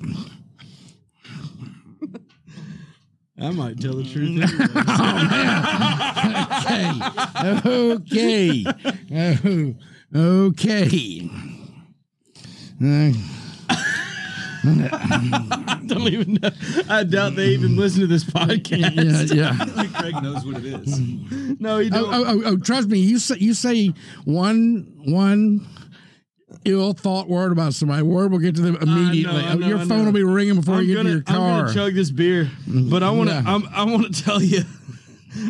[3.42, 4.30] I might tell the truth.
[6.70, 7.96] anyway.
[7.96, 8.66] Okay.
[9.12, 9.76] Okay.
[10.14, 11.30] Oh, okay.
[12.82, 13.12] Uh,
[14.62, 16.50] I don't even know.
[16.90, 19.34] I doubt they even listen to this podcast.
[19.34, 19.88] yeah, yeah.
[20.02, 21.00] Craig knows what it is.
[21.62, 22.14] No, he Oh, don't.
[22.14, 23.00] oh, oh, oh, trust me.
[23.00, 23.94] You say you say
[24.26, 25.66] one one
[26.66, 28.04] ill thought word about somebody.
[28.04, 29.42] Word will get to them immediately.
[29.44, 31.62] I know, your phone will be ringing before I'm you get gonna, to your I'm
[31.66, 33.36] gonna chug this beer, but I want to.
[33.36, 33.60] Yeah.
[33.74, 34.62] I want to tell you.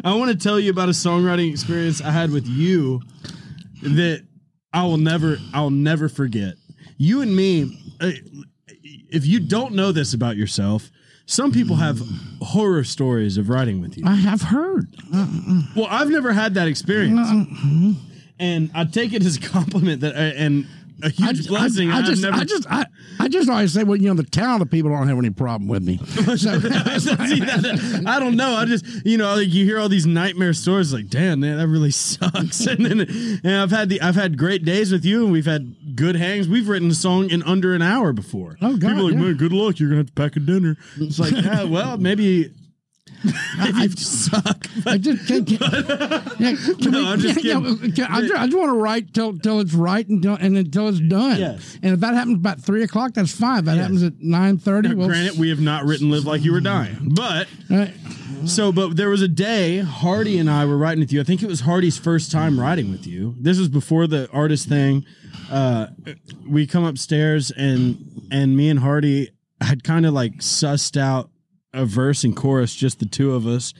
[0.03, 3.01] I want to tell you about a songwriting experience I had with you
[3.81, 4.25] that
[4.73, 5.37] I will never.
[5.53, 6.55] I'll never forget.
[6.97, 7.95] You and me.
[8.01, 8.11] uh,
[9.11, 10.91] If you don't know this about yourself,
[11.25, 12.01] some people have
[12.41, 14.03] horror stories of writing with you.
[14.05, 14.87] I have heard.
[15.75, 17.29] Well, I've never had that experience,
[18.39, 20.67] and I take it as a compliment that and
[21.03, 21.91] a I, huge blessing.
[21.91, 22.85] I, I just, never I just, I,
[23.19, 25.83] I just always say, well, you know, the talented people don't have any problem with
[25.83, 25.99] me.
[26.29, 28.53] So, See, that- I don't know.
[28.55, 31.67] I just, you know, like you hear all these nightmare stories, like, damn, man, that
[31.67, 32.65] really sucks.
[32.65, 33.01] And then,
[33.43, 36.47] and I've had the, I've had great days with you, and we've had good hangs.
[36.47, 38.57] We've written a song in under an hour before.
[38.61, 39.19] Oh, God, people are like, yeah.
[39.19, 39.79] man, good luck.
[39.79, 40.77] You're gonna have to pack a dinner.
[40.97, 42.53] It's like, yeah, well, maybe.
[43.23, 45.57] you suck, I just, can, can,
[46.39, 49.37] yeah, can No, we- I'm just yeah, I, just, I just want to write till
[49.37, 51.37] till it's right until and until it's done.
[51.39, 51.77] Yes.
[51.83, 53.59] And if that happens about three o'clock, that's fine.
[53.59, 53.81] If that Yes.
[53.83, 54.93] happens at nine thirty.
[54.93, 57.93] Well, granted, we have not written "Live Like You Were Dying," but right.
[58.45, 61.19] So, but there was a day Hardy and I were writing with you.
[61.19, 63.35] I think it was Hardy's first time writing with you.
[63.37, 65.05] This was before the artist thing.
[65.51, 65.87] Uh,
[66.47, 67.97] we come upstairs and
[68.31, 69.29] and me and Hardy
[69.59, 71.31] had kind of like sussed out
[71.73, 73.73] a verse and chorus, just the two of us.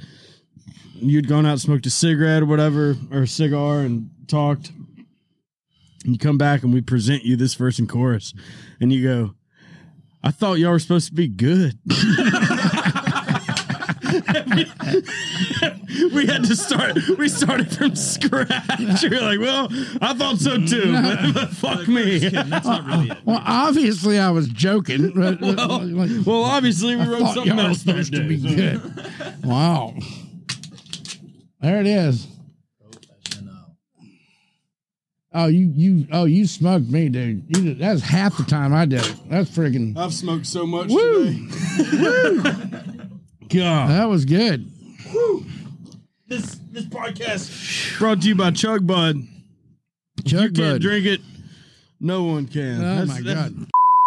[0.96, 4.72] You'd gone out, smoked a cigarette or whatever, or a cigar, and talked.
[6.04, 8.34] And you come back and we present you this verse and chorus,
[8.80, 9.36] and you go,
[10.24, 11.78] "I thought y'all were supposed to be good."
[16.14, 16.98] we had to start.
[17.18, 19.04] We started from scratch.
[19.04, 19.68] You're like, well,
[20.02, 22.20] I thought so too, but, but fuck me.
[22.30, 23.18] That's not really it.
[23.26, 25.12] Well, obviously, I was joking.
[25.14, 28.28] But, like, Well, obviously, we wrote thought something y'all were else that supposed to day.
[28.28, 28.82] be good.
[29.46, 29.96] Wow.
[31.62, 32.28] There it is.
[35.32, 37.44] Oh, you you oh you smoked me, dude.
[37.56, 39.16] You did, that's half the time I did it.
[39.30, 39.96] That's freaking.
[39.96, 41.26] I've smoked so much Woo!
[41.48, 42.80] today.
[43.50, 43.90] God.
[43.90, 44.70] That was good.
[46.28, 49.16] This this podcast brought to you by Chug Bud.
[50.26, 50.82] Chug you can't Bud.
[50.82, 51.22] drink it.
[52.00, 52.84] No one can.
[52.84, 53.54] Oh my god.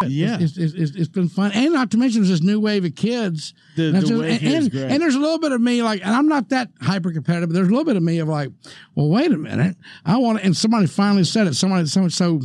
[0.05, 0.39] Yeah.
[0.41, 2.95] It's, it's, it's, it's been fun, and not to mention there's this new wave of
[2.97, 3.55] kids.
[3.77, 6.01] The- That's the just- wave and, and, and there's a little bit of me like,
[6.05, 8.51] and I'm not that hyper competitive, but there's a little bit of me of like,
[8.97, 10.45] well, wait a minute, I want to.
[10.45, 11.55] And somebody finally said it.
[11.55, 12.41] Somebody, someone so.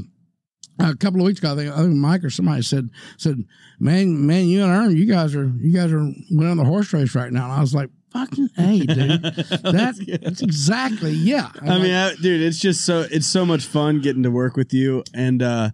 [0.79, 3.43] A couple of weeks ago, I think, I think Mike or somebody said said,
[3.79, 7.15] "Man, man, you and Ern, you guys are you guys are winning the horse race
[7.15, 11.93] right now." And I was like, "Fucking a, dude, that, that's exactly yeah." I mean,
[11.93, 15.41] I, dude, it's just so it's so much fun getting to work with you, and
[15.41, 15.71] uh,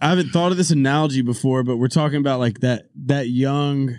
[0.00, 3.98] I haven't thought of this analogy before, but we're talking about like that that young,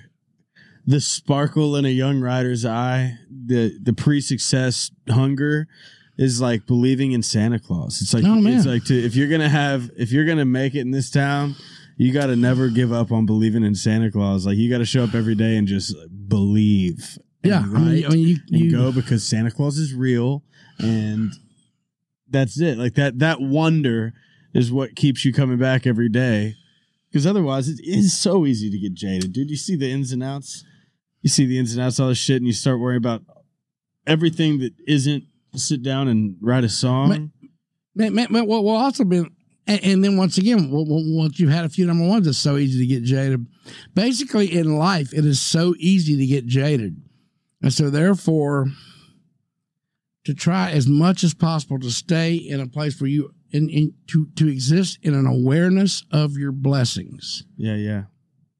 [0.85, 5.67] the sparkle in a young rider's eye, the the pre-success hunger
[6.17, 8.01] is like believing in Santa Claus.
[8.01, 10.79] It's like Oh, it's like to if you're gonna have if you're gonna make it
[10.81, 11.55] in this town.
[11.97, 14.45] You got to never give up on believing in Santa Claus.
[14.45, 15.95] Like you got to show up every day and just
[16.27, 17.17] believe.
[17.41, 20.43] and yeah, I mean, I mean, you, and you go because Santa Claus is real
[20.77, 21.31] and
[22.29, 22.77] that's it.
[22.77, 24.13] Like that that wonder
[24.53, 26.55] is what keeps you coming back every day.
[27.09, 29.31] Because otherwise it is so easy to get jaded.
[29.31, 30.65] Dude, you see the ins and outs.
[31.21, 33.21] You see the ins and outs, all this shit, and you start worrying about
[34.05, 35.23] everything that isn't
[35.59, 37.09] sit down and write a song.
[37.95, 39.29] Man, man, man, well, well, also been,
[39.67, 42.37] and, and then once again, well, well, once you've had a few number ones, it's
[42.37, 43.45] so easy to get jaded.
[43.93, 47.01] Basically, in life, it is so easy to get jaded,
[47.61, 48.67] and so therefore,
[50.25, 53.93] to try as much as possible to stay in a place where you in, in
[54.07, 57.43] to to exist in an awareness of your blessings.
[57.57, 58.03] yeah, yeah.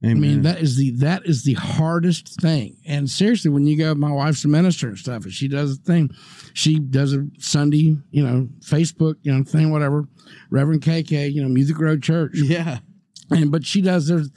[0.06, 2.76] I mean, that is the that is the hardest thing.
[2.86, 5.80] And seriously, when you go, my wife's a minister and stuff, and she does a
[5.82, 6.10] thing.
[6.54, 10.08] She does a Sunday, you know, Facebook, you know, thing, whatever.
[10.50, 12.78] Reverend KK, you know, Music Road Church, yeah.
[13.30, 14.30] and but she does there's,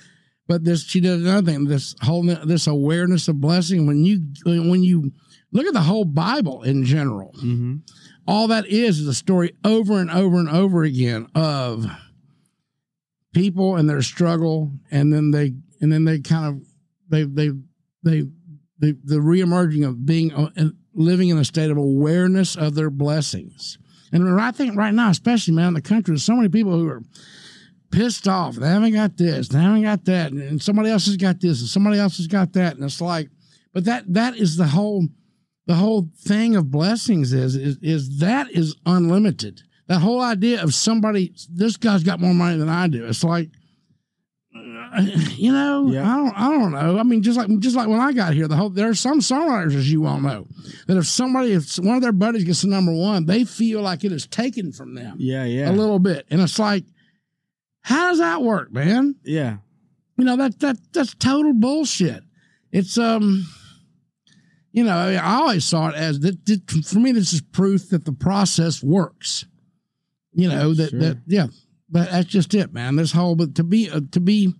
[0.47, 1.65] but this she does another thing.
[1.65, 3.85] This whole this awareness of blessing.
[3.87, 5.11] When you when you
[5.51, 7.77] look at the whole Bible in general, Mm-hmm.
[8.27, 11.85] all that is is a story over and over and over again of
[13.33, 16.67] people and their struggle and then they and then they kind of
[17.09, 17.51] they they
[18.03, 18.23] they
[18.79, 20.49] the the reemerging of being uh,
[20.93, 23.77] living in a state of awareness of their blessings.
[24.11, 26.87] And I think right now especially man in the country there's so many people who
[26.87, 27.03] are
[27.91, 28.55] pissed off.
[28.55, 31.59] They haven't got this they haven't got that and, and somebody else has got this
[31.59, 32.75] and somebody else has got that.
[32.75, 33.29] And it's like
[33.73, 35.07] but that that is the whole
[35.67, 39.61] the whole thing of blessings is is is that is unlimited.
[39.89, 43.05] That whole idea of somebody, this guy's got more money than I do.
[43.05, 43.49] It's like,
[44.55, 45.01] uh,
[45.35, 46.03] you know, Yeah.
[46.09, 46.99] I don't, I don't know.
[46.99, 49.19] I mean, just like just like when I got here, the whole there are some
[49.19, 50.47] songwriters, as you all know,
[50.87, 54.03] that if somebody, if one of their buddies gets the number one, they feel like
[54.03, 55.69] it is taken from them Yeah, yeah.
[55.69, 56.85] a little bit, and it's like,
[57.81, 59.15] how does that work, man?
[59.23, 59.57] yeah.
[60.17, 62.23] you know that that that's total bullshit.
[62.71, 63.47] It's um,
[64.71, 66.85] you know, I, mean, I always saw it as that, that.
[66.85, 69.45] For me, this is proof that the process works.
[70.39, 70.99] You know that Sure.
[70.99, 71.47] that yeah,
[71.89, 72.95] but that's just it, man.
[72.95, 74.53] This whole but to be uh, to be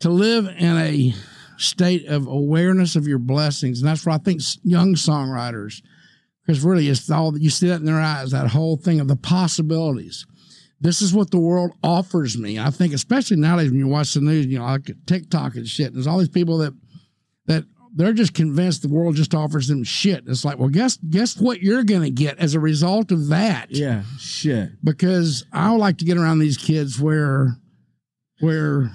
[0.00, 1.14] to live in a
[1.56, 5.82] state of awareness of your blessings, and that's where I think young songwriters,
[6.44, 9.08] because really it's all that you see that in their eyes, that whole thing of
[9.08, 10.26] the possibilities
[10.80, 12.58] this is what the world offers me.
[12.58, 15.92] I think, especially nowadays when you watch the news, you know, like TikTok and shit.
[15.92, 16.74] There's all these people that
[17.96, 20.24] they're just convinced the world just offers them shit.
[20.26, 23.70] It's like, well, guess guess what you're gonna get as a result of that.
[23.70, 24.02] Yeah.
[24.18, 24.84] Shit.
[24.84, 27.56] Because I would like to get around these kids where
[28.40, 28.92] where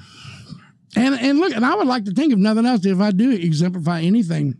[0.95, 3.31] and and look, and I would like to think of nothing else if I do
[3.31, 4.59] exemplify anything.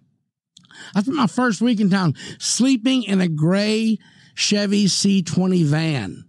[0.95, 3.99] I spent my first week in town sleeping in a gray
[4.33, 6.25] Chevy C20 van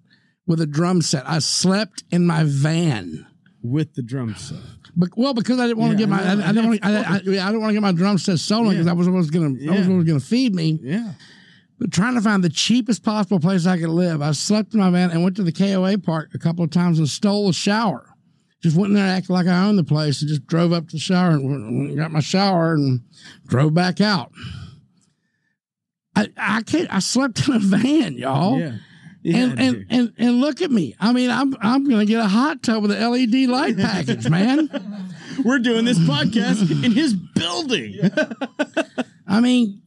[0.46, 1.26] with a drum set.
[1.26, 3.26] I slept in my van.
[3.62, 4.58] With the drum set.
[4.94, 6.86] But, well, because I didn't want to get my, I I, I didn't want, to,
[6.86, 9.16] I, I, I didn't want to get my drum set stolen because that was what
[9.16, 9.94] was going to, that was Yeah.
[9.96, 10.78] was going to feed me.
[10.82, 11.12] Yeah.
[11.78, 14.90] But trying to find the cheapest possible place I could live, I slept in my
[14.90, 18.08] van and went to the KOA park a couple of times and stole a shower.
[18.62, 20.92] Just went in there, acted like I owned the place, and just drove up to
[20.92, 23.00] the shower and got my shower and
[23.48, 24.30] drove back out.
[26.14, 26.92] I I can't.
[26.92, 28.58] I slept in a van, y'all.
[28.60, 28.76] Yeah.
[29.24, 30.96] And, and, and and look at me.
[30.98, 34.68] I mean, I'm I'm gonna get a hot tub with an LED light package, man.
[35.44, 38.00] We're doing this podcast in his building.
[39.26, 39.82] I mean,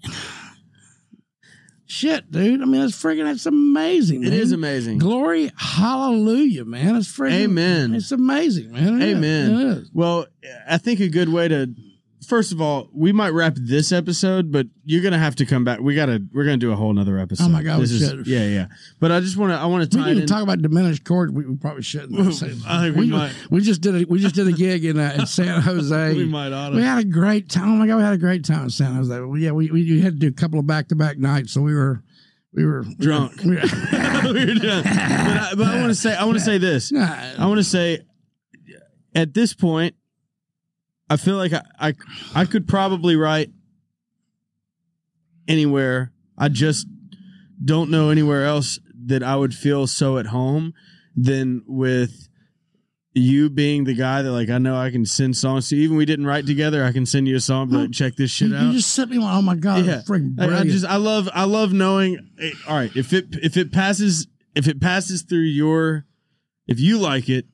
[1.85, 2.61] shit, dude.
[2.61, 3.29] I mean, it's freaking.
[3.29, 4.23] It's amazing.
[4.23, 4.39] It man.
[4.39, 4.99] is amazing.
[4.99, 6.95] Glory, hallelujah, man.
[6.95, 7.43] It's freaking.
[7.43, 7.93] Amen.
[7.93, 9.01] It's amazing, man.
[9.01, 9.15] It.
[9.15, 9.51] Amen.
[9.51, 9.91] It is.
[9.93, 10.27] Well,
[10.67, 11.75] I think a good way to
[12.27, 15.79] first of all, we might wrap this episode, but you're gonna have to come back.
[15.79, 17.45] We gotta we're gonna do a whole nother episode.
[17.45, 18.27] Oh my God, we this is should.
[18.27, 18.67] yeah, yeah.
[18.99, 21.31] But I just want to I want to We didn't talk about diminished chords.
[21.31, 22.19] We, we probably shouldn't.
[22.67, 23.33] I think we might.
[23.49, 26.13] We just did a we just did a gig in uh, in San Jose.
[26.15, 27.69] we might ought We had a great time.
[27.69, 29.19] Oh my god, we had a great time in San Jose.
[29.21, 31.61] Well, yeah, we, we had to do a couple of back to back nights, so
[31.61, 32.03] we were
[32.53, 33.41] we were Drunk.
[33.43, 33.61] we were-
[34.25, 34.83] We're done.
[34.83, 36.91] but I, but I want to say I want to say this.
[36.93, 37.99] I want to say
[39.13, 39.95] at this point,
[41.09, 41.93] I feel like I, I
[42.33, 43.51] I could probably write
[45.47, 46.11] anywhere.
[46.37, 46.87] I just
[47.63, 50.73] don't know anywhere else that I would feel so at home
[51.15, 52.27] than with
[53.13, 55.77] you being the guy that like I know I can send songs to.
[55.77, 57.69] Even we didn't write together, I can send you a song.
[57.69, 58.63] But like, check this shit you, out.
[58.65, 59.33] you just sent me one.
[59.33, 62.17] Oh my god, yeah, freaking Like, I just I love I love knowing.
[62.41, 66.05] eh, All right, if it if it passes if it passes through your
[66.67, 67.45] if you like it,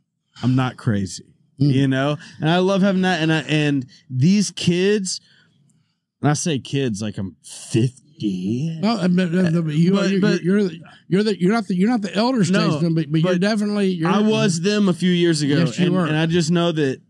[0.42, 1.31] I'm not crazy,
[1.62, 1.74] Mm.
[1.74, 2.18] you know.
[2.40, 3.22] And I love having that.
[3.22, 5.22] And I and these kids,
[6.22, 8.80] and I say kids like I'm 50.
[8.82, 11.76] No, but, uh, but you, But- you're, but- you're, the, you're the you're not the
[11.76, 13.88] you're not the elder No, statesman, but, but you're but definitely.
[13.90, 16.06] You're, I was them a few years ago, Yes, you and, were.
[16.06, 17.02] and I just know that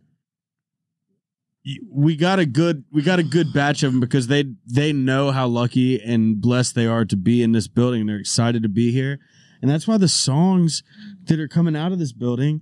[1.91, 5.29] we got a good we got a good batch of them because they they know
[5.31, 8.05] how lucky and blessed they are to be in this building.
[8.07, 9.19] They're excited to be here,
[9.61, 10.81] and that's why the songs
[11.25, 12.61] that are coming out of this building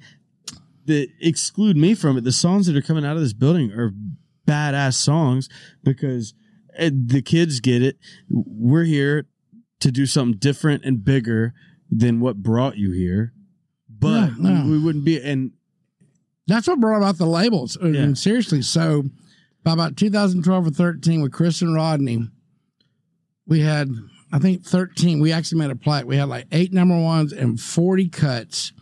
[0.90, 3.94] that exclude me from it, the songs that are coming out of this building are
[4.46, 5.48] badass songs
[5.84, 6.34] because
[6.76, 7.98] eh, the kids get it.
[8.30, 9.28] We're here
[9.80, 11.54] to do something different and bigger
[11.90, 13.34] than what brought you here.
[13.90, 14.70] But Yeah, no.
[14.70, 15.52] we wouldn't be and
[16.48, 17.78] That's what brought about the labels.
[17.82, 18.62] I mean, seriously.
[18.62, 19.04] So
[19.64, 22.28] by about 2012 or 13 with Chris and Rodney,
[23.46, 23.90] we had,
[24.32, 26.06] I think 13, we actually made a plaque.
[26.06, 28.74] We had like eight number ones and 40 cuts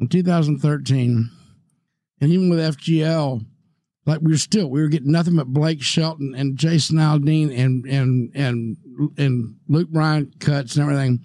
[0.00, 1.30] in 2013.
[2.20, 3.44] And even with FGL,
[4.06, 7.84] like we were still, we were getting nothing but Blake Shelton and Jason Aldean and,
[7.86, 8.76] and, and,
[9.16, 11.20] and Luke Bryan cuts and everything.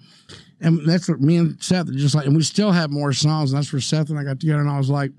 [0.60, 3.52] And that's what me and Seth are just like, and we still have more songs.
[3.52, 5.10] And that's where Seth and I got together and I was like,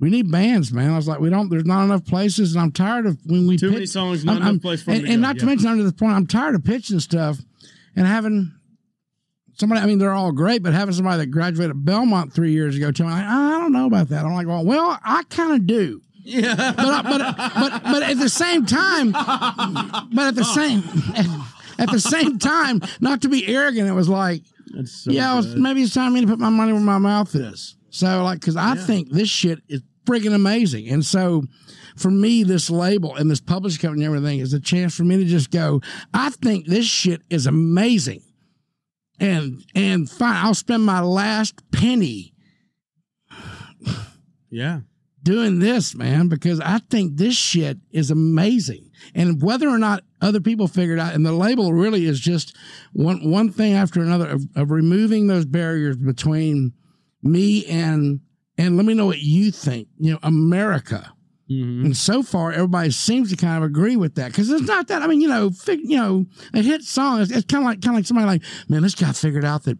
[0.00, 0.90] we need bands, man.
[0.90, 1.48] I was like, we don't.
[1.48, 4.42] There's not enough places, and I'm tired of when we too pitch- many songs, not
[4.42, 6.64] I'm- enough place for and, and not to mention under the point, I'm tired of
[6.64, 7.38] pitching stuff
[7.94, 8.52] and having
[9.54, 9.80] somebody.
[9.80, 13.06] I mean, they're all great, but having somebody that graduated Belmont three years ago tell
[13.06, 14.24] me, like, I don't know about that.
[14.24, 16.00] I'm like, well, well, I kind of do.
[16.24, 16.54] Yeah.
[16.76, 20.84] But, but but but at the same time, but at the same
[21.78, 24.42] at the same time, not to be arrogant, it was like
[24.84, 26.98] so yeah, it was, maybe it's time for me to put my money where my
[26.98, 27.76] mouth is.
[27.90, 30.88] So, like, because I think this shit is friggin' amazing.
[30.88, 31.44] And so,
[31.96, 35.18] for me, this label and this publishing company and everything is a chance for me
[35.18, 35.82] to just go,
[36.14, 38.22] I think this shit is amazing.
[39.20, 42.31] And, and fine, I'll spend my last penny
[44.50, 44.80] yeah.
[45.22, 48.90] doing this, man, because I think this shit is amazing.
[49.14, 52.56] And whether or not other people figured out, and the label really is just
[52.92, 56.72] one one thing after another of, of removing those barriers between
[57.22, 58.20] me and
[58.58, 59.88] and let me know what you think.
[59.98, 61.12] You know, America.
[61.50, 61.84] Mhm.
[61.84, 65.02] And so far, everybody seems to kind of agree with that because it's not that.
[65.02, 67.20] I mean, you know, fig, you know, a hit song.
[67.20, 69.64] It's, it's kind of like kind of like somebody like, man, this guy figured out
[69.64, 69.78] that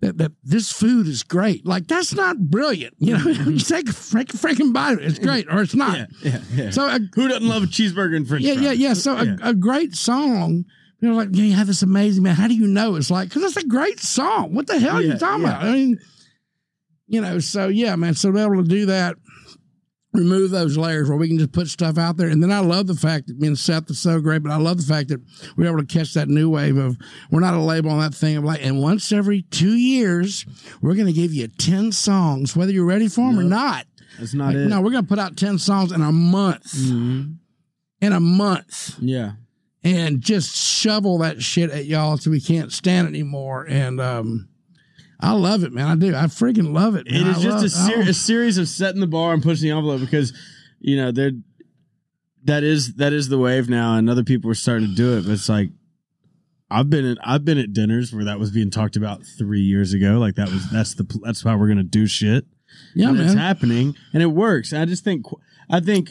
[0.00, 1.66] that, that this food is great.
[1.66, 2.94] Like that's not brilliant.
[2.98, 3.56] You know, you mm-hmm.
[3.74, 5.06] take a freak, freaking bite of it.
[5.06, 5.98] It's great, or it's not.
[5.98, 6.06] Yeah.
[6.22, 6.40] Yeah.
[6.52, 6.70] Yeah.
[6.70, 8.64] So a, Who doesn't love a cheeseburger and French yeah, fries?
[8.64, 8.94] yeah, yeah.
[8.94, 9.36] So Yeah.
[9.42, 10.64] A, a great song.
[11.00, 12.34] You know, like yeah, you have this amazing man.
[12.34, 12.96] How do you know?
[12.96, 14.54] It's like because it's a great song.
[14.54, 15.62] What the hell are oh, you talking about?
[15.62, 15.98] I mean,
[17.06, 17.38] you know.
[17.38, 18.14] So yeah, man.
[18.14, 19.16] So to be able to do that,
[20.12, 22.86] remove those layers where we can just put stuff out there, and then I love
[22.86, 24.42] the fact that me and Seth is so great.
[24.42, 25.20] But I love the fact that
[25.56, 26.96] we're able to catch that new wave of
[27.30, 30.46] we're not a label on that thing of like, and once every two years,
[30.80, 33.86] we're going to give you ten songs, whether you're ready for them or not.
[34.18, 34.68] That's not Like, it.
[34.68, 36.72] no, we're going to put out ten songs in a month.
[36.72, 37.36] Mhm.
[38.00, 39.32] In a month Yeah.
[39.84, 43.66] and just shovel that shit at y'all so we can't stand it anymore.
[43.68, 44.47] And um,
[45.20, 45.86] I love it, man.
[45.86, 46.14] I do.
[46.14, 47.06] I freaking love it.
[47.08, 47.26] It man.
[47.28, 49.76] is I just love- a, ser- a series of setting the bar and pushing the
[49.76, 50.32] envelope because,
[50.80, 51.32] you know, they're
[52.44, 55.22] that is that is the wave now, and other people are starting to do it.
[55.26, 55.70] But it's like
[56.70, 59.92] I've been at I've been at dinners where that was being talked about three years
[59.92, 60.18] ago.
[60.18, 62.46] Like that was that's the that's how we're gonna do shit.
[62.94, 64.72] yeah, and it's happening, and it works.
[64.72, 65.26] I just think
[65.68, 66.10] I think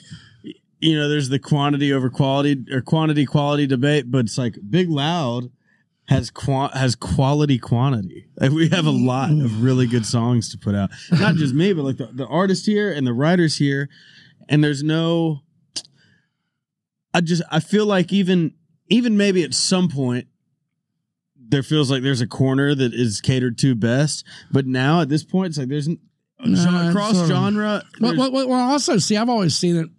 [0.80, 4.90] you know there's the quantity over quality or quantity quality debate, but it's like Big
[4.90, 5.50] Loud
[6.08, 8.28] has qua- has quality quantity.
[8.40, 10.90] Like we have a lot of really good songs to put out.
[11.12, 13.90] Not just me, but like the, the artist here and the writers here,
[14.50, 15.42] and there's no.
[17.14, 18.54] I just I feel like even
[18.90, 20.28] even maybe at some point
[21.50, 25.24] there feels like there's a corner that is catered to best, but now at this
[25.24, 27.84] point it's like there's No, cross genre.
[28.00, 29.90] Well, well, well, also, see, I've always seen it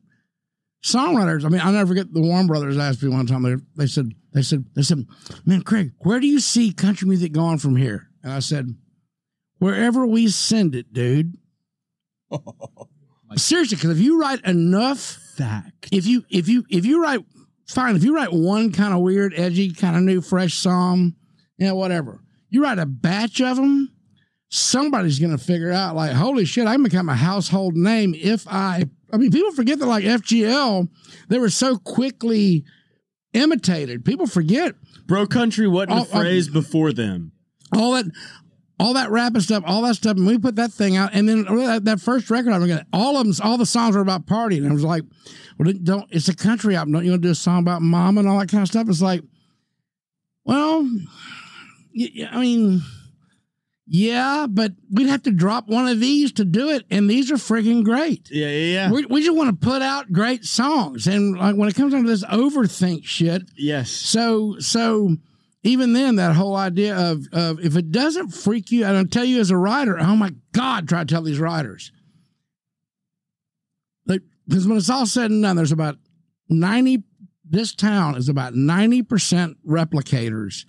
[0.82, 1.44] songwriters.
[1.44, 3.42] I mean, I'll never forget the Warren Brothers asked me one time.
[3.42, 5.06] They, they said, they said, they said,
[5.44, 8.08] man, Craig, where do you see country music going from here?
[8.22, 8.74] And I said,
[9.58, 11.36] wherever we send it, dude.
[13.36, 15.88] Seriously, because if you write enough Fact.
[15.92, 17.20] if you if you if you write
[17.68, 21.14] fine if you write one kind of weird edgy kind of new fresh song
[21.58, 23.92] yeah whatever you write a batch of them
[24.48, 28.82] somebody's gonna figure out like holy shit i can become a household name if i
[29.12, 30.88] i mean people forget that like fgl
[31.28, 32.64] they were so quickly
[33.32, 34.74] imitated people forget
[35.06, 37.32] Bro country wasn't Oh, a phrase before them.
[37.72, 38.04] all that
[38.80, 41.42] all that rapping stuff, all that stuff, and we put that thing out, and then
[41.42, 44.58] that, that first record album, again, all of them, all the songs were about partying.
[44.58, 45.02] And I was like,
[45.58, 48.18] well, don't it's a country album, don't you want to do a song about mom
[48.18, 48.88] and all that kind of stuff?
[48.88, 49.22] It's like,
[50.44, 50.88] well,
[52.30, 52.82] I mean,
[53.90, 57.36] yeah, but we'd have to drop one of these to do it, and these are
[57.36, 58.28] freaking great.
[58.30, 58.92] Yeah, yeah, yeah.
[58.92, 62.04] We, we just want to put out great songs, and like when it comes down
[62.04, 63.90] to this overthink shit, yes.
[63.90, 65.16] so so
[65.62, 69.24] even then that whole idea of of if it doesn't freak you, I don't tell
[69.24, 71.90] you as a writer, oh my God, try to tell these writers.
[74.06, 75.96] Because when it's all said and done, there's about
[76.48, 77.04] ninety
[77.44, 80.64] this town is about ninety percent replicators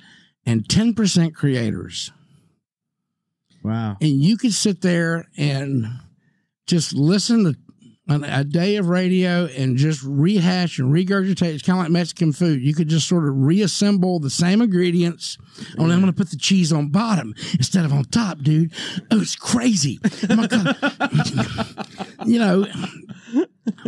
[0.46, 2.12] and ten percent creators.
[3.64, 3.98] Wow.
[4.02, 5.86] And you could sit there and
[6.68, 7.56] just listen to
[8.10, 11.54] a day of radio and just rehash and regurgitate.
[11.54, 12.62] It's kind of like Mexican food.
[12.62, 15.38] You could just sort of reassemble the same ingredients.
[15.78, 18.74] Oh, Only I'm going to put the cheese on bottom instead of on top, dude.
[19.12, 20.00] Oh, it's crazy.
[20.30, 20.74] Oh
[22.26, 22.66] you know,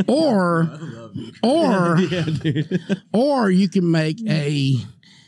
[0.07, 0.79] or,
[1.43, 2.25] or, Yeah,
[3.13, 4.51] or you can make a,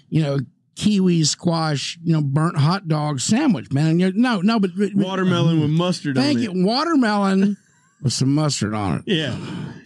[0.10, 0.38] you know,
[0.76, 4.02] kiwi squash, you know, burnt hot dog sandwich, man.
[4.02, 6.50] And no, no, but Watermelon with mustard Thank on you.
[6.52, 6.66] it.
[6.66, 7.58] Watermelon
[8.02, 9.04] with some mustard on it.
[9.08, 9.38] Yeah.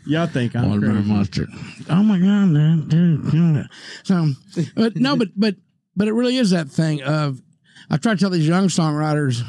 [0.06, 1.14] Y'all think I'm Watermelon crazy.
[1.14, 1.50] mustard.
[1.90, 3.70] Oh my god, man.
[4.04, 4.30] So,
[4.76, 5.56] but no, but but
[5.96, 7.42] but it really is that thing of
[7.90, 9.44] I try to tell these young songwriters,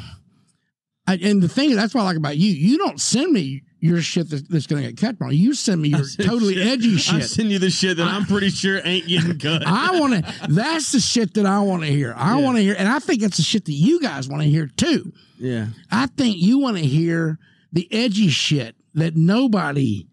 [1.07, 2.51] I, and the thing that's what I like about you.
[2.51, 5.33] You don't send me your shit that's going to get cut on.
[5.35, 6.67] You send me your totally Shit.
[6.67, 7.21] edgy shit.
[7.21, 7.29] Shit.
[7.29, 9.63] sending you the shit that I'm pretty sure ain't getting cut.
[9.65, 10.33] I want to.
[10.49, 12.13] That's the shit that I want to hear.
[12.17, 12.43] I Yeah.
[12.43, 14.67] want to hear, and I think it's the shit that you guys want to hear
[14.67, 15.13] too.
[15.37, 15.67] yeah.
[15.91, 17.37] I think you want to hear
[17.71, 20.07] the edgy shit that nobody.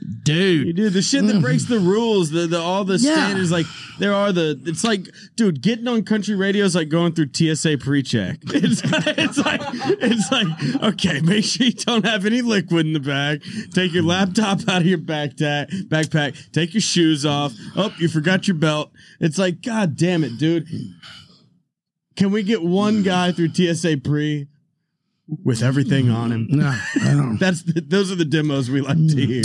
[0.06, 1.86] You Dude, do the shit that breaks the mm.
[1.86, 3.14] rules, the, the all the Yeah.
[3.14, 3.50] standards.
[3.50, 3.66] Like
[3.98, 4.60] there are the.
[4.66, 5.06] It's like,
[5.36, 8.38] dude, getting on country radio is like going through TSA pre-check.
[8.46, 9.60] It's, it's like
[10.00, 13.42] it's like okay, make sure you don't have any liquid in the bag.
[13.72, 15.70] Take your laptop out of your backpack.
[15.88, 16.52] Backpack.
[16.52, 17.52] Take your shoes off.
[17.76, 18.90] Oh, you forgot your belt.
[19.20, 20.66] It's like, god damn it, dude.
[22.16, 24.48] Can we get one guy through TSA pre
[25.44, 26.46] with everything on him?
[26.50, 27.36] no, I don't.
[27.40, 29.42] That's the, those are the demos we like to hear.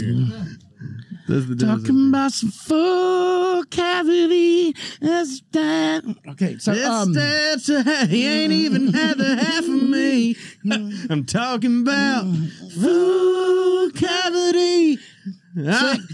[1.27, 1.81] Those are the demos.
[1.81, 4.75] Talking about some full cavity.
[4.99, 6.03] That's that.
[6.29, 10.35] Okay, so It's um, that to- he ain't even had the half of me.
[11.09, 12.25] I'm talking about
[12.79, 14.97] full cavity.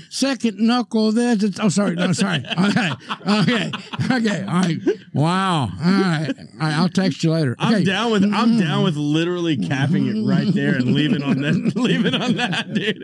[0.10, 1.12] Second knuckle.
[1.12, 2.44] That's oh, sorry, no, sorry.
[2.58, 2.92] Okay,
[3.28, 3.72] okay,
[4.12, 4.42] okay.
[4.44, 4.78] All right.
[5.14, 5.62] Wow.
[5.64, 6.30] All right.
[6.38, 6.74] All right.
[6.74, 7.56] I'll text you later.
[7.60, 11.54] I'm down with I'm down with literally capping it right there and leaving on that
[11.76, 13.04] leaving on that, dude.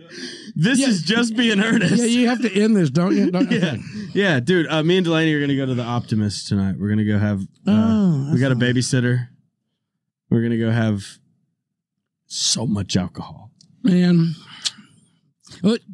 [0.55, 1.95] This is just being earnest.
[1.95, 3.31] Yeah, you have to end this, don't you?
[3.31, 3.79] Don't, yeah, okay.
[4.13, 4.67] yeah, dude.
[4.67, 6.75] Uh, me and Delaney are gonna go to the Optimist tonight.
[6.79, 7.41] We're gonna go have.
[7.67, 9.27] Uh, Oh, we got a babysitter.
[10.29, 11.03] We're gonna go have
[12.25, 13.51] so much alcohol.
[13.83, 14.33] Man.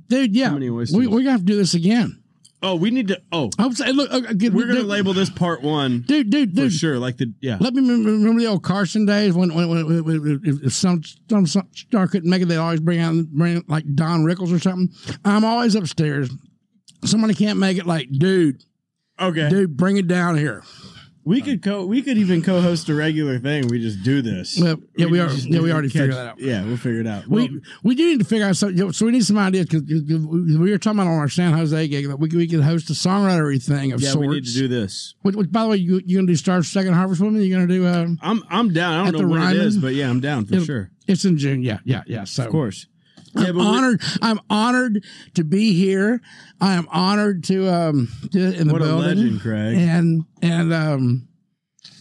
[0.08, 0.54] Dude, yeah.
[0.54, 2.22] We, we're to have to do this again.
[2.62, 3.22] Oh, we need to.
[3.32, 6.70] Oh, I'm saying, look, again, we're gonna dude, label this part one Dude, dude, for
[6.70, 7.00] sure.
[7.00, 7.56] Like the yeah.
[7.58, 11.48] Let me remember, remember the old Carson days when, when, when, when- if some, some,
[11.48, 14.90] some star couldn't make it, they'd always bring out bring like Don Rickles or something.
[15.24, 16.30] I'm always upstairs.
[17.06, 18.62] Somebody can't make it, like, dude,
[19.18, 20.64] Okay, dude, bring it down here.
[21.30, 21.86] We could co.
[21.86, 23.68] We could even co-host a regular thing.
[23.68, 24.58] We just do this.
[24.60, 26.40] Well, yeah, we are- yeah, we already figured that out.
[26.40, 27.28] Yeah, we'll figure it out.
[27.28, 28.92] We Well, we do need to figure out something.
[28.92, 32.08] So we need some ideas because we were talking about on our San Jose gig
[32.08, 34.24] that we could, we could host a songwritery thing of yeah, sorts.
[34.26, 35.14] Yeah, we need to do this.
[35.22, 37.46] Which, which, by the way, you you gonna do Star Second Harvest me?
[37.46, 37.86] You gonna do?
[37.86, 39.08] Uh, I'm I'm down.
[39.08, 39.82] I don't know when it is, Ryman?
[39.82, 40.92] but yeah, I'm down for It'll- sure.
[41.08, 41.62] it's in June.
[41.62, 42.24] Yeah, yeah, yeah.
[42.24, 42.88] So Of course.
[43.36, 44.02] Yeah, I'm we- honored.
[44.22, 45.04] I'm honored
[45.36, 46.22] to be here.
[46.62, 49.78] I am honored to um to, in the What a legend, Craig.
[49.78, 51.28] And and um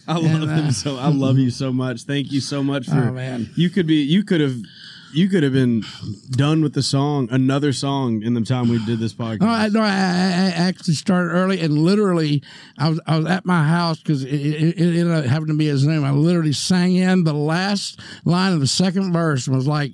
[0.07, 0.97] I love And, uh, him so.
[0.97, 2.01] I love you so much.
[2.03, 2.95] Thank you so much for.
[3.09, 4.01] oh man, You could be.
[4.01, 4.55] You could have.
[5.11, 5.81] You could have been
[6.29, 9.39] done with the song, another song, in the time we did this podcast.
[9.41, 12.43] no, I, no, I, I I actually started early and literally
[12.77, 15.55] I was I was at my house because it, it, it ended up having to
[15.55, 16.03] be his name.
[16.03, 19.93] I literally sang in the last line of the second verse and was like.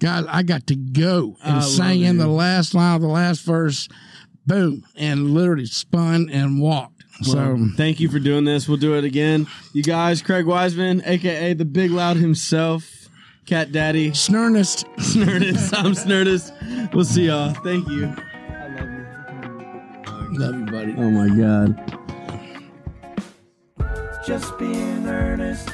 [0.00, 3.42] Guys, I got to go and I sang in the last line of the last
[3.42, 3.88] verse,
[4.46, 7.04] boom, and literally spun and walked.
[7.22, 8.66] so thank you for doing this.
[8.66, 9.46] We'll do it again.
[9.72, 13.08] You guys, Craig Wiseman, aka the Big Loud himself,
[13.46, 14.84] Cat Daddy, Snurnest.
[14.96, 15.72] Snurdus.
[15.76, 16.92] I'm Snurdus.
[16.94, 17.52] We'll see y'all.
[17.62, 18.06] Thank you.
[18.06, 18.88] I love
[20.32, 20.94] you, Love you, buddy.
[20.96, 21.96] Oh my God.
[24.26, 25.68] Just be in earnest.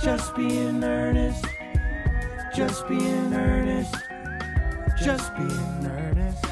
[0.00, 1.44] Just be in earnest.
[2.56, 3.94] Just be in earnest.
[4.96, 6.45] Just be in earnest.